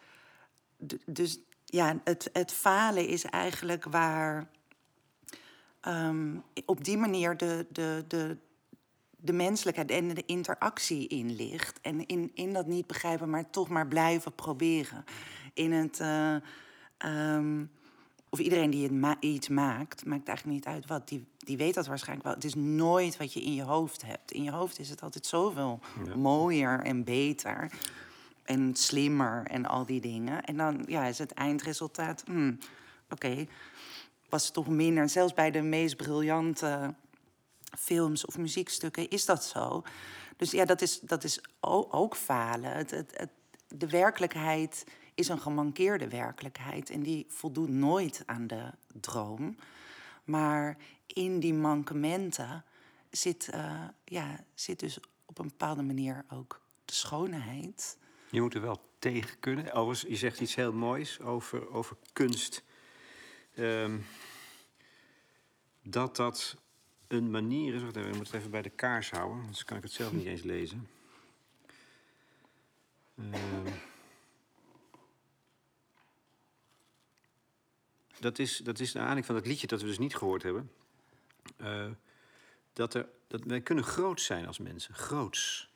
Dus 1.06 1.38
ja, 1.64 2.00
het, 2.04 2.30
het 2.32 2.52
falen 2.52 3.06
is 3.06 3.24
eigenlijk 3.24 3.84
waar 3.84 4.50
ehm, 5.82 6.36
op 6.66 6.84
die 6.84 6.96
manier 6.96 7.36
de, 7.36 7.66
de, 7.72 8.04
de, 8.08 8.36
de 9.16 9.32
menselijkheid 9.32 9.90
en 9.90 10.08
de 10.14 10.22
interactie 10.26 11.08
in 11.08 11.34
ligt. 11.34 11.80
En 11.80 12.06
in, 12.06 12.30
in 12.34 12.52
dat 12.52 12.66
niet 12.66 12.86
begrijpen, 12.86 13.30
maar 13.30 13.50
toch 13.50 13.68
maar 13.68 13.86
blijven 13.88 14.34
proberen. 14.34 15.04
In 15.54 15.72
het. 15.72 16.00
eh, 16.00 16.34
ehm, 16.98 17.64
of 18.30 18.38
iedereen 18.38 18.70
die 18.70 18.82
het 18.82 18.92
ma- 18.92 19.16
iets 19.20 19.48
maakt, 19.48 20.04
maakt 20.06 20.28
eigenlijk 20.28 20.56
niet 20.58 20.74
uit 20.74 20.86
wat. 20.86 21.08
Die, 21.08 21.26
die 21.38 21.56
weet 21.56 21.74
dat 21.74 21.86
waarschijnlijk 21.86 22.26
wel. 22.26 22.34
Het 22.36 22.44
is 22.44 22.54
nooit 22.54 23.16
wat 23.16 23.32
je 23.32 23.42
in 23.42 23.54
je 23.54 23.62
hoofd 23.62 24.02
hebt. 24.06 24.30
In 24.32 24.42
je 24.42 24.50
hoofd 24.50 24.78
is 24.78 24.88
het 24.90 25.02
altijd 25.02 25.26
zoveel 25.26 25.80
mooier 26.16 26.80
en 26.80 27.04
beter. 27.04 27.72
En 28.42 28.74
slimmer 28.74 29.46
en 29.46 29.66
al 29.66 29.86
die 29.86 30.00
dingen. 30.00 30.42
En 30.44 30.56
dan 30.56 30.84
ja, 30.86 31.04
is 31.04 31.18
het 31.18 31.32
eindresultaat. 31.32 32.22
hmm, 32.26 32.58
Oké, 33.10 33.46
was 34.32 34.50
toch 34.50 34.68
minder. 34.68 35.08
Zelfs 35.08 35.34
bij 35.34 35.50
de 35.50 35.62
meest 35.62 35.96
briljante 35.96 36.94
films 37.78 38.24
of 38.24 38.38
muziekstukken 38.38 39.08
is 39.08 39.24
dat 39.24 39.44
zo. 39.44 39.82
Dus 40.36 40.50
ja, 40.50 40.64
dat 40.64 40.82
is, 40.82 41.00
dat 41.00 41.24
is 41.24 41.40
ook 41.90 42.16
falen. 42.16 42.72
Het, 42.72 42.90
het, 42.90 43.30
de 43.68 43.88
werkelijkheid 43.88 44.84
is 45.14 45.28
een 45.28 45.40
gemankeerde 45.40 46.08
werkelijkheid. 46.08 46.90
En 46.90 47.02
die 47.02 47.26
voldoet 47.28 47.68
nooit 47.68 48.22
aan 48.26 48.46
de 48.46 48.70
droom. 49.00 49.56
Maar 50.24 50.76
in 51.06 51.40
die 51.40 51.54
mankementen 51.54 52.64
zit, 53.10 53.48
eh, 53.48 53.84
ja, 54.04 54.44
zit 54.54 54.80
dus 54.80 54.98
op 55.24 55.38
een 55.38 55.48
bepaalde 55.48 55.82
manier 55.82 56.24
ook 56.28 56.60
de 56.84 56.94
schoonheid. 56.94 57.98
Je 58.30 58.40
moet 58.40 58.54
er 58.54 58.60
wel 58.60 58.80
tegen 58.98 59.38
kunnen. 59.40 59.72
Overigens, 59.72 60.10
je 60.10 60.16
zegt 60.16 60.40
iets 60.40 60.54
heel 60.54 60.72
moois 60.72 61.20
over, 61.20 61.70
over 61.70 61.96
kunst. 62.12 62.64
Ehm, 63.54 63.98
dat 65.82 66.16
dat 66.16 66.56
een 67.06 67.30
manier 67.30 67.74
is... 67.74 67.82
Even, 67.82 68.06
ik 68.08 68.16
moet 68.16 68.26
het 68.26 68.34
even 68.34 68.50
bij 68.50 68.62
de 68.62 68.70
kaars 68.70 69.10
houden, 69.10 69.40
anders 69.40 69.64
kan 69.64 69.76
ik 69.76 69.82
het 69.82 69.92
zelf 69.92 70.12
niet 70.12 70.26
eens 70.26 70.42
lezen. 70.42 70.88
Ehm, 73.16 73.68
dat, 78.20 78.38
is, 78.38 78.56
dat 78.56 78.80
is 78.80 78.92
naar 78.92 79.02
aanleiding 79.02 79.26
van 79.26 79.34
het 79.34 79.46
liedje 79.46 79.66
dat 79.66 79.80
we 79.80 79.86
dus 79.86 79.98
niet 79.98 80.16
gehoord 80.16 80.42
hebben. 80.42 80.70
Eh, 81.56 81.90
dat, 82.72 82.94
er, 82.94 83.08
dat 83.26 83.44
wij 83.44 83.60
kunnen 83.60 83.84
groot 83.84 84.20
zijn 84.20 84.46
als 84.46 84.58
mensen, 84.58 84.94
groots. 84.94 85.70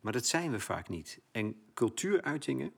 Maar 0.00 0.12
dat 0.12 0.26
zijn 0.26 0.50
we 0.50 0.60
vaak 0.60 0.88
niet. 0.88 1.20
En 1.30 1.62
cultuuruitingen. 1.74 2.72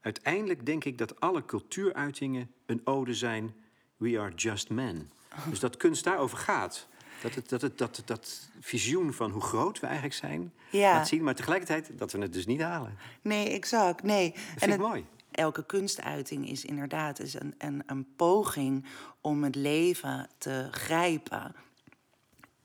Uiteindelijk 0.00 0.66
denk 0.66 0.84
ik 0.84 0.98
dat 0.98 1.20
alle 1.20 1.44
cultuuruitingen 1.44 2.54
een 2.66 2.80
ode 2.86 3.14
zijn. 3.14 3.54
We 3.96 4.20
are 4.20 4.34
just 4.34 4.70
men. 4.70 5.10
Dus 5.48 5.60
dat 5.60 5.76
kunst 5.76 6.04
daarover 6.04 6.38
gaat. 6.38 6.86
Dat 7.22 7.34
het, 7.34 7.48
dat, 7.48 7.62
het, 7.62 7.78
dat, 7.78 8.02
dat 8.04 8.48
visioen 8.60 9.12
van 9.12 9.30
hoe 9.30 9.42
groot 9.42 9.80
we 9.80 9.86
eigenlijk 9.86 10.16
zijn. 10.16 10.52
Ja. 10.70 10.92
Laat 10.92 11.08
zien, 11.08 11.22
maar 11.22 11.34
tegelijkertijd 11.34 11.90
dat 11.98 12.12
we 12.12 12.18
het 12.18 12.32
dus 12.32 12.46
niet 12.46 12.60
halen. 12.60 12.98
Nee, 13.22 13.50
exact. 13.50 14.02
Nee. 14.02 14.30
Dat 14.30 14.40
vind 14.46 14.62
ik 14.62 14.68
het- 14.70 14.78
mooi. 14.78 15.06
elke 15.30 15.66
kunstuiting 15.66 16.48
is 16.48 16.64
inderdaad 16.64 17.18
is 17.18 17.34
een, 17.34 17.54
een, 17.58 17.82
een 17.86 18.06
poging 18.16 18.84
om 19.20 19.44
het 19.44 19.54
leven 19.54 20.28
te 20.38 20.68
grijpen. 20.70 21.54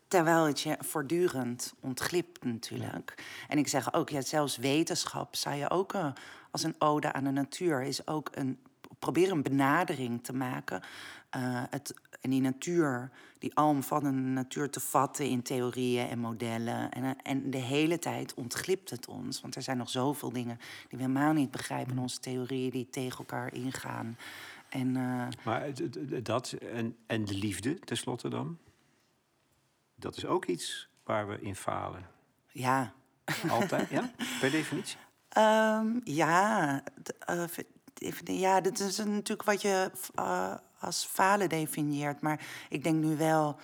Terwijl 0.08 0.46
het 0.46 0.62
je 0.62 0.78
voortdurend 0.80 1.74
ontglipt 1.80 2.44
natuurlijk. 2.44 3.24
En 3.48 3.58
ik 3.58 3.68
zeg 3.68 3.94
ook, 3.94 4.10
ja, 4.10 4.22
zelfs 4.22 4.58
wetenschap 4.58 5.36
zou 5.36 5.56
je 5.56 5.70
ook 5.70 5.94
eh, 5.94 6.12
als 6.52 6.64
een 6.64 6.76
ode 6.78 7.14
aan 7.14 7.24
de 7.24 7.30
natuur... 7.32 7.82
is 7.82 8.08
ook 8.08 8.30
een, 8.32 8.60
probeer 9.00 9.32
een 9.32 9.44
benadering 9.44 10.24
te 10.24 10.34
maken. 10.34 10.82
Eh, 11.30 11.64
het, 11.70 11.94
en 12.22 12.30
die 12.30 12.42
natuur, 12.42 13.12
die 13.40 13.56
alomvattende 13.56 14.30
natuur 14.30 14.70
te 14.70 14.80
vatten 14.80 15.26
in 15.26 15.42
theorieën 15.42 16.08
en 16.08 16.20
modellen. 16.20 16.92
En, 16.92 17.04
eh, 17.04 17.12
en 17.24 17.52
de 17.52 17.58
hele 17.58 18.00
tijd 18.00 18.34
ontglipt 18.34 18.90
het 18.90 19.08
ons. 19.08 19.42
Want 19.42 19.56
er 19.56 19.62
zijn 19.62 19.78
nog 19.78 19.90
zoveel 19.90 20.32
dingen 20.32 20.58
die 20.58 20.98
we 20.98 21.06
helemaal 21.06 21.34
niet 21.34 21.52
begrijpen... 21.52 21.92
in 21.94 22.00
onze 22.00 22.20
theorieën 22.20 22.70
die 22.70 22.90
tegen 22.90 23.18
elkaar 23.20 23.54
ingaan. 23.54 24.18
En... 24.70 24.96
eh, 24.96 25.28
Maar 25.44 25.70
dat 26.24 26.52
en, 26.52 26.96
en 27.08 27.26
de 27.26 27.34
liefde, 27.38 27.80
tenslotte 27.80 28.30
dan. 28.30 28.58
Dat 29.96 30.18
is 30.18 30.26
ook 30.26 30.46
iets 30.46 30.88
waar 31.04 31.28
we 31.28 31.42
in 31.42 31.56
falen. 31.56 32.06
ja, 32.52 32.94
Altijd, 33.50 33.90
ja? 33.90 34.12
Per 34.40 34.52
definitie. 34.52 34.98
Ehm, 35.30 36.00
ja, 36.04 36.84
even- 37.96 38.34
ja, 38.34 38.62
dit 38.62 38.80
is 38.80 38.98
natuurlijk 38.98 39.44
wat 39.44 39.62
je 39.62 39.92
als 40.80 41.06
falen 41.06 41.50
definieert. 41.50 42.22
Maar 42.22 42.48
ik 42.70 42.84
denk 42.84 43.04
nu 43.04 43.18
wel, 43.18 43.60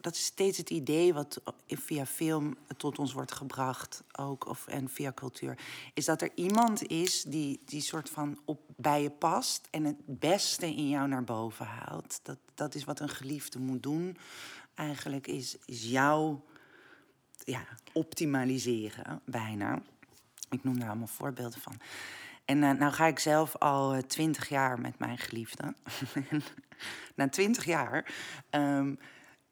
dat 0.00 0.14
is 0.14 0.24
steeds 0.24 0.58
het 0.58 0.70
idee 0.70 1.14
wat 1.14 1.40
via 1.66 2.06
film 2.06 2.56
tot 2.76 2.98
ons 2.98 3.12
wordt 3.12 3.32
gebracht, 3.32 4.02
ook, 4.12 4.46
of, 4.46 4.66
en 4.66 4.88
via 4.88 5.12
cultuur. 5.12 5.58
Is 5.94 6.04
dat 6.04 6.22
er 6.22 6.30
iemand 6.34 6.86
is 6.86 7.22
die, 7.22 7.60
die 7.64 7.80
soort 7.80 8.10
van 8.10 8.38
op, 8.44 8.60
bij 8.76 9.02
je 9.02 9.10
past 9.10 9.68
en 9.70 9.84
het 9.84 9.96
beste 10.06 10.66
in 10.66 10.88
jou 10.88 11.08
naar 11.08 11.24
boven 11.24 11.66
haalt. 11.66 12.20
Dat, 12.22 12.38
dat 12.54 12.74
is 12.74 12.84
wat 12.84 13.00
een 13.00 13.08
geliefde 13.08 13.58
moet 13.58 13.82
doen. 13.82 14.16
Eigenlijk 14.74 15.26
is, 15.26 15.56
is 15.64 15.90
jou 15.90 16.36
ja, 17.44 17.64
optimaliseren, 17.92 19.20
bijna. 19.24 19.82
Ik 20.50 20.64
noem 20.64 20.78
daar 20.78 20.88
allemaal 20.88 21.06
voorbeelden 21.06 21.60
van. 21.60 21.80
En 22.48 22.62
eh, 22.62 22.70
nou 22.70 22.92
ga 22.92 23.06
ik 23.06 23.18
zelf 23.18 23.56
al 23.56 24.02
twintig 24.06 24.48
jaar 24.48 24.80
met 24.80 24.98
mijn 24.98 25.18
geliefde. 25.18 25.74
Na 27.16 27.28
twintig 27.28 27.64
jaar 27.64 28.14
ehm, 28.50 28.94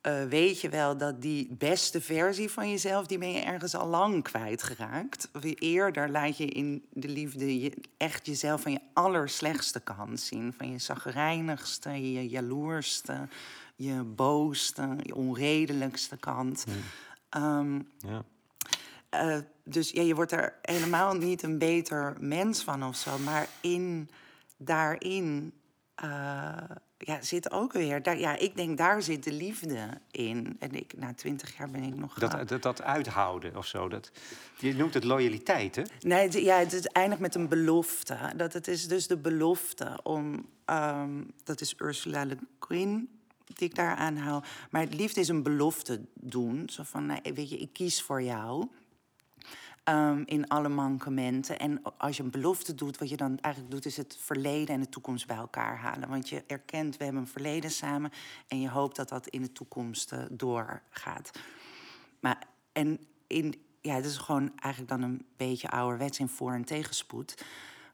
eh, 0.00 0.24
weet 0.24 0.60
je 0.60 0.68
wel 0.68 0.96
dat 0.96 1.22
die 1.22 1.54
beste 1.58 2.00
versie 2.00 2.50
van 2.50 2.70
jezelf... 2.70 3.06
die 3.06 3.18
ben 3.18 3.32
je 3.32 3.40
ergens 3.40 3.74
al 3.74 3.86
lang 3.86 4.22
kwijtgeraakt. 4.22 5.28
Of 5.32 5.42
Eerder 5.58 6.10
laat 6.10 6.36
je 6.36 6.46
in 6.46 6.84
de 6.92 7.08
liefde 7.08 7.60
je, 7.60 7.76
echt 7.96 8.26
jezelf 8.26 8.62
van 8.62 8.72
je 8.72 8.80
allerslechtste 8.92 9.80
kant 9.80 10.20
zien. 10.20 10.54
Van 10.58 10.70
je 10.70 10.78
zagrijnigste, 10.78 12.12
je 12.12 12.28
jaloerste, 12.28 13.28
je 13.76 14.02
booste, 14.02 14.96
je 15.02 15.14
onredelijkste 15.14 16.16
kant. 16.16 16.64
Ehm, 17.28 17.80
Ja. 17.98 18.24
Eh, 19.20 19.38
dus 19.64 19.90
ja, 19.90 20.02
je 20.02 20.14
wordt 20.14 20.32
er 20.32 20.54
helemaal 20.62 21.14
niet 21.14 21.42
een 21.42 21.58
beter 21.58 22.16
mens 22.20 22.62
van 22.62 22.84
of 22.84 22.96
zo. 22.96 23.18
Maar 23.18 23.48
in, 23.60 24.10
daarin, 24.56 25.52
eh, 25.94 26.08
ja, 26.98 27.22
zit 27.22 27.50
ook 27.50 27.72
weer. 27.72 28.02
Daar, 28.02 28.18
ja, 28.18 28.36
ik 28.36 28.56
denk 28.56 28.78
daar 28.78 29.02
zit 29.02 29.24
de 29.24 29.32
liefde 29.32 29.88
in. 30.10 30.56
En 30.58 30.74
ik, 30.74 30.92
na 30.96 31.14
twintig 31.14 31.56
jaar 31.56 31.70
ben 31.70 31.82
ik 31.82 31.94
nog. 31.94 32.14
Dat, 32.14 32.48
dat, 32.48 32.62
dat 32.62 32.82
uithouden 32.82 33.56
of 33.56 33.66
zo. 33.66 33.88
Dat, 33.88 34.10
je 34.58 34.74
noemt 34.74 34.94
het 34.94 35.04
loyaliteit, 35.04 35.76
hè? 35.76 35.82
Nee, 36.00 36.22
het, 36.22 36.32
ja, 36.32 36.58
het 36.58 36.92
eindigt 36.92 37.20
met 37.20 37.34
een 37.34 37.48
belofte. 37.48 38.32
Dat 38.36 38.52
het 38.52 38.68
is 38.68 38.88
dus 38.88 39.06
de 39.06 39.16
belofte 39.16 40.00
om. 40.02 40.46
ehm, 40.64 41.22
dat 41.44 41.60
is 41.60 41.74
Ursula 41.78 42.24
Le 42.24 42.36
Guin 42.60 43.08
die 43.54 43.68
ik 43.68 43.74
daar 43.74 43.96
aanhoud. 43.96 44.46
Maar 44.70 44.80
het 44.80 44.94
liefde 44.94 45.20
is 45.20 45.28
een 45.28 45.42
belofte 45.42 46.00
doen. 46.14 46.68
Zo 46.68 46.82
van, 46.82 47.20
weet 47.34 47.50
je, 47.50 47.58
ik 47.58 47.72
kies 47.72 48.02
voor 48.02 48.22
jou. 48.22 48.68
Ehm, 49.86 50.22
in 50.24 50.48
alle 50.48 50.68
mankementen. 50.68 51.58
En 51.58 51.82
als 51.96 52.16
je 52.16 52.22
een 52.22 52.30
belofte 52.30 52.74
doet, 52.74 52.98
wat 52.98 53.08
je 53.08 53.16
dan 53.16 53.38
eigenlijk 53.40 53.74
doet, 53.74 53.86
is 53.86 53.96
het 53.96 54.16
verleden 54.20 54.74
en 54.74 54.80
de 54.80 54.88
toekomst 54.88 55.26
bij 55.26 55.36
elkaar 55.36 55.76
halen. 55.76 56.08
Want 56.08 56.28
je 56.28 56.44
erkent, 56.46 56.96
we 56.96 57.04
hebben 57.04 57.22
een 57.22 57.28
verleden 57.28 57.70
samen. 57.70 58.10
En 58.48 58.60
je 58.60 58.68
hoopt 58.68 58.96
dat 58.96 59.08
dat 59.08 59.26
in 59.26 59.42
de 59.42 59.52
toekomst 59.52 60.12
eh, 60.12 60.18
doorgaat. 60.30 61.30
Maar 62.20 62.46
en 62.72 63.00
in, 63.26 63.54
ja, 63.80 63.94
het 63.94 64.04
is 64.04 64.16
gewoon 64.16 64.52
eigenlijk 64.56 64.92
dan 64.92 65.02
een 65.10 65.26
beetje 65.36 65.70
ouderwets 65.70 66.18
in 66.18 66.28
voor- 66.28 66.52
en 66.52 66.64
tegenspoed. 66.64 67.44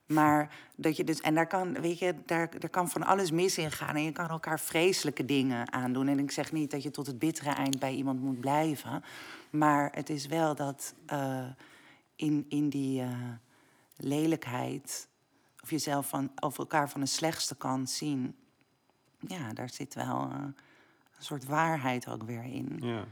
Maar 0.05 0.55
dat 0.75 0.97
je 0.97 1.03
dus, 1.03 1.21
en 1.21 1.35
daar 1.35 1.47
kan, 1.47 1.81
weet 1.81 1.99
je, 1.99 2.15
daar, 2.25 2.59
daar 2.59 2.69
kan 2.69 2.89
van 2.89 3.03
alles 3.03 3.31
mis 3.31 3.57
in 3.57 3.71
gaan. 3.71 3.95
En 3.95 4.03
je 4.03 4.11
kan 4.11 4.29
elkaar 4.29 4.59
vreselijke 4.59 5.25
dingen 5.25 5.71
aandoen. 5.71 6.07
En 6.07 6.19
ik 6.19 6.31
zeg 6.31 6.51
niet 6.51 6.71
dat 6.71 6.83
je 6.83 6.91
tot 6.91 7.07
het 7.07 7.19
bittere 7.19 7.49
eind 7.49 7.79
bij 7.79 7.93
iemand 7.93 8.21
moet 8.21 8.39
blijven. 8.39 9.03
Maar 9.49 9.91
het 9.93 10.09
is 10.09 10.25
wel 10.25 10.55
dat 10.55 10.93
eh, 11.05 11.45
in, 12.15 12.45
in 12.49 12.69
die 12.69 13.01
eh, 13.01 13.29
lelijkheid, 13.97 15.07
of 15.63 15.69
jezelf 15.69 16.09
van, 16.09 16.31
of 16.39 16.57
elkaar 16.57 16.89
van 16.89 17.01
de 17.01 17.07
slechtste 17.07 17.55
kant 17.55 17.89
zien. 17.89 18.35
Ja, 19.19 19.53
daar 19.53 19.69
zit 19.69 19.93
wel 19.93 20.29
eh, 20.31 20.37
een 21.17 21.23
soort 21.23 21.45
waarheid 21.45 22.07
ook 22.07 22.23
weer 22.23 22.43
in. 22.43 22.77
Ja. 22.81 23.05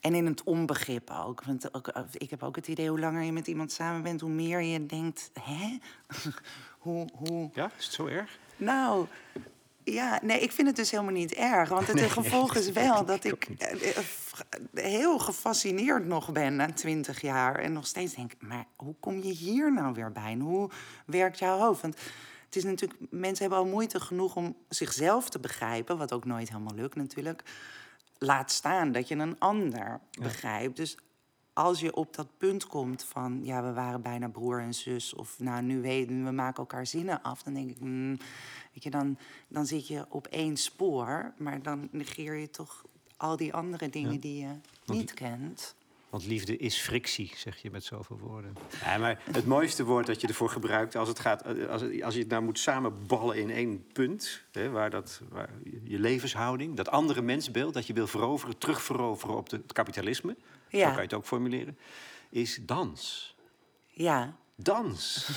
En 0.00 0.14
in 0.14 0.26
het 0.26 0.42
onbegrip 0.42 1.10
ook. 1.10 1.44
Want 1.44 1.74
ook, 1.74 1.88
eh, 1.88 2.02
ik 2.12 2.30
heb 2.30 2.42
ook 2.42 2.56
het 2.56 2.68
idee, 2.68 2.88
hoe 2.88 3.00
langer 3.00 3.22
je 3.22 3.32
met 3.32 3.46
iemand 3.46 3.72
samen 3.72 4.02
bent, 4.02 4.20
hoe 4.20 4.30
meer 4.30 4.60
je 4.60 4.86
denkt, 4.86 5.30
hè? 5.40 5.78
hoe, 6.84 7.08
hoe... 7.14 7.50
ja, 7.54 7.70
is 7.78 7.84
het 7.84 7.94
zo 7.94 8.06
erg? 8.06 8.38
Nou, 8.56 9.06
ja, 9.84 10.20
nee, 10.22 10.40
ik 10.40 10.52
vind 10.52 10.66
het 10.66 10.76
dus 10.76 10.90
helemaal 10.90 11.12
niet 11.12 11.34
erg. 11.34 11.68
Want 11.68 11.86
het 11.86 12.00
gevolg 12.20 12.54
is 12.54 12.70
wel 12.70 13.04
dat 13.04 13.24
ik 13.24 13.48
eh, 13.58 13.96
eh, 13.96 14.04
heel 14.72 15.18
gefascineerd 15.18 16.06
nog 16.06 16.32
ben 16.32 16.56
na 16.56 16.72
twintig 16.72 17.20
jaar. 17.20 17.54
En 17.54 17.72
nog 17.72 17.86
steeds 17.86 18.14
denk, 18.14 18.32
maar 18.38 18.66
hoe 18.76 18.94
kom 19.00 19.22
je 19.22 19.32
hier 19.32 19.72
nou 19.72 19.94
weer 19.94 20.12
bij? 20.12 20.30
En 20.32 20.40
hoe 20.40 20.70
werkt 21.06 21.38
jouw 21.38 21.58
hoofd? 21.58 21.80
Want 21.80 21.94
het 22.44 22.56
is 22.56 22.64
natuurlijk, 22.64 23.00
mensen 23.10 23.44
hebben 23.44 23.64
al 23.64 23.70
moeite 23.70 24.00
genoeg 24.00 24.36
om 24.36 24.56
zichzelf 24.68 25.28
te 25.28 25.38
begrijpen. 25.38 25.98
Wat 25.98 26.12
ook 26.12 26.24
nooit 26.24 26.48
helemaal 26.48 26.74
lukt 26.74 26.96
natuurlijk. 26.96 27.42
Laat 28.18 28.50
staan 28.50 28.92
dat 28.92 29.08
je 29.08 29.14
een 29.14 29.38
ander 29.38 30.00
begrijpt. 30.20 30.76
Dus 30.76 30.96
als 31.52 31.80
je 31.80 31.94
op 31.94 32.14
dat 32.16 32.26
punt 32.38 32.66
komt 32.66 33.04
van, 33.04 33.40
ja, 33.44 33.62
we 33.62 33.72
waren 33.72 34.02
bijna 34.02 34.28
broer 34.28 34.60
en 34.60 34.74
zus, 34.74 35.14
of 35.14 35.38
nou, 35.38 35.62
nu 35.62 35.80
weten 35.80 36.24
we 36.24 36.30
maken 36.30 36.58
elkaar 36.58 36.86
zinnen 36.86 37.22
af, 37.22 37.42
dan 37.42 37.54
denk 37.54 37.70
ik, 37.70 37.80
mm, 37.80 38.16
weet 38.72 38.82
je, 38.82 38.90
dan, 38.90 39.18
dan 39.48 39.66
zit 39.66 39.86
je 39.88 40.04
op 40.08 40.26
één 40.26 40.56
spoor, 40.56 41.32
maar 41.38 41.62
dan 41.62 41.88
negeer 41.90 42.34
je 42.34 42.50
toch 42.50 42.84
al 43.16 43.36
die 43.36 43.54
andere 43.54 43.88
dingen 43.88 44.12
Ja. 44.12 44.18
die 44.18 44.38
je 44.40 44.46
Want 44.84 44.98
niet 44.98 45.14
kent. 45.14 45.74
Want 46.10 46.26
liefde 46.26 46.56
is 46.56 46.78
frictie, 46.80 47.32
zeg 47.36 47.56
je 47.62 47.70
met 47.70 47.84
zoveel 47.84 48.18
woorden. 48.18 48.56
Ja, 48.84 48.98
maar 48.98 49.22
het 49.32 49.46
mooiste 49.46 49.84
woord 49.84 50.06
dat 50.06 50.20
je 50.20 50.26
ervoor 50.26 50.48
gebruikt, 50.50 50.96
als, 50.96 51.08
het 51.08 51.18
gaat, 51.18 51.68
als, 51.68 51.80
het- 51.82 52.02
als 52.02 52.14
je 52.14 52.20
het 52.20 52.28
nou 52.28 52.42
moet 52.42 52.58
samenballen 52.58 53.36
in 53.36 53.50
één 53.50 53.86
punt, 53.92 54.42
hè, 54.52 54.70
waar, 54.70 54.90
dat, 54.90 55.20
waar 55.30 55.50
je 55.84 55.98
levenshouding, 55.98 56.76
dat 56.76 56.88
andere 56.88 57.22
mensbeeld 57.22 57.74
dat 57.74 57.86
je 57.86 57.92
wil 57.92 58.06
veroveren, 58.06 58.58
terugveroveren 58.58 59.36
op 59.36 59.48
de, 59.48 59.56
het 59.56 59.72
kapitalisme, 59.72 60.36
zo 60.80 60.86
kan 60.86 60.94
je 60.94 61.00
het 61.00 61.14
ook 61.14 61.26
formuleren, 61.26 61.78
is 62.30 62.58
dans. 62.62 63.34
Ja, 63.86 64.36
Dans. 64.62 65.28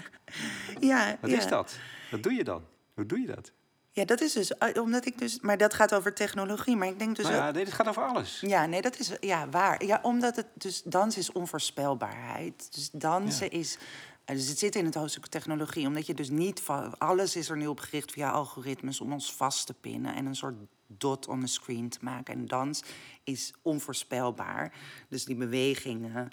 ja. 0.80 1.16
Wat 1.20 1.30
ja. 1.30 1.36
is 1.36 1.46
dat? 1.46 1.78
Wat 2.10 2.22
doe 2.22 2.32
je 2.32 2.44
dan? 2.44 2.64
Hoe 2.94 3.06
doe 3.06 3.20
je 3.20 3.26
dat? 3.26 3.52
Ja, 3.90 4.04
dat 4.04 4.20
is 4.20 4.32
dus, 4.32 4.58
eh, 4.58 4.82
omdat 4.82 5.06
ik 5.06 5.18
dus, 5.18 5.40
maar 5.40 5.56
dat 5.58 5.74
gaat 5.74 5.94
over 5.94 6.14
technologie, 6.14 6.76
maar 6.76 6.88
ik 6.88 6.98
denk 6.98 7.16
dus 7.16 7.24
nou 7.24 7.36
ook- 7.36 7.42
ja, 7.44 7.50
nee, 7.50 7.64
dit 7.64 7.74
gaat 7.74 7.88
over 7.88 8.02
alles. 8.02 8.40
Ja, 8.40 8.66
nee, 8.66 8.82
dat 8.82 8.98
is 8.98 9.12
ja, 9.20 9.48
waar. 9.48 9.84
Ja, 9.84 9.98
omdat 10.02 10.36
het 10.36 10.46
dus 10.54 10.82
dans 10.82 11.16
is 11.16 11.32
onvoorspelbaarheid. 11.32 12.74
Dus 12.74 12.90
dansen 12.92 13.50
is. 13.50 13.78
Eh, 14.26 14.36
Dus 14.36 14.48
het 14.48 14.58
zit 14.58 14.76
in 14.76 14.84
het 14.84 14.94
hoofdstuk 14.94 15.26
technologie, 15.26 15.86
omdat 15.86 16.06
je 16.06 16.14
dus 16.14 16.30
niet 16.30 16.60
van. 16.60 16.98
Alles 16.98 17.36
is 17.36 17.48
er 17.48 17.56
nu 17.56 17.66
op 17.66 17.80
gericht 17.80 18.12
via 18.12 18.30
algoritmes 18.30 19.00
om 19.00 19.12
ons 19.12 19.32
vast 19.32 19.66
te 19.66 19.74
pinnen 19.74 20.14
en 20.14 20.26
een 20.26 20.36
soort 20.36 20.56
dot 20.86 21.28
on 21.28 21.40
the 21.40 21.46
screen 21.46 21.88
te 21.88 21.98
maken. 22.00 22.34
En 22.34 22.46
dans 22.46 22.82
is 23.24 23.52
onvoorspelbaar. 23.62 24.72
Dus 25.08 25.24
die 25.24 25.36
bewegingen, 25.36 26.30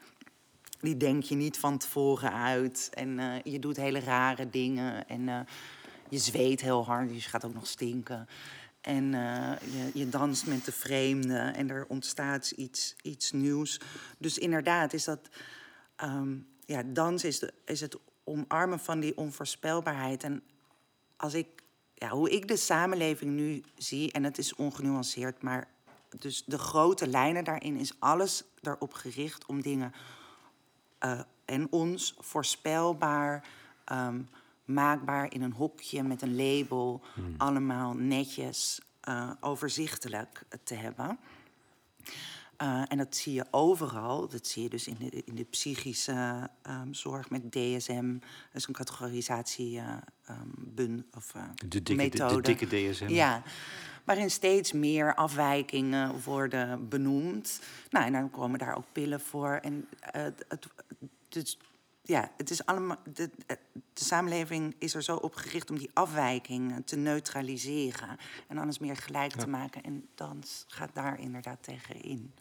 die 0.79 0.97
denk 0.97 1.23
je 1.23 1.35
niet 1.35 1.57
van 1.57 1.77
tevoren 1.77 2.33
uit. 2.33 2.89
En 2.93 3.19
eh, 3.19 3.41
je 3.53 3.59
doet 3.59 3.77
hele 3.77 3.99
rare 3.99 4.49
dingen. 4.49 5.07
En 5.07 5.29
eh, 5.29 5.39
je 6.09 6.17
zweet 6.17 6.61
heel 6.61 6.85
hard, 6.85 7.09
dus 7.09 7.23
je 7.23 7.29
gaat 7.29 7.45
ook 7.45 7.53
nog 7.53 7.67
stinken. 7.67 8.27
En 8.81 9.11
je, 9.11 9.91
je 9.93 10.09
danst 10.09 10.47
met 10.47 10.65
de 10.65 10.71
vreemde 10.71 11.37
en 11.37 11.69
er 11.69 11.85
ontstaat 11.87 12.51
iets, 12.51 12.95
iets 13.01 13.31
nieuws. 13.31 13.79
Dus 14.17 14.37
inderdaad 14.37 14.93
is 14.93 15.03
dat... 15.03 15.29
ehm, 15.95 16.35
ja, 16.73 16.83
dans 16.85 17.23
is, 17.23 17.39
de, 17.39 17.53
is 17.65 17.81
het 17.81 17.97
omarmen 18.23 18.79
van 18.79 18.99
die 18.99 19.17
onvoorspelbaarheid. 19.17 20.23
En 20.23 20.43
als 21.15 21.33
ik, 21.33 21.47
ja, 21.93 22.09
hoe 22.09 22.29
ik 22.29 22.47
de 22.47 22.57
samenleving 22.57 23.31
nu 23.31 23.63
zie, 23.77 24.11
en 24.11 24.23
het 24.23 24.37
is 24.37 24.55
ongenuanceerd, 24.55 25.41
maar 25.41 25.67
dus 26.19 26.43
de 26.45 26.57
grote 26.57 27.07
lijnen 27.07 27.43
daarin 27.43 27.77
is 27.77 27.93
alles 27.99 28.43
erop 28.61 28.93
gericht 28.93 29.45
om 29.45 29.61
dingen 29.61 29.93
eh, 30.97 31.19
en 31.45 31.71
ons 31.71 32.15
voorspelbaar, 32.19 33.47
ehm, 33.85 34.21
maakbaar 34.65 35.33
in 35.33 35.41
een 35.41 35.53
hokje 35.53 36.03
met 36.03 36.21
een 36.21 36.35
label, 36.35 37.01
allemaal 37.37 37.93
netjes, 37.93 38.81
eh, 38.99 39.31
overzichtelijk 39.39 40.43
te 40.63 40.75
hebben. 40.75 41.19
Eh, 42.57 42.83
en 42.87 42.97
dat 42.97 43.15
zie 43.15 43.33
je 43.33 43.45
overal. 43.51 44.27
Dat 44.27 44.47
zie 44.47 44.63
je 44.63 44.69
dus 44.69 44.87
in 44.87 44.95
de, 44.99 45.23
in 45.25 45.35
de 45.35 45.43
psychische 45.43 46.49
ehm, 46.61 46.93
zorg 46.93 47.29
met 47.29 47.51
DSM. 47.51 48.13
Dat 48.19 48.61
is 48.61 48.67
een 48.67 48.73
categorisatie 48.73 49.79
ehm, 49.79 50.47
bun, 50.57 51.05
of, 51.17 51.35
eh, 51.35 51.43
De 51.55 51.67
dikke, 51.67 51.83
de, 51.83 51.95
methode. 51.95 52.35
de 52.35 52.41
dikke 52.41 52.91
DSM. 52.91 53.07
Ja, 53.07 53.43
waarin 54.03 54.31
steeds 54.31 54.71
meer 54.71 55.15
afwijkingen 55.15 56.21
worden 56.23 56.89
benoemd. 56.89 57.61
Nou, 57.89 58.05
en 58.05 58.11
dan 58.11 58.29
komen 58.29 58.59
daar 58.59 58.75
ook 58.75 58.91
pillen 58.91 59.21
voor. 59.21 59.51
En 59.61 59.87
het, 59.99 60.45
dus, 61.29 61.57
ja, 62.01 62.31
het 62.37 62.49
is 62.49 62.65
allemaal. 62.65 62.97
De, 63.13 63.29
de 63.93 64.03
samenleving 64.03 64.75
is 64.79 64.93
er 64.93 65.03
zo 65.03 65.15
op 65.15 65.35
gericht 65.35 65.69
om 65.69 65.77
die 65.77 65.89
afwijkingen 65.93 66.83
te 66.83 66.95
neutraliseren. 66.95 68.17
En 68.47 68.57
alles 68.57 68.79
meer 68.79 68.95
gelijk 68.95 69.31
te 69.31 69.47
maken. 69.47 69.83
En 69.83 70.07
dans 70.15 70.65
gaat 70.67 70.93
daar 70.93 71.19
inderdaad 71.19 71.63
tegen 71.63 72.01
in. 72.01 72.33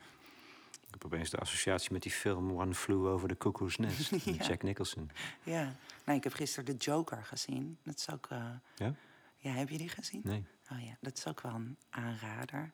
Ik 0.94 1.02
heb 1.02 1.12
opeens 1.12 1.30
de 1.30 1.36
associatie 1.38 1.92
met 1.92 2.02
die 2.02 2.12
film 2.12 2.52
One 2.60 2.74
Flew 2.74 3.06
Over 3.06 3.28
the 3.28 3.36
Cuckoo's 3.36 3.76
Nest. 3.76 4.10
Ja. 4.24 4.32
Jack 4.44 4.62
Nicholson. 4.62 5.10
Ja, 5.42 5.74
nou, 6.04 6.18
ik 6.18 6.24
heb 6.24 6.32
gisteren 6.32 6.64
de 6.64 6.84
Joker 6.84 7.24
gezien. 7.24 7.78
Dat 7.82 7.98
is 7.98 8.10
ook. 8.10 8.26
eh, 8.30 8.44
Ja? 8.76 8.94
ja, 9.36 9.50
heb 9.52 9.68
je 9.68 9.78
die 9.78 9.88
gezien? 9.88 10.20
Nee. 10.24 10.44
Oh 10.72 10.84
ja, 10.84 10.96
dat 11.00 11.16
is 11.18 11.26
ook 11.26 11.40
wel 11.40 11.54
een 11.54 11.76
aanrader. 11.90 12.70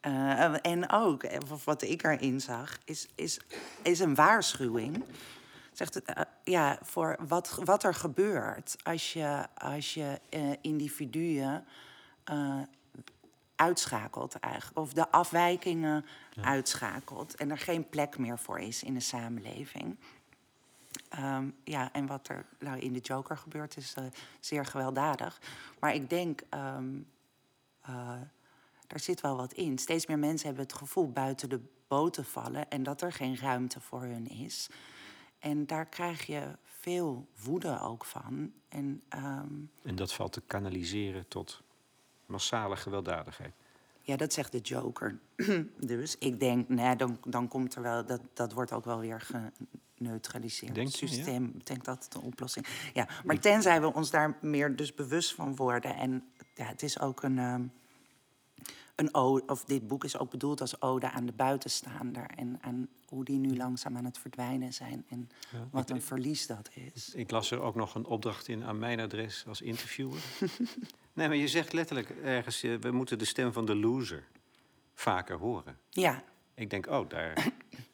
Eh, 0.00 0.66
en 0.66 0.90
ook, 0.90 1.22
eh, 1.22 1.38
wat 1.64 1.82
ik 1.82 2.02
erin 2.02 2.40
zag, 2.40 2.78
is, 2.84 3.08
is, 3.14 3.40
is 3.82 3.98
een 4.00 4.14
waarschuwing. 4.14 5.04
Zegt 5.72 5.94
het, 5.94 6.26
ja, 6.44 6.78
voor 6.82 7.16
wat, 7.28 7.60
wat 7.64 7.84
er 7.84 7.94
gebeurt 7.94 8.76
als 8.82 9.12
je, 9.12 9.46
als 9.54 9.94
je 9.94 10.20
eh, 10.28 10.50
individuen 10.60 11.64
uitschakelt 13.56 14.34
eigenlijk. 14.34 14.78
Of 14.78 14.92
de 14.92 15.10
afwijkingen 15.10 16.04
uitschakelt. 16.40 17.34
En 17.34 17.50
er 17.50 17.58
geen 17.58 17.88
plek 17.88 18.18
meer 18.18 18.38
voor 18.38 18.58
is 18.58 18.82
in 18.82 18.94
de 18.94 19.00
samenleving. 19.00 19.96
Ehm, 21.08 21.50
ja, 21.64 21.92
en 21.92 22.06
wat 22.06 22.28
er 22.28 22.46
nou 22.58 22.78
in 22.78 22.92
de 22.92 22.98
Joker 22.98 23.36
gebeurt 23.36 23.76
is 23.76 23.94
eh, 23.94 24.04
zeer 24.40 24.66
gewelddadig. 24.66 25.40
Maar 25.80 25.94
ik 25.94 26.10
denk, 26.10 26.42
ehm 26.48 26.86
eh, 27.84 28.20
daar 28.86 29.00
zit 29.00 29.20
wel 29.20 29.36
wat 29.36 29.52
in. 29.52 29.78
Steeds 29.78 30.06
meer 30.06 30.18
mensen 30.18 30.46
hebben 30.46 30.64
het 30.64 30.74
gevoel 30.74 31.10
buiten 31.10 31.48
de 31.48 31.60
boot 31.88 32.12
te 32.12 32.24
vallen 32.24 32.70
en 32.70 32.82
dat 32.82 33.02
er 33.02 33.12
geen 33.12 33.36
ruimte 33.36 33.80
voor 33.80 34.02
hun 34.02 34.28
is. 34.28 34.68
En 35.38 35.66
daar 35.66 35.86
krijg 35.86 36.26
je 36.26 36.56
veel 36.64 37.26
woede 37.42 37.80
ook 37.80 38.04
van. 38.04 38.52
En 38.68 39.02
ehm, 39.08 39.52
En 39.82 39.96
dat 39.96 40.12
valt 40.12 40.32
te 40.32 40.42
kanaliseren 40.46 41.28
tot 41.28 41.62
massale 42.26 42.76
gewelddadigheid. 42.76 43.54
Ja, 44.00 44.16
dat 44.16 44.32
zegt 44.32 44.52
de 44.52 44.58
Joker. 44.58 45.18
dus 45.78 46.16
ik 46.18 46.40
denk, 46.40 46.68
nee, 46.68 46.96
dan, 46.96 47.18
dan 47.26 47.48
komt 47.48 47.74
er 47.74 47.82
wel, 47.82 48.04
dat, 48.04 48.20
dat 48.34 48.52
wordt 48.52 48.72
ook 48.72 48.84
wel 48.84 48.98
weer 48.98 49.26
geneutraliseerd. 49.96 50.74
Denk 50.74 50.86
het 50.86 50.98
je, 50.98 51.06
ja? 51.06 51.12
systeem, 51.12 51.52
ik 51.56 51.66
denk 51.66 51.84
dat 51.84 52.04
het 52.04 52.14
een 52.14 52.20
oplossing 52.20 52.66
Ja, 52.92 53.08
maar 53.24 53.38
tenzij 53.38 53.80
we 53.80 53.92
ons 53.92 54.10
daar 54.10 54.38
meer 54.40 54.76
dus 54.76 54.94
bewust 54.94 55.34
van 55.34 55.56
worden. 55.56 55.96
En 55.96 56.24
ja, 56.54 56.64
het 56.64 56.82
is 56.82 57.00
ook 57.00 57.22
een, 57.22 57.38
ehm, 57.38 57.66
een 58.94 59.14
ode, 59.14 59.42
of 59.46 59.64
dit 59.64 59.86
boek 59.86 60.04
is 60.04 60.18
ook 60.18 60.30
bedoeld 60.30 60.60
als 60.60 60.80
ode 60.80 61.10
aan 61.10 61.26
de 61.26 61.32
buitenstaander. 61.32 62.26
En 62.36 62.58
aan 62.60 62.88
hoe 63.08 63.24
die 63.24 63.38
nu 63.38 63.56
langzaam 63.56 63.96
aan 63.96 64.04
het 64.04 64.18
verdwijnen 64.18 64.72
zijn. 64.72 65.04
En 65.08 65.28
wat 65.70 65.90
een 65.90 66.02
verlies 66.02 66.46
dat 66.46 66.70
is. 66.94 67.14
Ik 67.14 67.30
las 67.30 67.50
er 67.50 67.60
ook 67.60 67.74
nog 67.74 67.94
een 67.94 68.06
opdracht 68.06 68.48
in 68.48 68.64
aan 68.64 68.78
mijn 68.78 69.00
adres 69.00 69.44
als 69.46 69.60
interviewer. 69.60 70.22
nee, 71.14 71.28
maar 71.28 71.36
je 71.36 71.48
zegt 71.48 71.72
letterlijk 71.72 72.10
ergens... 72.10 72.62
eh, 72.62 72.74
we 72.80 72.90
moeten 72.90 73.18
de 73.18 73.24
stem 73.24 73.52
van 73.52 73.64
de 73.64 73.74
loser 73.76 74.24
vaker 74.94 75.36
horen. 75.38 75.78
Ja, 75.90 76.22
Ik 76.54 76.70
denk, 76.70 76.86
oh, 76.86 77.08
daar, 77.08 77.46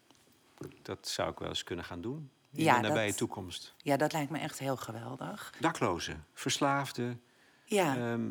dat 0.82 1.08
zou 1.08 1.30
ik 1.30 1.38
wel 1.38 1.48
eens 1.48 1.64
kunnen 1.64 1.84
gaan 1.84 2.00
doen. 2.00 2.30
In 2.52 2.62
Ja, 2.64 2.80
de 2.80 2.88
nabije 2.88 3.08
dat- 3.08 3.16
toekomst. 3.16 3.74
ja, 3.78 3.96
dat 3.96 4.12
lijkt 4.12 4.30
me 4.30 4.38
echt 4.38 4.58
heel 4.58 4.76
geweldig. 4.76 5.52
Daklozen, 5.60 6.24
verslaafden. 6.32 7.20
Ja. 7.64 7.96
ehm, 7.96 8.30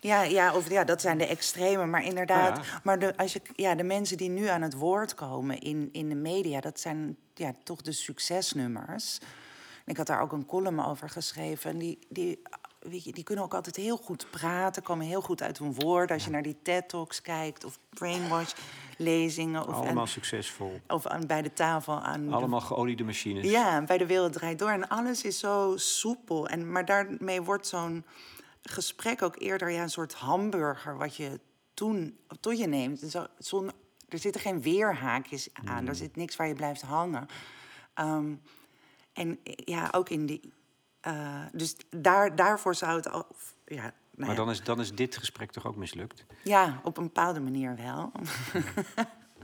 Ja, 0.00 0.22
ja, 0.22 0.54
of, 0.54 0.68
ja, 0.70 0.84
dat 0.84 1.00
zijn 1.00 1.18
de 1.18 1.26
extreme. 1.26 1.86
Maar 1.86 2.04
inderdaad, 2.04 2.66
Ja. 2.66 2.80
maar 2.84 2.98
de, 2.98 3.16
als 3.16 3.32
je, 3.32 3.40
ja, 3.56 3.74
de 3.74 3.82
mensen 3.82 4.16
die 4.16 4.28
nu 4.28 4.46
aan 4.46 4.62
het 4.62 4.74
woord 4.74 5.14
komen 5.14 5.58
in, 5.60 5.88
in 5.92 6.08
de 6.08 6.14
media, 6.14 6.60
dat 6.60 6.80
zijn 6.80 7.16
ja, 7.34 7.54
toch 7.64 7.82
de 7.82 7.92
succesnummers. 7.92 9.18
Ik 9.84 9.96
had 9.96 10.06
daar 10.06 10.20
ook 10.20 10.32
een 10.32 10.46
column 10.46 10.80
over 10.84 11.08
geschreven. 11.10 11.70
En 11.70 11.78
die, 11.78 11.98
die, 12.08 12.42
weet 12.88 13.04
je, 13.04 13.12
die 13.12 13.24
kunnen 13.24 13.44
ook 13.44 13.54
altijd 13.54 13.76
heel 13.76 13.96
goed 13.96 14.26
praten, 14.30 14.82
komen 14.82 15.06
heel 15.06 15.20
goed 15.20 15.42
uit 15.42 15.58
hun 15.58 15.74
woorden. 15.74 16.16
Als 16.16 16.24
je 16.24 16.30
naar 16.30 16.42
die 16.42 16.56
TED-talks 16.62 17.22
kijkt 17.22 17.64
of 17.64 17.78
brainwash-lezingen. 17.88 19.68
Of, 19.68 19.74
allemaal 19.74 19.98
aan- 19.98 20.08
succesvol. 20.08 20.80
of 20.88 21.06
aan, 21.06 21.26
bij 21.26 21.42
de 21.42 21.52
tafel 21.52 22.00
aan 22.00 22.32
Allemaal 22.32 22.60
geoliede 22.60 23.04
machines. 23.04 23.50
ja, 23.50 23.82
bij 23.82 23.98
de 23.98 24.06
wereld 24.06 24.32
draait 24.32 24.58
door. 24.58 24.70
En 24.70 24.88
alles 24.88 25.22
is 25.24 25.38
zo 25.38 25.72
soepel. 25.76 26.48
En, 26.48 26.72
maar 26.72 26.84
daarmee 26.84 27.42
wordt 27.42 27.66
zo'n 27.66 28.04
gesprek 28.62 29.22
ook 29.22 29.40
eerder 29.40 29.70
ja, 29.70 29.82
een 29.82 29.90
soort 29.90 30.14
hamburger... 30.14 30.96
wat 30.96 31.16
je 31.16 31.40
toen 31.74 32.18
tot 32.40 32.58
je 32.58 32.66
neemt. 32.66 32.98
Zo, 33.00 33.26
zonder, 33.38 33.74
er 34.08 34.18
zitten 34.18 34.40
geen 34.40 34.62
weerhaakjes 34.62 35.48
aan. 35.64 35.86
Er 35.86 35.94
zit 35.94 36.16
niks 36.16 36.36
waar 36.36 36.48
je 36.48 36.54
blijft 36.54 36.82
hangen. 36.82 37.26
Ehm, 37.94 38.34
en 39.12 39.38
ja, 39.44 39.88
ook 39.92 40.08
in 40.08 40.26
die... 40.26 40.52
eh, 41.06 41.42
dus 41.52 41.76
daar, 41.90 42.36
daarvoor 42.36 42.74
zou 42.74 42.96
het... 42.96 43.08
Al, 43.08 43.26
ja, 43.64 43.82
nou 43.82 43.92
Maar 44.14 44.28
ja, 44.28 44.34
dan 44.34 44.50
is, 44.50 44.62
dan 44.62 44.80
is 44.80 44.94
dit 44.94 45.16
gesprek 45.16 45.50
toch 45.52 45.66
ook 45.66 45.76
mislukt? 45.76 46.24
ja, 46.42 46.80
op 46.84 46.96
een 46.96 47.04
bepaalde 47.04 47.40
manier 47.40 47.76
wel. 47.76 48.12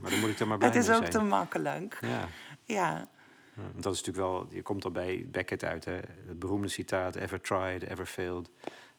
Maar 0.01 0.11
dan 0.11 0.19
moet 0.19 0.29
ik 0.29 0.39
er 0.39 0.47
maar 0.47 0.57
blij 0.57 0.69
het 0.69 0.77
is 0.77 0.89
ook 0.89 1.05
te 1.05 1.19
makkelijk. 1.21 1.97
Ja. 2.01 2.27
Ja, 2.63 3.07
Want 3.53 3.83
Dat 3.83 3.93
is 3.93 4.03
natuurlijk 4.03 4.27
wel, 4.27 4.47
je 4.49 4.61
komt 4.61 4.85
al 4.85 4.91
bij 4.91 5.27
Beckett 5.31 5.63
uit, 5.63 5.85
hè? 5.85 5.93
het 6.27 6.39
beroemde 6.39 6.67
citaat: 6.67 7.15
Ever 7.15 7.41
tried, 7.41 7.83
ever 7.83 8.05
failed. 8.05 8.49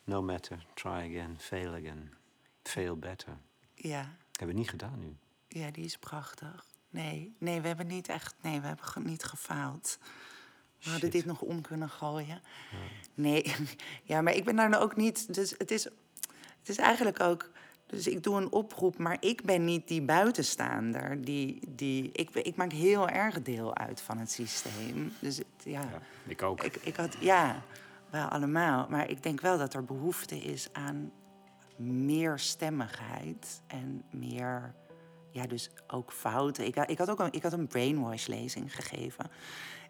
No 0.05 0.23
matter, 0.23 0.67
try 0.75 0.91
again, 0.91 1.37
fail 1.39 1.73
again, 1.73 2.15
fail 2.62 2.97
better. 2.97 3.37
ja. 3.75 4.17
Hebben 4.31 4.55
we 4.55 4.61
niet 4.62 4.71
gedaan 4.71 4.99
nu. 4.99 5.17
Ja, 5.49 5.71
die 5.71 5.85
is 5.85 5.97
prachtig. 5.97 6.67
Nee, 6.91 7.35
nee, 7.39 7.61
we 7.61 7.67
hebben 7.67 7.87
niet 7.87 8.09
echt. 8.09 8.35
Nee, 8.43 8.61
we 8.61 8.67
hebben 8.67 9.03
niet 9.03 9.25
gefaald. 9.25 9.99
We 10.85 10.91
hadden 10.91 11.11
Shit. 11.11 11.12
dit 11.12 11.24
nog 11.24 11.41
om 11.41 11.61
kunnen 11.61 11.89
gooien. 11.91 12.41
Nee, 13.14 13.55
ja, 14.03 14.20
maar 14.22 14.35
ik 14.35 14.45
ben 14.45 14.57
daar 14.57 14.68
nou 14.68 14.82
ook 14.82 14.97
niet. 14.97 15.35
Dus 15.35 15.55
het 15.59 15.70
is, 15.70 15.85
het 16.59 16.68
is 16.68 16.76
eigenlijk 16.78 17.20
ook. 17.20 17.51
Dus 17.87 18.07
ik 18.07 18.22
doe 18.22 18.37
een 18.37 18.53
oproep, 18.53 18.99
maar 18.99 19.16
ik 19.20 19.43
ben 19.45 19.64
niet 19.64 19.89
die 19.89 20.03
buitenstaander. 20.03 21.22
Die, 21.24 21.59
die, 21.68 22.11
ik, 22.12 22.30
ik 22.30 22.57
maak 22.57 22.72
heel 22.72 23.09
erg 23.09 23.43
deel 23.43 23.76
uit 23.76 24.01
van 24.01 24.18
het 24.18 24.30
systeem. 24.30 25.12
Dus 25.18 25.37
het, 25.37 25.47
ja, 25.64 25.80
Ja, 25.80 26.01
ik 26.26 26.43
ook. 26.43 26.62
ik, 26.62 26.76
ik 26.76 26.97
had, 26.97 27.16
ja, 27.20 27.62
wel 28.11 28.26
allemaal. 28.26 28.87
Maar 28.91 29.11
ik 29.11 29.22
denk 29.22 29.41
wel 29.41 29.59
dat 29.59 29.74
er 29.74 29.85
behoefte 29.85 30.37
is 30.39 30.68
aan 30.72 31.12
meer 31.76 32.39
stemmigheid 32.39 33.62
en 33.66 34.05
meer, 34.11 34.74
ja, 35.30 35.47
dus 35.47 35.70
ook 35.87 36.12
fouten. 36.12 36.66
Ik, 36.66 36.74
had- 36.74 36.91
ik 36.91 36.99
had 36.99 37.11
ook 37.11 37.20
een, 37.20 37.32
ik 37.32 37.43
had 37.43 37.53
een 37.53 37.66
brainwash-lezing 37.66 38.74
gegeven. 38.74 39.30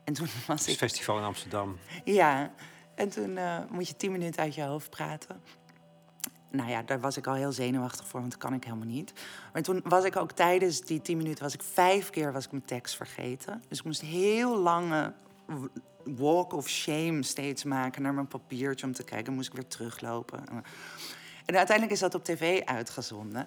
En 0.04 0.12
toen 0.12 0.26
was 0.46 0.60
Het 0.60 0.68
ik, 0.68 0.76
festival 0.76 1.18
in 1.18 1.24
Amsterdam. 1.24 1.78
ja, 2.04 2.52
en 2.94 3.08
toen 3.08 3.36
eh, 3.36 3.58
moet 3.70 3.88
je 3.88 3.96
tien 3.96 4.12
minuten 4.12 4.42
uit 4.42 4.54
je 4.54 4.62
hoofd 4.62 4.90
praten. 4.90 5.42
Nou 6.50 6.70
ja, 6.70 6.82
daar 6.82 7.00
was 7.00 7.16
ik 7.16 7.26
al 7.26 7.34
heel 7.34 7.52
zenuwachtig 7.52 8.06
voor, 8.06 8.20
want 8.20 8.32
dat 8.32 8.40
kan 8.40 8.54
ik 8.54 8.64
helemaal 8.64 8.86
niet. 8.86 9.12
Maar 9.52 9.62
toen 9.62 9.80
was 9.84 10.04
ik 10.04 10.16
ook 10.16 10.32
tijdens 10.32 10.80
die 10.80 11.02
tien 11.02 11.16
minuten, 11.16 11.44
was 11.44 11.54
ik 11.54 11.62
vijf 11.62 12.10
keer 12.10 12.32
was 12.32 12.44
ik 12.44 12.50
mijn 12.50 12.64
tekst 12.64 12.96
vergeten. 12.96 13.62
Dus 13.68 13.78
ik 13.78 13.84
moest 13.84 14.00
heel 14.00 14.58
lange 14.58 15.12
walk 16.04 16.52
of 16.52 16.68
shame 16.68 17.22
steeds 17.22 17.64
maken 17.64 18.02
naar 18.02 18.14
mijn 18.14 18.28
papiertje 18.28 18.86
om 18.86 18.92
te 18.92 19.04
kijken. 19.04 19.24
Dan 19.24 19.34
moest 19.34 19.48
ik 19.48 19.54
weer 19.54 19.66
teruglopen. 19.66 20.44
En 21.44 21.56
uiteindelijk 21.56 21.90
is 21.90 22.00
dat 22.00 22.14
op 22.14 22.24
tv 22.24 22.62
uitgezonden. 22.64 23.46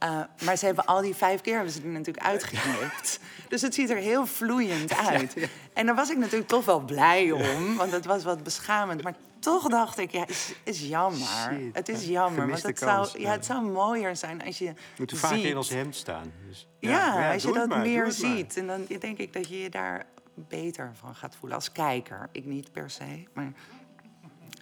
Eh, 0.00 0.20
maar 0.44 0.56
ze 0.56 0.66
hebben 0.66 0.84
al 0.86 1.00
die 1.00 1.14
vijf 1.14 1.40
keer 1.40 1.54
hebben 1.54 1.72
ze 1.72 1.80
er 1.82 1.88
natuurlijk 1.88 2.26
uitgeknipt. 2.26 3.20
Dus 3.48 3.62
het 3.62 3.74
ziet 3.74 3.90
er 3.90 3.96
heel 3.96 4.26
vloeiend 4.26 4.96
uit. 4.96 5.48
En 5.72 5.86
daar 5.86 5.94
was 5.94 6.10
ik 6.10 6.16
natuurlijk 6.16 6.48
toch 6.48 6.64
wel 6.64 6.80
blij 6.80 7.32
om, 7.32 7.76
want 7.76 7.92
het 7.92 8.04
was 8.04 8.24
wat 8.24 8.42
beschamend. 8.42 9.02
Maar 9.02 9.14
toch 9.38 9.68
dacht 9.68 9.98
ik, 9.98 10.10
ja, 10.10 10.26
is, 10.26 10.54
is 10.64 10.80
jammer. 10.80 11.26
Shit, 11.26 11.74
het 11.74 11.88
is 11.88 12.04
ja. 12.04 12.10
jammer, 12.10 12.48
want 12.48 12.62
het 12.62 12.78
kans, 12.78 13.10
zou, 13.10 13.22
ja, 13.22 13.30
het 13.30 13.44
zou 13.44 13.62
mooier 13.62 14.16
zijn 14.16 14.44
als 14.44 14.58
je 14.58 14.72
moeten 14.98 15.16
vaker 15.16 15.36
ziet. 15.36 15.46
in 15.46 15.56
ons 15.56 15.68
hemd 15.68 15.96
staan. 15.96 16.32
Dus, 16.48 16.66
Ja, 16.78 17.32
als 17.32 17.42
je 17.42 17.52
dat 17.52 17.68
maar, 17.68 17.80
meer 17.80 18.12
ziet. 18.12 18.56
En 18.56 18.66
dan 18.66 18.86
denk 18.98 19.18
ik 19.18 19.32
dat 19.32 19.48
je 19.48 19.58
je 19.58 19.70
daar 19.70 20.06
beter 20.34 20.92
van 20.94 21.14
gaat 21.14 21.36
voelen. 21.36 21.58
Als 21.58 21.72
kijker. 21.72 22.28
Ik 22.32 22.44
niet 22.44 22.72
per 22.72 22.90
se, 22.90 23.24
maar 23.32 23.52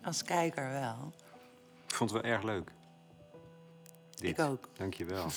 als 0.03 0.23
kijker 0.23 0.71
wel. 0.71 1.13
Ik 1.87 1.95
vond 1.95 2.11
het 2.11 2.23
wel 2.23 2.33
erg 2.33 2.43
leuk. 2.43 2.71
Dit. 4.21 4.39
Ik 4.39 4.45
ook. 4.45 4.69
Dank 4.77 4.95
je 4.95 5.05
wel. 5.05 5.27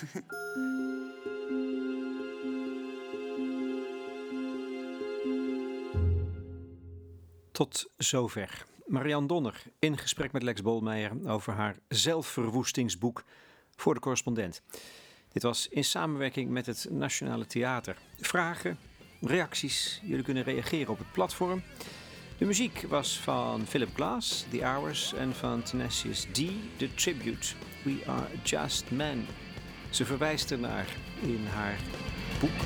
Tot 7.52 7.90
zover. 7.98 8.66
Marianne 8.86 9.28
Donner 9.28 9.64
in 9.80 9.98
gesprek 9.98 10.32
met 10.32 10.44
Lex 10.44 10.62
Bolmeijer 10.62 11.12
over 11.28 11.54
haar 11.54 11.76
zelfverwoestingsboek 11.88 13.24
voor 13.76 13.94
de 13.94 14.00
correspondent. 14.00 14.62
Dit 15.32 15.44
was 15.44 15.68
in 15.68 15.84
samenwerking 15.84 16.50
met 16.50 16.66
het 16.66 16.88
Nationale 16.90 17.46
Theater. 17.46 17.98
Vragen, 18.20 18.78
reacties, 19.22 20.02
jullie 20.04 20.24
kunnen 20.24 20.44
reageren 20.44 20.94
op 20.94 20.98
het 20.98 21.12
platform. 21.12 21.64
De 22.38 22.46
muziek 22.46 22.86
was 22.88 23.20
van 23.20 23.66
Philip 23.68 23.90
Glass, 23.96 24.46
The 24.50 24.64
Hours, 24.64 25.14
en 25.14 25.36
van 25.36 25.64
Tenacious 25.64 26.24
D, 26.24 26.36
The 26.78 26.94
Tribute. 26.96 27.48
We 27.84 28.02
Are 28.06 28.28
Just 28.44 28.92
Men. 28.92 29.26
Ze 29.90 30.06
verwijst 30.06 30.52
ernaar 30.52 30.98
in 31.22 31.46
haar 31.46 31.80
boek. 32.40 32.60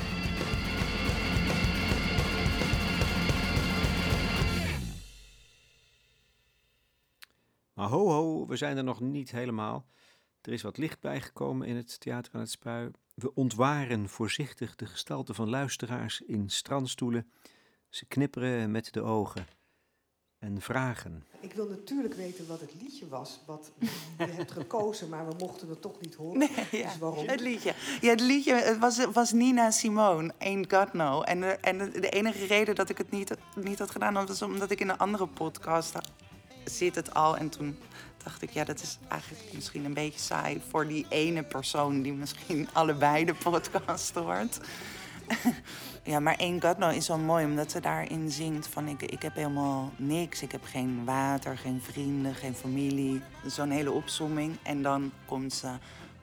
Maar 7.74 7.88
ho 7.88 8.08
ho, 8.08 8.46
we 8.46 8.56
zijn 8.56 8.76
er 8.76 8.84
nog 8.84 9.00
niet 9.00 9.30
helemaal. 9.30 9.86
Er 10.40 10.52
is 10.52 10.62
wat 10.62 10.78
licht 10.78 11.00
bijgekomen 11.00 11.66
in 11.66 11.76
het 11.76 12.00
Theater 12.00 12.32
aan 12.34 12.40
het 12.40 12.50
Spui. 12.50 12.90
We 13.14 13.34
ontwaren 13.34 14.08
voorzichtig 14.08 14.74
de 14.74 14.86
gestalte 14.86 15.34
van 15.34 15.48
luisteraars 15.48 16.20
in 16.20 16.50
strandstoelen. 16.50 17.30
Ze 17.88 18.06
knipperen 18.06 18.70
met 18.70 18.92
de 18.92 19.02
ogen 19.02 19.46
en 20.38 20.60
vragen. 20.60 21.24
Ik 21.40 21.52
wil 21.52 21.68
natuurlijk 21.68 22.14
weten 22.14 22.46
wat 22.46 22.60
het 22.60 22.72
liedje 22.80 23.08
was 23.08 23.40
wat 23.46 23.70
je 24.18 24.24
hebt 24.24 24.50
gekozen, 24.50 25.08
maar 25.08 25.28
we 25.28 25.34
mochten 25.38 25.68
het 25.68 25.80
toch 25.80 26.00
niet 26.00 26.14
horen. 26.14 26.38
Nee, 26.38 26.50
ja. 26.70 26.88
Dus 26.88 26.98
waarom? 26.98 27.28
Het 27.28 27.40
liedje. 27.40 27.74
Ja, 28.00 28.10
het 28.10 28.20
liedje 28.20 28.54
het 28.54 28.78
was, 28.78 29.04
was 29.12 29.32
Nina 29.32 29.70
Simone, 29.70 30.32
Ain't 30.38 30.72
God 30.72 30.92
No. 30.92 31.22
En, 31.22 31.40
de, 31.40 31.46
en 31.46 31.78
de, 31.78 32.00
de 32.00 32.08
enige 32.08 32.46
reden 32.46 32.74
dat 32.74 32.88
ik 32.88 32.98
het 32.98 33.10
niet, 33.10 33.34
niet 33.54 33.78
had 33.78 33.90
gedaan... 33.90 34.26
was 34.26 34.42
omdat 34.42 34.70
ik 34.70 34.80
in 34.80 34.88
een 34.88 34.98
andere 34.98 35.26
podcast 35.26 35.94
zit 36.64 36.94
het 36.94 37.14
al. 37.14 37.36
En 37.36 37.48
toen 37.48 37.78
dacht 38.24 38.42
ik, 38.42 38.50
ja, 38.50 38.64
dat 38.64 38.82
is 38.82 38.98
eigenlijk 39.08 39.52
misschien 39.54 39.84
een 39.84 39.94
beetje 39.94 40.20
saai... 40.20 40.62
voor 40.68 40.86
die 40.86 41.06
ene 41.08 41.42
persoon 41.42 42.02
die 42.02 42.12
misschien 42.12 42.68
allebei 42.72 43.24
de 43.24 43.34
podcast 43.34 44.14
hoort. 44.14 44.60
Ja, 46.02 46.20
maar 46.20 46.36
Ain't 46.36 46.64
God 46.64 46.78
No 46.78 46.88
is 46.88 47.04
zo 47.04 47.18
mooi, 47.18 47.44
omdat 47.44 47.70
ze 47.70 47.80
daarin 47.80 48.30
zingt 48.30 48.66
van... 48.66 48.88
Ik, 48.88 49.02
ik 49.02 49.22
heb 49.22 49.34
helemaal 49.34 49.92
niks, 49.96 50.42
ik 50.42 50.52
heb 50.52 50.64
geen 50.64 51.04
water, 51.04 51.58
geen 51.58 51.80
vrienden, 51.82 52.34
geen 52.34 52.54
familie. 52.54 53.22
Zo'n 53.46 53.70
hele 53.70 53.90
opsomming. 53.90 54.56
En 54.62 54.82
dan 54.82 55.12
komt 55.24 55.52
ze... 55.52 55.68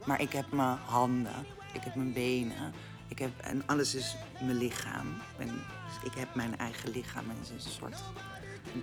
Maar 0.05 0.21
ik 0.21 0.31
heb 0.31 0.51
mijn 0.51 0.77
handen, 0.85 1.45
ik 1.73 1.83
heb 1.83 1.95
mijn 1.95 2.13
benen. 2.13 2.73
Ik 3.07 3.19
heb, 3.19 3.31
en 3.41 3.63
alles 3.65 3.95
is 3.95 4.15
mijn 4.41 4.57
lichaam. 4.57 5.07
En 5.37 5.47
dus 5.47 6.11
ik 6.11 6.17
heb 6.17 6.35
mijn 6.35 6.57
eigen 6.57 6.89
lichaam. 6.89 7.29
En 7.29 7.37
een 7.53 7.71
soort 7.71 8.03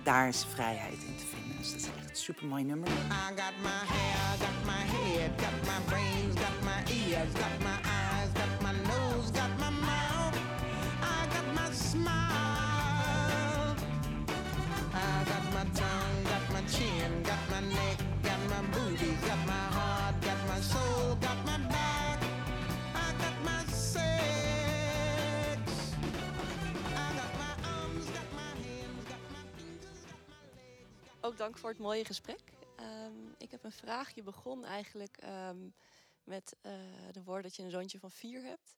Daar 0.03 0.27
is 0.27 0.45
vrijheid 0.53 1.03
in 1.03 1.15
te 1.15 1.25
vinden. 1.25 1.57
Dus 1.57 1.71
dat 1.71 1.79
is 1.79 1.87
echt 1.97 2.09
een 2.09 2.15
super 2.15 2.45
mooi 2.45 2.63
nummer. 2.63 2.87
I 2.87 2.93
got 3.35 3.53
my 3.61 3.69
hair, 3.69 4.37
got 4.39 4.65
my 4.65 4.83
head, 4.95 5.41
got 5.41 5.61
my 5.61 5.85
brains, 5.85 6.35
got 6.35 6.61
my 6.63 6.93
ears, 6.93 7.33
got 7.33 7.59
my 7.59 7.90
dank 31.41 31.57
voor 31.57 31.69
het 31.69 31.79
mooie 31.79 32.05
gesprek. 32.05 32.41
Ehm, 32.75 33.27
ik 33.37 33.51
heb 33.51 33.63
een 33.63 33.71
vraag. 33.71 34.15
Je 34.15 34.23
begon 34.23 34.65
eigenlijk 34.65 35.17
ehm, 35.17 35.69
met 36.23 36.55
eh, 36.61 36.71
de 37.11 37.23
woord 37.23 37.43
dat 37.43 37.55
je 37.55 37.63
een 37.63 37.71
zoontje 37.71 37.99
van 37.99 38.11
vier 38.11 38.43
hebt. 38.43 38.75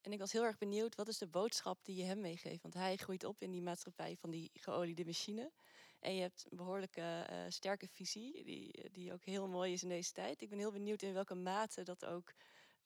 En 0.00 0.12
ik 0.12 0.18
was 0.18 0.32
heel 0.32 0.44
erg 0.44 0.58
benieuwd, 0.58 0.94
wat 0.94 1.08
is 1.08 1.18
de 1.18 1.26
boodschap 1.26 1.84
die 1.84 1.96
je 1.96 2.02
hem 2.02 2.20
meegeeft? 2.20 2.62
Want 2.62 2.74
hij 2.74 2.96
groeit 2.96 3.24
op 3.24 3.42
in 3.42 3.50
die 3.50 3.62
maatschappij 3.62 4.16
van 4.16 4.30
die 4.30 4.50
geoliede 4.54 5.04
machine. 5.04 5.52
En 6.00 6.14
je 6.14 6.20
hebt 6.20 6.46
een 6.50 6.56
behoorlijke 6.56 7.00
eh, 7.00 7.36
sterke 7.48 7.88
visie, 7.88 8.44
die, 8.44 8.90
die 8.90 9.12
ook 9.12 9.24
heel 9.24 9.48
mooi 9.48 9.72
is 9.72 9.82
in 9.82 9.88
deze 9.88 10.12
tijd. 10.12 10.42
Ik 10.42 10.48
ben 10.48 10.58
heel 10.58 10.72
benieuwd 10.72 11.02
in 11.02 11.12
welke 11.12 11.34
mate 11.34 11.82
dat 11.82 12.04
ook 12.04 12.32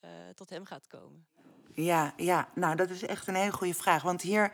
eh, 0.00 0.10
tot 0.34 0.50
hem 0.50 0.64
gaat 0.64 0.86
komen. 0.86 1.26
Ja, 1.72 2.12
ja, 2.16 2.48
nou 2.54 2.76
dat 2.76 2.90
is 2.90 3.02
echt 3.02 3.26
een 3.26 3.34
hele 3.34 3.52
goede 3.52 3.74
vraag. 3.74 4.02
Want 4.02 4.22
hier, 4.22 4.52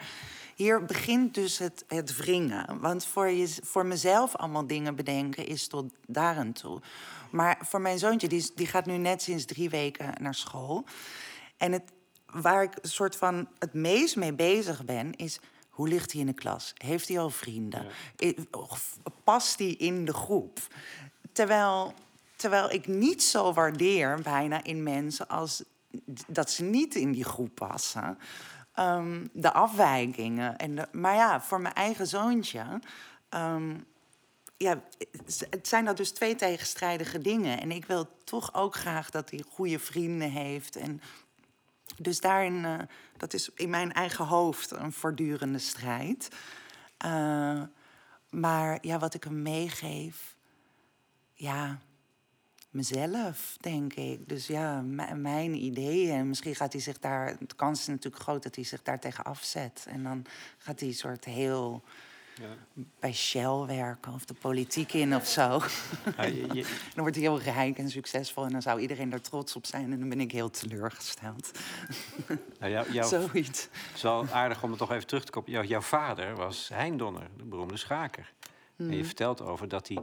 hier 0.55 0.85
begint 0.85 1.35
dus 1.35 1.59
het, 1.59 1.85
het 1.89 2.17
wringen. 2.17 2.81
Want 2.81 3.07
voor, 3.07 3.29
je, 3.29 3.57
voor 3.63 3.87
mezelf 3.87 4.37
allemaal 4.37 4.67
dingen 4.67 4.97
bedenken 4.97 5.47
is 5.47 5.67
tot 5.67 5.93
daar 6.07 6.37
aan 6.37 6.53
toe. 6.53 6.81
Maar 7.31 7.59
voor 7.61 7.81
mijn 7.81 7.99
zoontje, 7.99 8.29
die, 8.29 8.51
die 8.55 8.67
gaat 8.67 8.87
nu 8.87 8.97
net 8.97 9.23
sinds 9.23 9.45
drie 9.45 9.71
weken 9.71 10.15
naar 10.21 10.35
school. 10.35 10.85
En 11.57 11.73
het, 11.73 11.93
waar 12.27 12.63
ik 12.63 12.79
soort 12.83 13.17
van 13.17 13.49
het 13.59 13.73
meest 13.73 14.17
mee 14.17 14.35
bezig 14.35 14.85
ben, 14.85 15.17
is 15.17 15.41
hoe 15.69 15.89
ligt 15.89 16.13
hij 16.13 16.21
in 16.21 16.27
de 16.27 16.33
klas? 16.33 16.73
Heeft 16.77 17.09
hij 17.09 17.19
al 17.19 17.31
vrienden? 17.31 17.87
Past 19.25 19.59
hij 19.59 19.69
in 19.69 20.05
de 20.05 20.15
groep? 20.15 20.59
Terwijl, 21.33 21.95
terwijl 22.43 22.71
ik 22.71 22.87
niet 22.87 23.23
zo 23.23 23.53
waardeer 23.53 24.21
bijna 24.21 24.65
in 24.65 24.83
mensen 24.83 25.29
als 25.29 25.63
dat 26.27 26.51
ze 26.51 26.63
niet 26.63 26.95
in 26.95 27.13
die 27.13 27.25
groep 27.25 27.55
passen. 27.55 28.19
Ehm, 28.73 29.27
de 29.33 29.53
afwijkingen. 29.53 30.57
En 30.57 30.89
maar 30.93 31.15
ja, 31.15 31.41
voor 31.41 31.61
mijn 31.61 31.75
eigen 31.75 32.07
zoontje. 32.07 32.81
ehm, 33.29 33.79
ja, 34.57 34.83
het 35.51 35.69
zijn 35.69 35.85
dat 35.85 35.97
dus 35.97 36.11
twee 36.11 36.35
tegenstrijdige 36.35 37.19
dingen. 37.19 37.61
En 37.61 37.71
ik 37.71 37.85
wil 37.85 38.09
toch 38.25 38.55
ook 38.55 38.75
graag 38.75 39.11
dat 39.11 39.31
hij 39.31 39.45
goede 39.49 39.79
vrienden 39.79 40.31
heeft. 40.31 40.77
En 40.77 41.01
dus 41.97 42.21
daarin, 42.21 42.65
eh, 42.65 42.79
dat 43.17 43.35
is 43.35 43.51
in 43.55 43.71
mijn 43.71 43.93
eigen 43.93 44.25
hoofd 44.25 44.71
een 44.71 44.93
voortdurende 44.93 45.59
strijd. 45.59 46.29
Eh, 46.97 47.63
maar 48.31 48.79
ja, 48.81 48.99
wat 48.99 49.15
ik 49.15 49.25
hem 49.25 49.43
meegeef, 49.43 50.37
ja, 51.35 51.79
mezelf, 52.73 53.57
denk 53.61 53.93
ik. 53.95 54.29
Dus 54.29 54.47
ja, 54.47 54.81
mijn 55.15 55.55
ideeën. 55.65 56.15
En 56.15 56.29
misschien 56.29 56.55
gaat 56.55 56.73
hij 56.73 56.83
zich 56.83 56.99
daar, 56.99 57.37
de 57.39 57.55
kans 57.57 57.81
is 57.81 57.87
natuurlijk 57.87 58.23
groot 58.23 58.43
dat 58.43 58.55
hij 58.55 58.65
zich 58.65 58.83
daar 58.83 59.01
tegen 59.01 59.25
afzet. 59.25 59.87
En 59.89 60.03
dan 60.03 60.25
gaat 60.59 60.81
hij 60.81 60.89
een 60.89 60.95
soort 60.95 61.25
heel 61.25 61.83
bij 63.01 63.13
Shell 63.13 63.59
werken 63.67 64.13
of 64.13 64.25
de 64.25 64.35
politiek 64.35 64.93
in 64.93 65.15
of 65.15 65.27
zo. 65.27 65.61
Ja, 66.17 66.23
je- 66.37 66.47
je- 66.55 66.63
Dan 66.95 67.03
wordt 67.03 67.15
hij 67.17 67.25
heel 67.25 67.41
rijk 67.41 67.79
en 67.79 67.91
succesvol 67.91 68.45
en 68.45 68.53
dan 68.53 68.63
zou 68.63 68.81
iedereen 68.81 69.13
er 69.13 69.21
trots 69.21 69.57
op 69.57 69.67
zijn. 69.67 69.93
En 69.93 69.99
dan 69.99 70.09
ben 70.09 70.21
ik 70.21 70.33
heel 70.33 70.51
teleurgesteld. 70.51 71.51
nou, 72.59 72.73
jou- 72.73 72.93
jou- 72.93 73.09
Zoiets. 73.09 73.63
Het 73.63 73.95
is 73.95 74.03
wel 74.03 74.27
aardig 74.29 74.63
om 74.63 74.71
er 74.73 74.77
toch 74.79 74.93
even 74.93 75.07
terug 75.07 75.25
te 75.25 75.31
komen. 75.33 75.51
Jou- 75.51 75.67
jouw 75.67 75.81
vader 75.81 76.37
was 76.37 76.69
Hein 76.69 76.97
Donner, 76.97 77.29
de 77.37 77.45
beroemde 77.45 77.77
schaker. 77.77 78.33
En 78.77 78.97
je 78.97 79.05
vertelt 79.05 79.41
over 79.41 79.69
dat 79.69 79.89
hij 79.89 79.99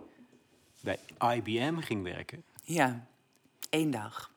bij 0.82 1.00
IBM 1.36 1.78
ging 1.80 2.04
werken. 2.04 2.44
Ja, 2.70 3.06
één 3.70 3.92
dag. 3.92 4.32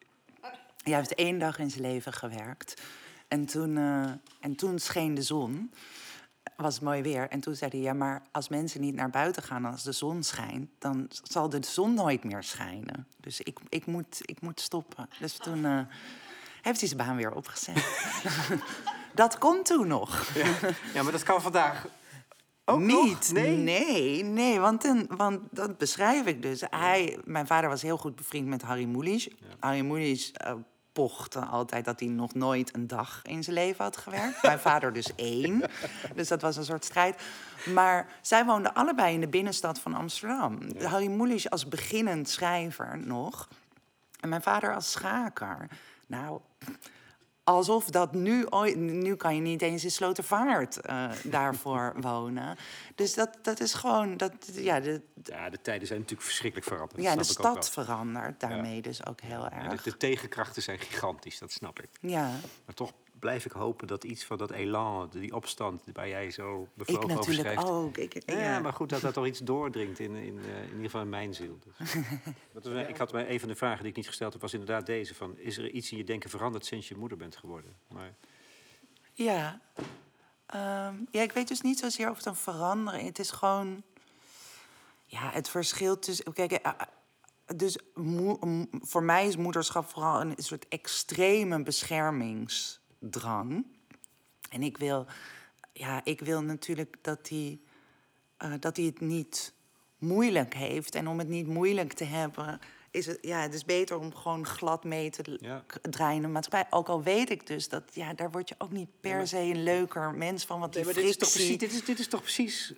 Hij 0.83 0.95
heeft 0.95 1.15
één 1.15 1.39
dag 1.39 1.59
in 1.59 1.71
zijn 1.71 1.83
leven 1.83 2.13
gewerkt. 2.13 2.83
En 3.29 3.47
toen, 3.47 3.77
eh, 3.77 4.11
en 4.41 4.57
toen 4.57 4.79
scheen 4.79 5.15
de 5.15 5.23
zon. 5.23 5.73
Was 6.57 6.81
mooi 6.81 7.03
weer. 7.03 7.29
En 7.29 7.41
toen 7.41 7.55
zei 7.55 7.71
hij, 7.71 7.81
ja, 7.81 7.93
maar 7.93 8.23
als 8.31 8.49
mensen 8.49 8.81
niet 8.81 8.95
naar 8.95 9.11
buiten 9.11 9.43
gaan 9.43 9.65
als 9.65 9.83
de 9.83 9.93
zon 9.93 10.23
schijnt... 10.23 10.71
dan 10.79 11.07
zal 11.23 11.49
de 11.49 11.59
zon 11.61 11.95
nooit 11.95 12.25
meer 12.25 12.43
schijnen. 12.43 13.07
Dus 13.21 13.41
ik, 13.41 13.59
ik, 13.69 13.87
moet, 13.87 14.19
ik 14.21 14.41
moet 14.41 14.61
stoppen. 14.61 15.09
Dus 15.19 15.37
toen 15.37 15.65
eh, 15.65 15.81
heeft 16.63 16.81
hij 16.81 16.89
zijn 16.89 17.07
baan 17.07 17.17
weer 17.17 17.35
opgezet. 17.35 17.85
dat 19.15 19.39
kon 19.39 19.63
toen 19.63 19.87
nog. 19.87 20.35
Ja, 20.95 21.03
maar 21.03 21.13
dat 21.13 21.23
kan 21.23 21.43
vandaag 21.43 21.87
ook? 22.65 22.81
Niet, 22.81 23.31
nee, 23.33 24.25
nee, 24.25 24.61
want, 24.61 24.83
dan, 24.83 25.07
want 25.09 25.41
dat 25.51 25.79
beschrijf 25.79 26.27
ik 26.27 26.43
dus. 26.43 26.63
Hij, 26.71 27.19
mijn 27.25 27.47
vader 27.47 27.71
was 27.71 27.83
heel 27.83 27.99
goed 27.99 28.17
bevriend 28.17 28.47
met 28.47 28.63
Harry 28.63 28.85
Mulisch. 28.85 29.29
Harry 29.59 29.81
Mulisch 29.81 30.33
eh, 30.33 30.55
pochte 30.93 31.41
altijd 31.41 31.85
dat 31.85 32.01
hij 32.01 32.09
nog 32.09 32.35
nooit 32.35 32.75
een 32.75 32.87
dag 32.87 33.21
in 33.23 33.43
zijn 33.43 33.57
leven 33.57 33.85
had 33.85 33.97
gewerkt. 33.97 34.43
mijn 34.43 34.59
vader 34.59 34.93
dus 34.93 35.15
één. 35.35 35.63
Dus 36.15 36.29
dat 36.29 36.43
was 36.43 36.57
een 36.57 36.65
soort 36.65 36.85
strijd. 36.85 37.23
Maar 37.75 38.19
zij 38.21 38.45
woonden 38.45 38.75
allebei 38.75 39.15
in 39.15 39.21
de 39.21 39.29
binnenstad 39.29 39.79
van 39.79 39.95
Amsterdam. 39.95 40.59
Harry 40.83 41.07
Mulisch 41.07 41.51
als 41.51 41.69
beginnend 41.69 42.29
schrijver 42.29 42.99
nog. 42.99 43.49
En 44.21 44.29
mijn 44.29 44.43
vader 44.43 44.75
als 44.75 44.91
schaker. 44.91 45.69
Nou, 46.07 46.41
alsof 47.45 47.85
dat 47.85 48.15
nu 48.15 48.47
ooit... 48.47 48.77
Nu 48.77 49.17
kan 49.17 49.35
je 49.35 49.41
niet 49.41 49.63
eens 49.63 49.85
in 49.85 49.91
Slotervaart 49.91 50.81
eh, 50.81 51.11
daarvoor 51.25 51.95
wonen. 52.01 52.57
Dus 52.95 53.15
dat, 53.15 53.39
dat 53.43 53.61
is 53.61 53.75
gewoon... 53.75 54.17
Dat, 54.17 54.33
ja, 54.53 54.81
de, 54.81 55.03
Ja, 55.23 55.51
de 55.51 55.61
tijden 55.63 55.87
zijn 55.87 55.99
natuurlijk 55.99 56.27
verschrikkelijk 56.29 56.69
veranderd. 56.69 57.03
ja, 57.03 57.17
de 57.17 57.25
stad 57.25 57.71
verandert 57.71 58.41
daarmee 58.41 58.83
dus 58.83 59.07
ook 59.07 59.21
heel 59.21 59.49
erg. 59.49 59.83
de, 59.83 59.91
de 59.91 59.97
tegenkrachten 59.97 60.63
zijn 60.63 60.79
gigantisch, 60.79 61.39
dat 61.39 61.53
snap 61.53 61.81
ik. 61.81 61.89
Ja, 62.01 62.31
Maar 62.67 62.75
toch 62.75 62.93
blijf 63.23 63.45
ik 63.45 63.53
hopen 63.53 63.87
dat 63.87 64.05
iets 64.05 64.25
van 64.25 64.39
dat 64.39 64.51
elan, 64.51 65.09
die 65.11 65.35
opstand 65.35 65.83
waar 65.93 66.09
jij 66.09 66.31
zo 66.31 66.63
ik 66.63 66.69
bevlogen 66.75 67.05
over 67.05 67.17
natuurlijk 67.17 67.49
schrijft... 67.49 67.71
ook. 67.71 67.97
Ik, 67.97 68.23
Ja, 68.27 68.39
ja. 68.39 68.61
maar 68.61 68.73
goed, 68.73 68.89
dat 68.89 69.01
dat 69.01 69.15
toch 69.15 69.27
iets 69.27 69.39
doordringt 69.39 69.99
in, 69.99 70.15
in, 70.15 70.39
eh, 70.39 70.63
in 70.63 70.69
ieder 70.69 70.85
geval 70.85 71.01
in 71.01 71.09
mijn 71.09 71.35
ziel. 71.35 71.59
Dus. 71.65 71.95
Dat 72.55 72.65
was, 72.65 72.87
ik 72.87 72.97
had 72.97 73.13
mij 73.13 73.31
een 73.31 73.41
van 73.41 73.49
de 73.49 73.55
vragen 73.55 73.81
die 73.81 73.91
ik 73.91 73.97
niet 73.97 74.07
gesteld 74.07 74.33
heb, 74.33 74.43
was 74.43 74.53
inderdaad 74.53 74.87
deze: 74.87 75.15
van, 75.15 75.39
is 75.39 75.59
er 75.59 75.71
iets 75.71 75.91
in 75.91 75.97
je 75.97 76.05
denken 76.05 76.31
veranderd 76.31 76.67
sinds 76.67 76.89
je 76.89 76.97
moeder 76.97 77.19
bent 77.19 77.37
geworden? 77.37 77.77
Maar 77.89 78.15
Ja. 79.13 79.61
Ehm, 80.47 80.95
ja, 81.11 81.23
ik 81.23 81.33
weet 81.33 81.49
dus 81.49 81.61
niet 81.61 81.79
zozeer 81.79 82.11
of 82.11 82.17
het 82.17 82.27
een 82.27 82.37
verandering... 82.37 83.07
Het 83.07 83.19
is 83.19 83.31
gewoon... 83.31 83.83
Ja, 85.07 85.31
het 85.31 85.49
verschil 85.49 85.99
tussen... 85.99 86.33
Kijk, 86.33 86.53
eh, 86.53 86.73
eh, 86.73 86.87
dus 87.57 87.79
voor 88.81 89.03
mij 89.03 89.27
is 89.27 89.37
moederschap 89.37 89.89
vooral 89.89 90.21
een 90.21 90.35
soort 90.37 90.69
extreme 90.69 91.63
beschermingsdrang. 93.03 93.65
En 94.51 94.63
ik 94.63 94.77
wil, 94.77 95.07
ja, 95.73 96.05
ik 96.05 96.21
wil 96.21 96.43
natuurlijk 96.43 96.97
dat 97.01 97.29
hij, 97.29 97.61
eh, 98.37 98.53
dat 98.61 98.77
hij 98.77 98.87
het 98.87 99.01
niet 99.01 99.55
moeilijk 99.99 100.55
heeft. 100.55 100.95
En 100.95 101.09
om 101.09 101.19
het 101.19 101.29
niet 101.29 101.47
moeilijk 101.47 101.93
te 101.93 102.05
hebben, 102.05 102.61
is 102.93 103.07
het, 103.07 103.19
ja, 103.21 103.41
het 103.41 103.55
is 103.55 103.65
beter 103.65 103.99
om 103.99 104.15
gewoon 104.15 104.47
glad 104.47 104.85
mee 104.85 105.11
te 105.11 105.39
Ja. 105.41 105.65
draaien 105.83 106.17
in 106.17 106.23
de 106.23 106.29
maatschappij. 106.29 106.79
Ook 106.79 106.89
al 106.89 107.03
weet 107.03 107.31
ik 107.31 107.47
dus 107.47 107.69
dat, 107.69 107.83
ja, 107.93 108.15
daar 108.15 108.31
word 108.31 108.49
je 108.49 108.55
ook 108.59 108.71
niet 108.71 108.89
per 109.01 109.27
se 109.29 109.39
een 109.39 109.63
leuker 109.63 110.15
mens 110.15 110.45
van. 110.45 110.61
Want 110.61 110.73
die 110.73 110.85
Nee, 110.85 110.93
maar 110.95 111.03
dit 111.03 111.11
is, 111.11 111.17
toch 111.19 111.31
precies, 111.33 111.59
dit, 111.59 111.73
is, 111.73 111.85
dit 111.85 111.99
is 111.99 112.09
toch 112.09 112.21
precies 112.23 112.73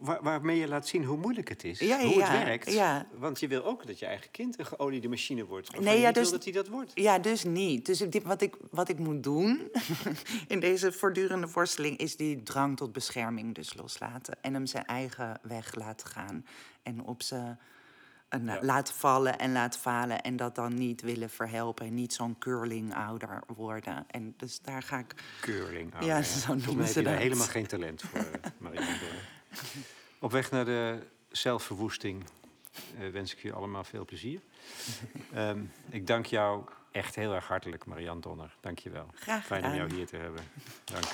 waar, 0.00 0.22
waarmee 0.22 0.58
je 0.58 0.68
laat 0.68 0.88
zien 0.88 1.04
hoe 1.04 1.16
moeilijk 1.16 1.48
het 1.48 1.64
is. 1.64 1.78
Ja, 1.78 2.00
hoe 2.00 2.22
het 2.22 2.44
werkt. 2.44 2.72
ja. 2.72 3.06
Want 3.18 3.40
je 3.40 3.48
wil 3.48 3.64
ook 3.64 3.86
dat 3.86 3.98
je 3.98 4.06
eigen 4.06 4.30
kind 4.30 4.58
een 4.58 4.66
geoliede 4.66 5.08
machine 5.08 5.44
wordt. 5.44 5.66
waarvan 5.66 5.84
Nee, 5.84 5.96
je 5.96 6.00
ja, 6.02 6.12
dus- 6.12 6.22
wil 6.22 6.32
dat 6.32 6.44
hij 6.44 6.52
dat 6.52 6.68
wordt. 6.68 6.90
Ja, 6.94 7.18
dus 7.18 7.44
niet. 7.44 7.86
Dus 7.86 8.04
wat 8.22 8.42
ik, 8.42 8.56
wat 8.70 8.88
ik 8.88 8.98
moet 8.98 9.22
doen 9.22 9.70
in 10.48 10.60
deze 10.60 10.92
voortdurende 10.92 11.48
worsteling... 11.52 11.96
is 11.98 12.16
die 12.16 12.42
drang 12.42 12.76
tot 12.76 12.92
bescherming 12.92 13.54
dus 13.54 13.74
loslaten. 13.74 14.38
En 14.42 14.54
hem 14.54 14.66
zijn 14.66 14.86
eigen 14.86 15.38
weg 15.42 15.74
laten 15.74 16.06
gaan. 16.08 16.46
En 16.82 17.02
op 17.04 17.22
ze 17.22 17.56
en, 18.30 18.48
eh, 18.48 18.62
laten 18.62 18.94
vallen 18.94 19.38
en 19.38 19.52
laten 19.52 19.80
falen. 19.80 20.22
En 20.22 20.36
dat 20.36 20.54
dan 20.54 20.74
niet 20.74 21.00
willen 21.02 21.30
verhelpen. 21.30 21.86
En 21.86 21.94
niet 21.94 22.12
zo'n 22.12 22.38
curling-ouder 22.38 23.42
worden. 23.46 24.04
En 24.10 24.34
dus 24.36 24.60
daar 24.60 24.82
ga 24.82 24.98
ik... 24.98 25.14
Keurling. 25.40 25.94
oh, 25.94 26.00
Ja, 26.02 26.22
zo 26.22 26.54
noemen 26.54 26.76
mij 26.76 26.84
heb 26.84 26.92
ze 26.92 26.98
je 26.98 27.04
daar 27.04 27.14
dat. 27.14 27.22
helemaal 27.22 27.46
geen 27.46 27.66
talent 27.66 28.02
voor, 28.02 28.18
eh, 28.18 28.50
Marianne 28.58 28.98
Donner. 28.98 29.24
Op 30.18 30.30
weg 30.32 30.50
naar 30.50 30.64
de 30.64 31.06
zelfverwoesting 31.30 32.24
eh, 32.98 33.08
wens 33.08 33.32
ik 33.32 33.38
je 33.42 33.52
allemaal 33.52 33.84
veel 33.84 34.04
plezier. 34.04 34.40
Ehm, 35.32 35.60
ik 35.90 36.06
dank 36.06 36.26
jou 36.26 36.64
echt 36.90 37.14
heel 37.14 37.34
erg 37.34 37.46
hartelijk, 37.48 37.84
Marianne 37.86 38.20
Donner. 38.20 38.56
Dank 38.60 38.78
je 38.78 38.90
wel. 38.90 39.06
Graag 39.14 39.46
Fijn 39.46 39.64
om 39.64 39.70
gedaan. 39.70 39.86
jou 39.86 39.96
hier 39.98 40.06
te 40.06 40.16
hebben. 40.16 40.42
Dank. 40.84 41.04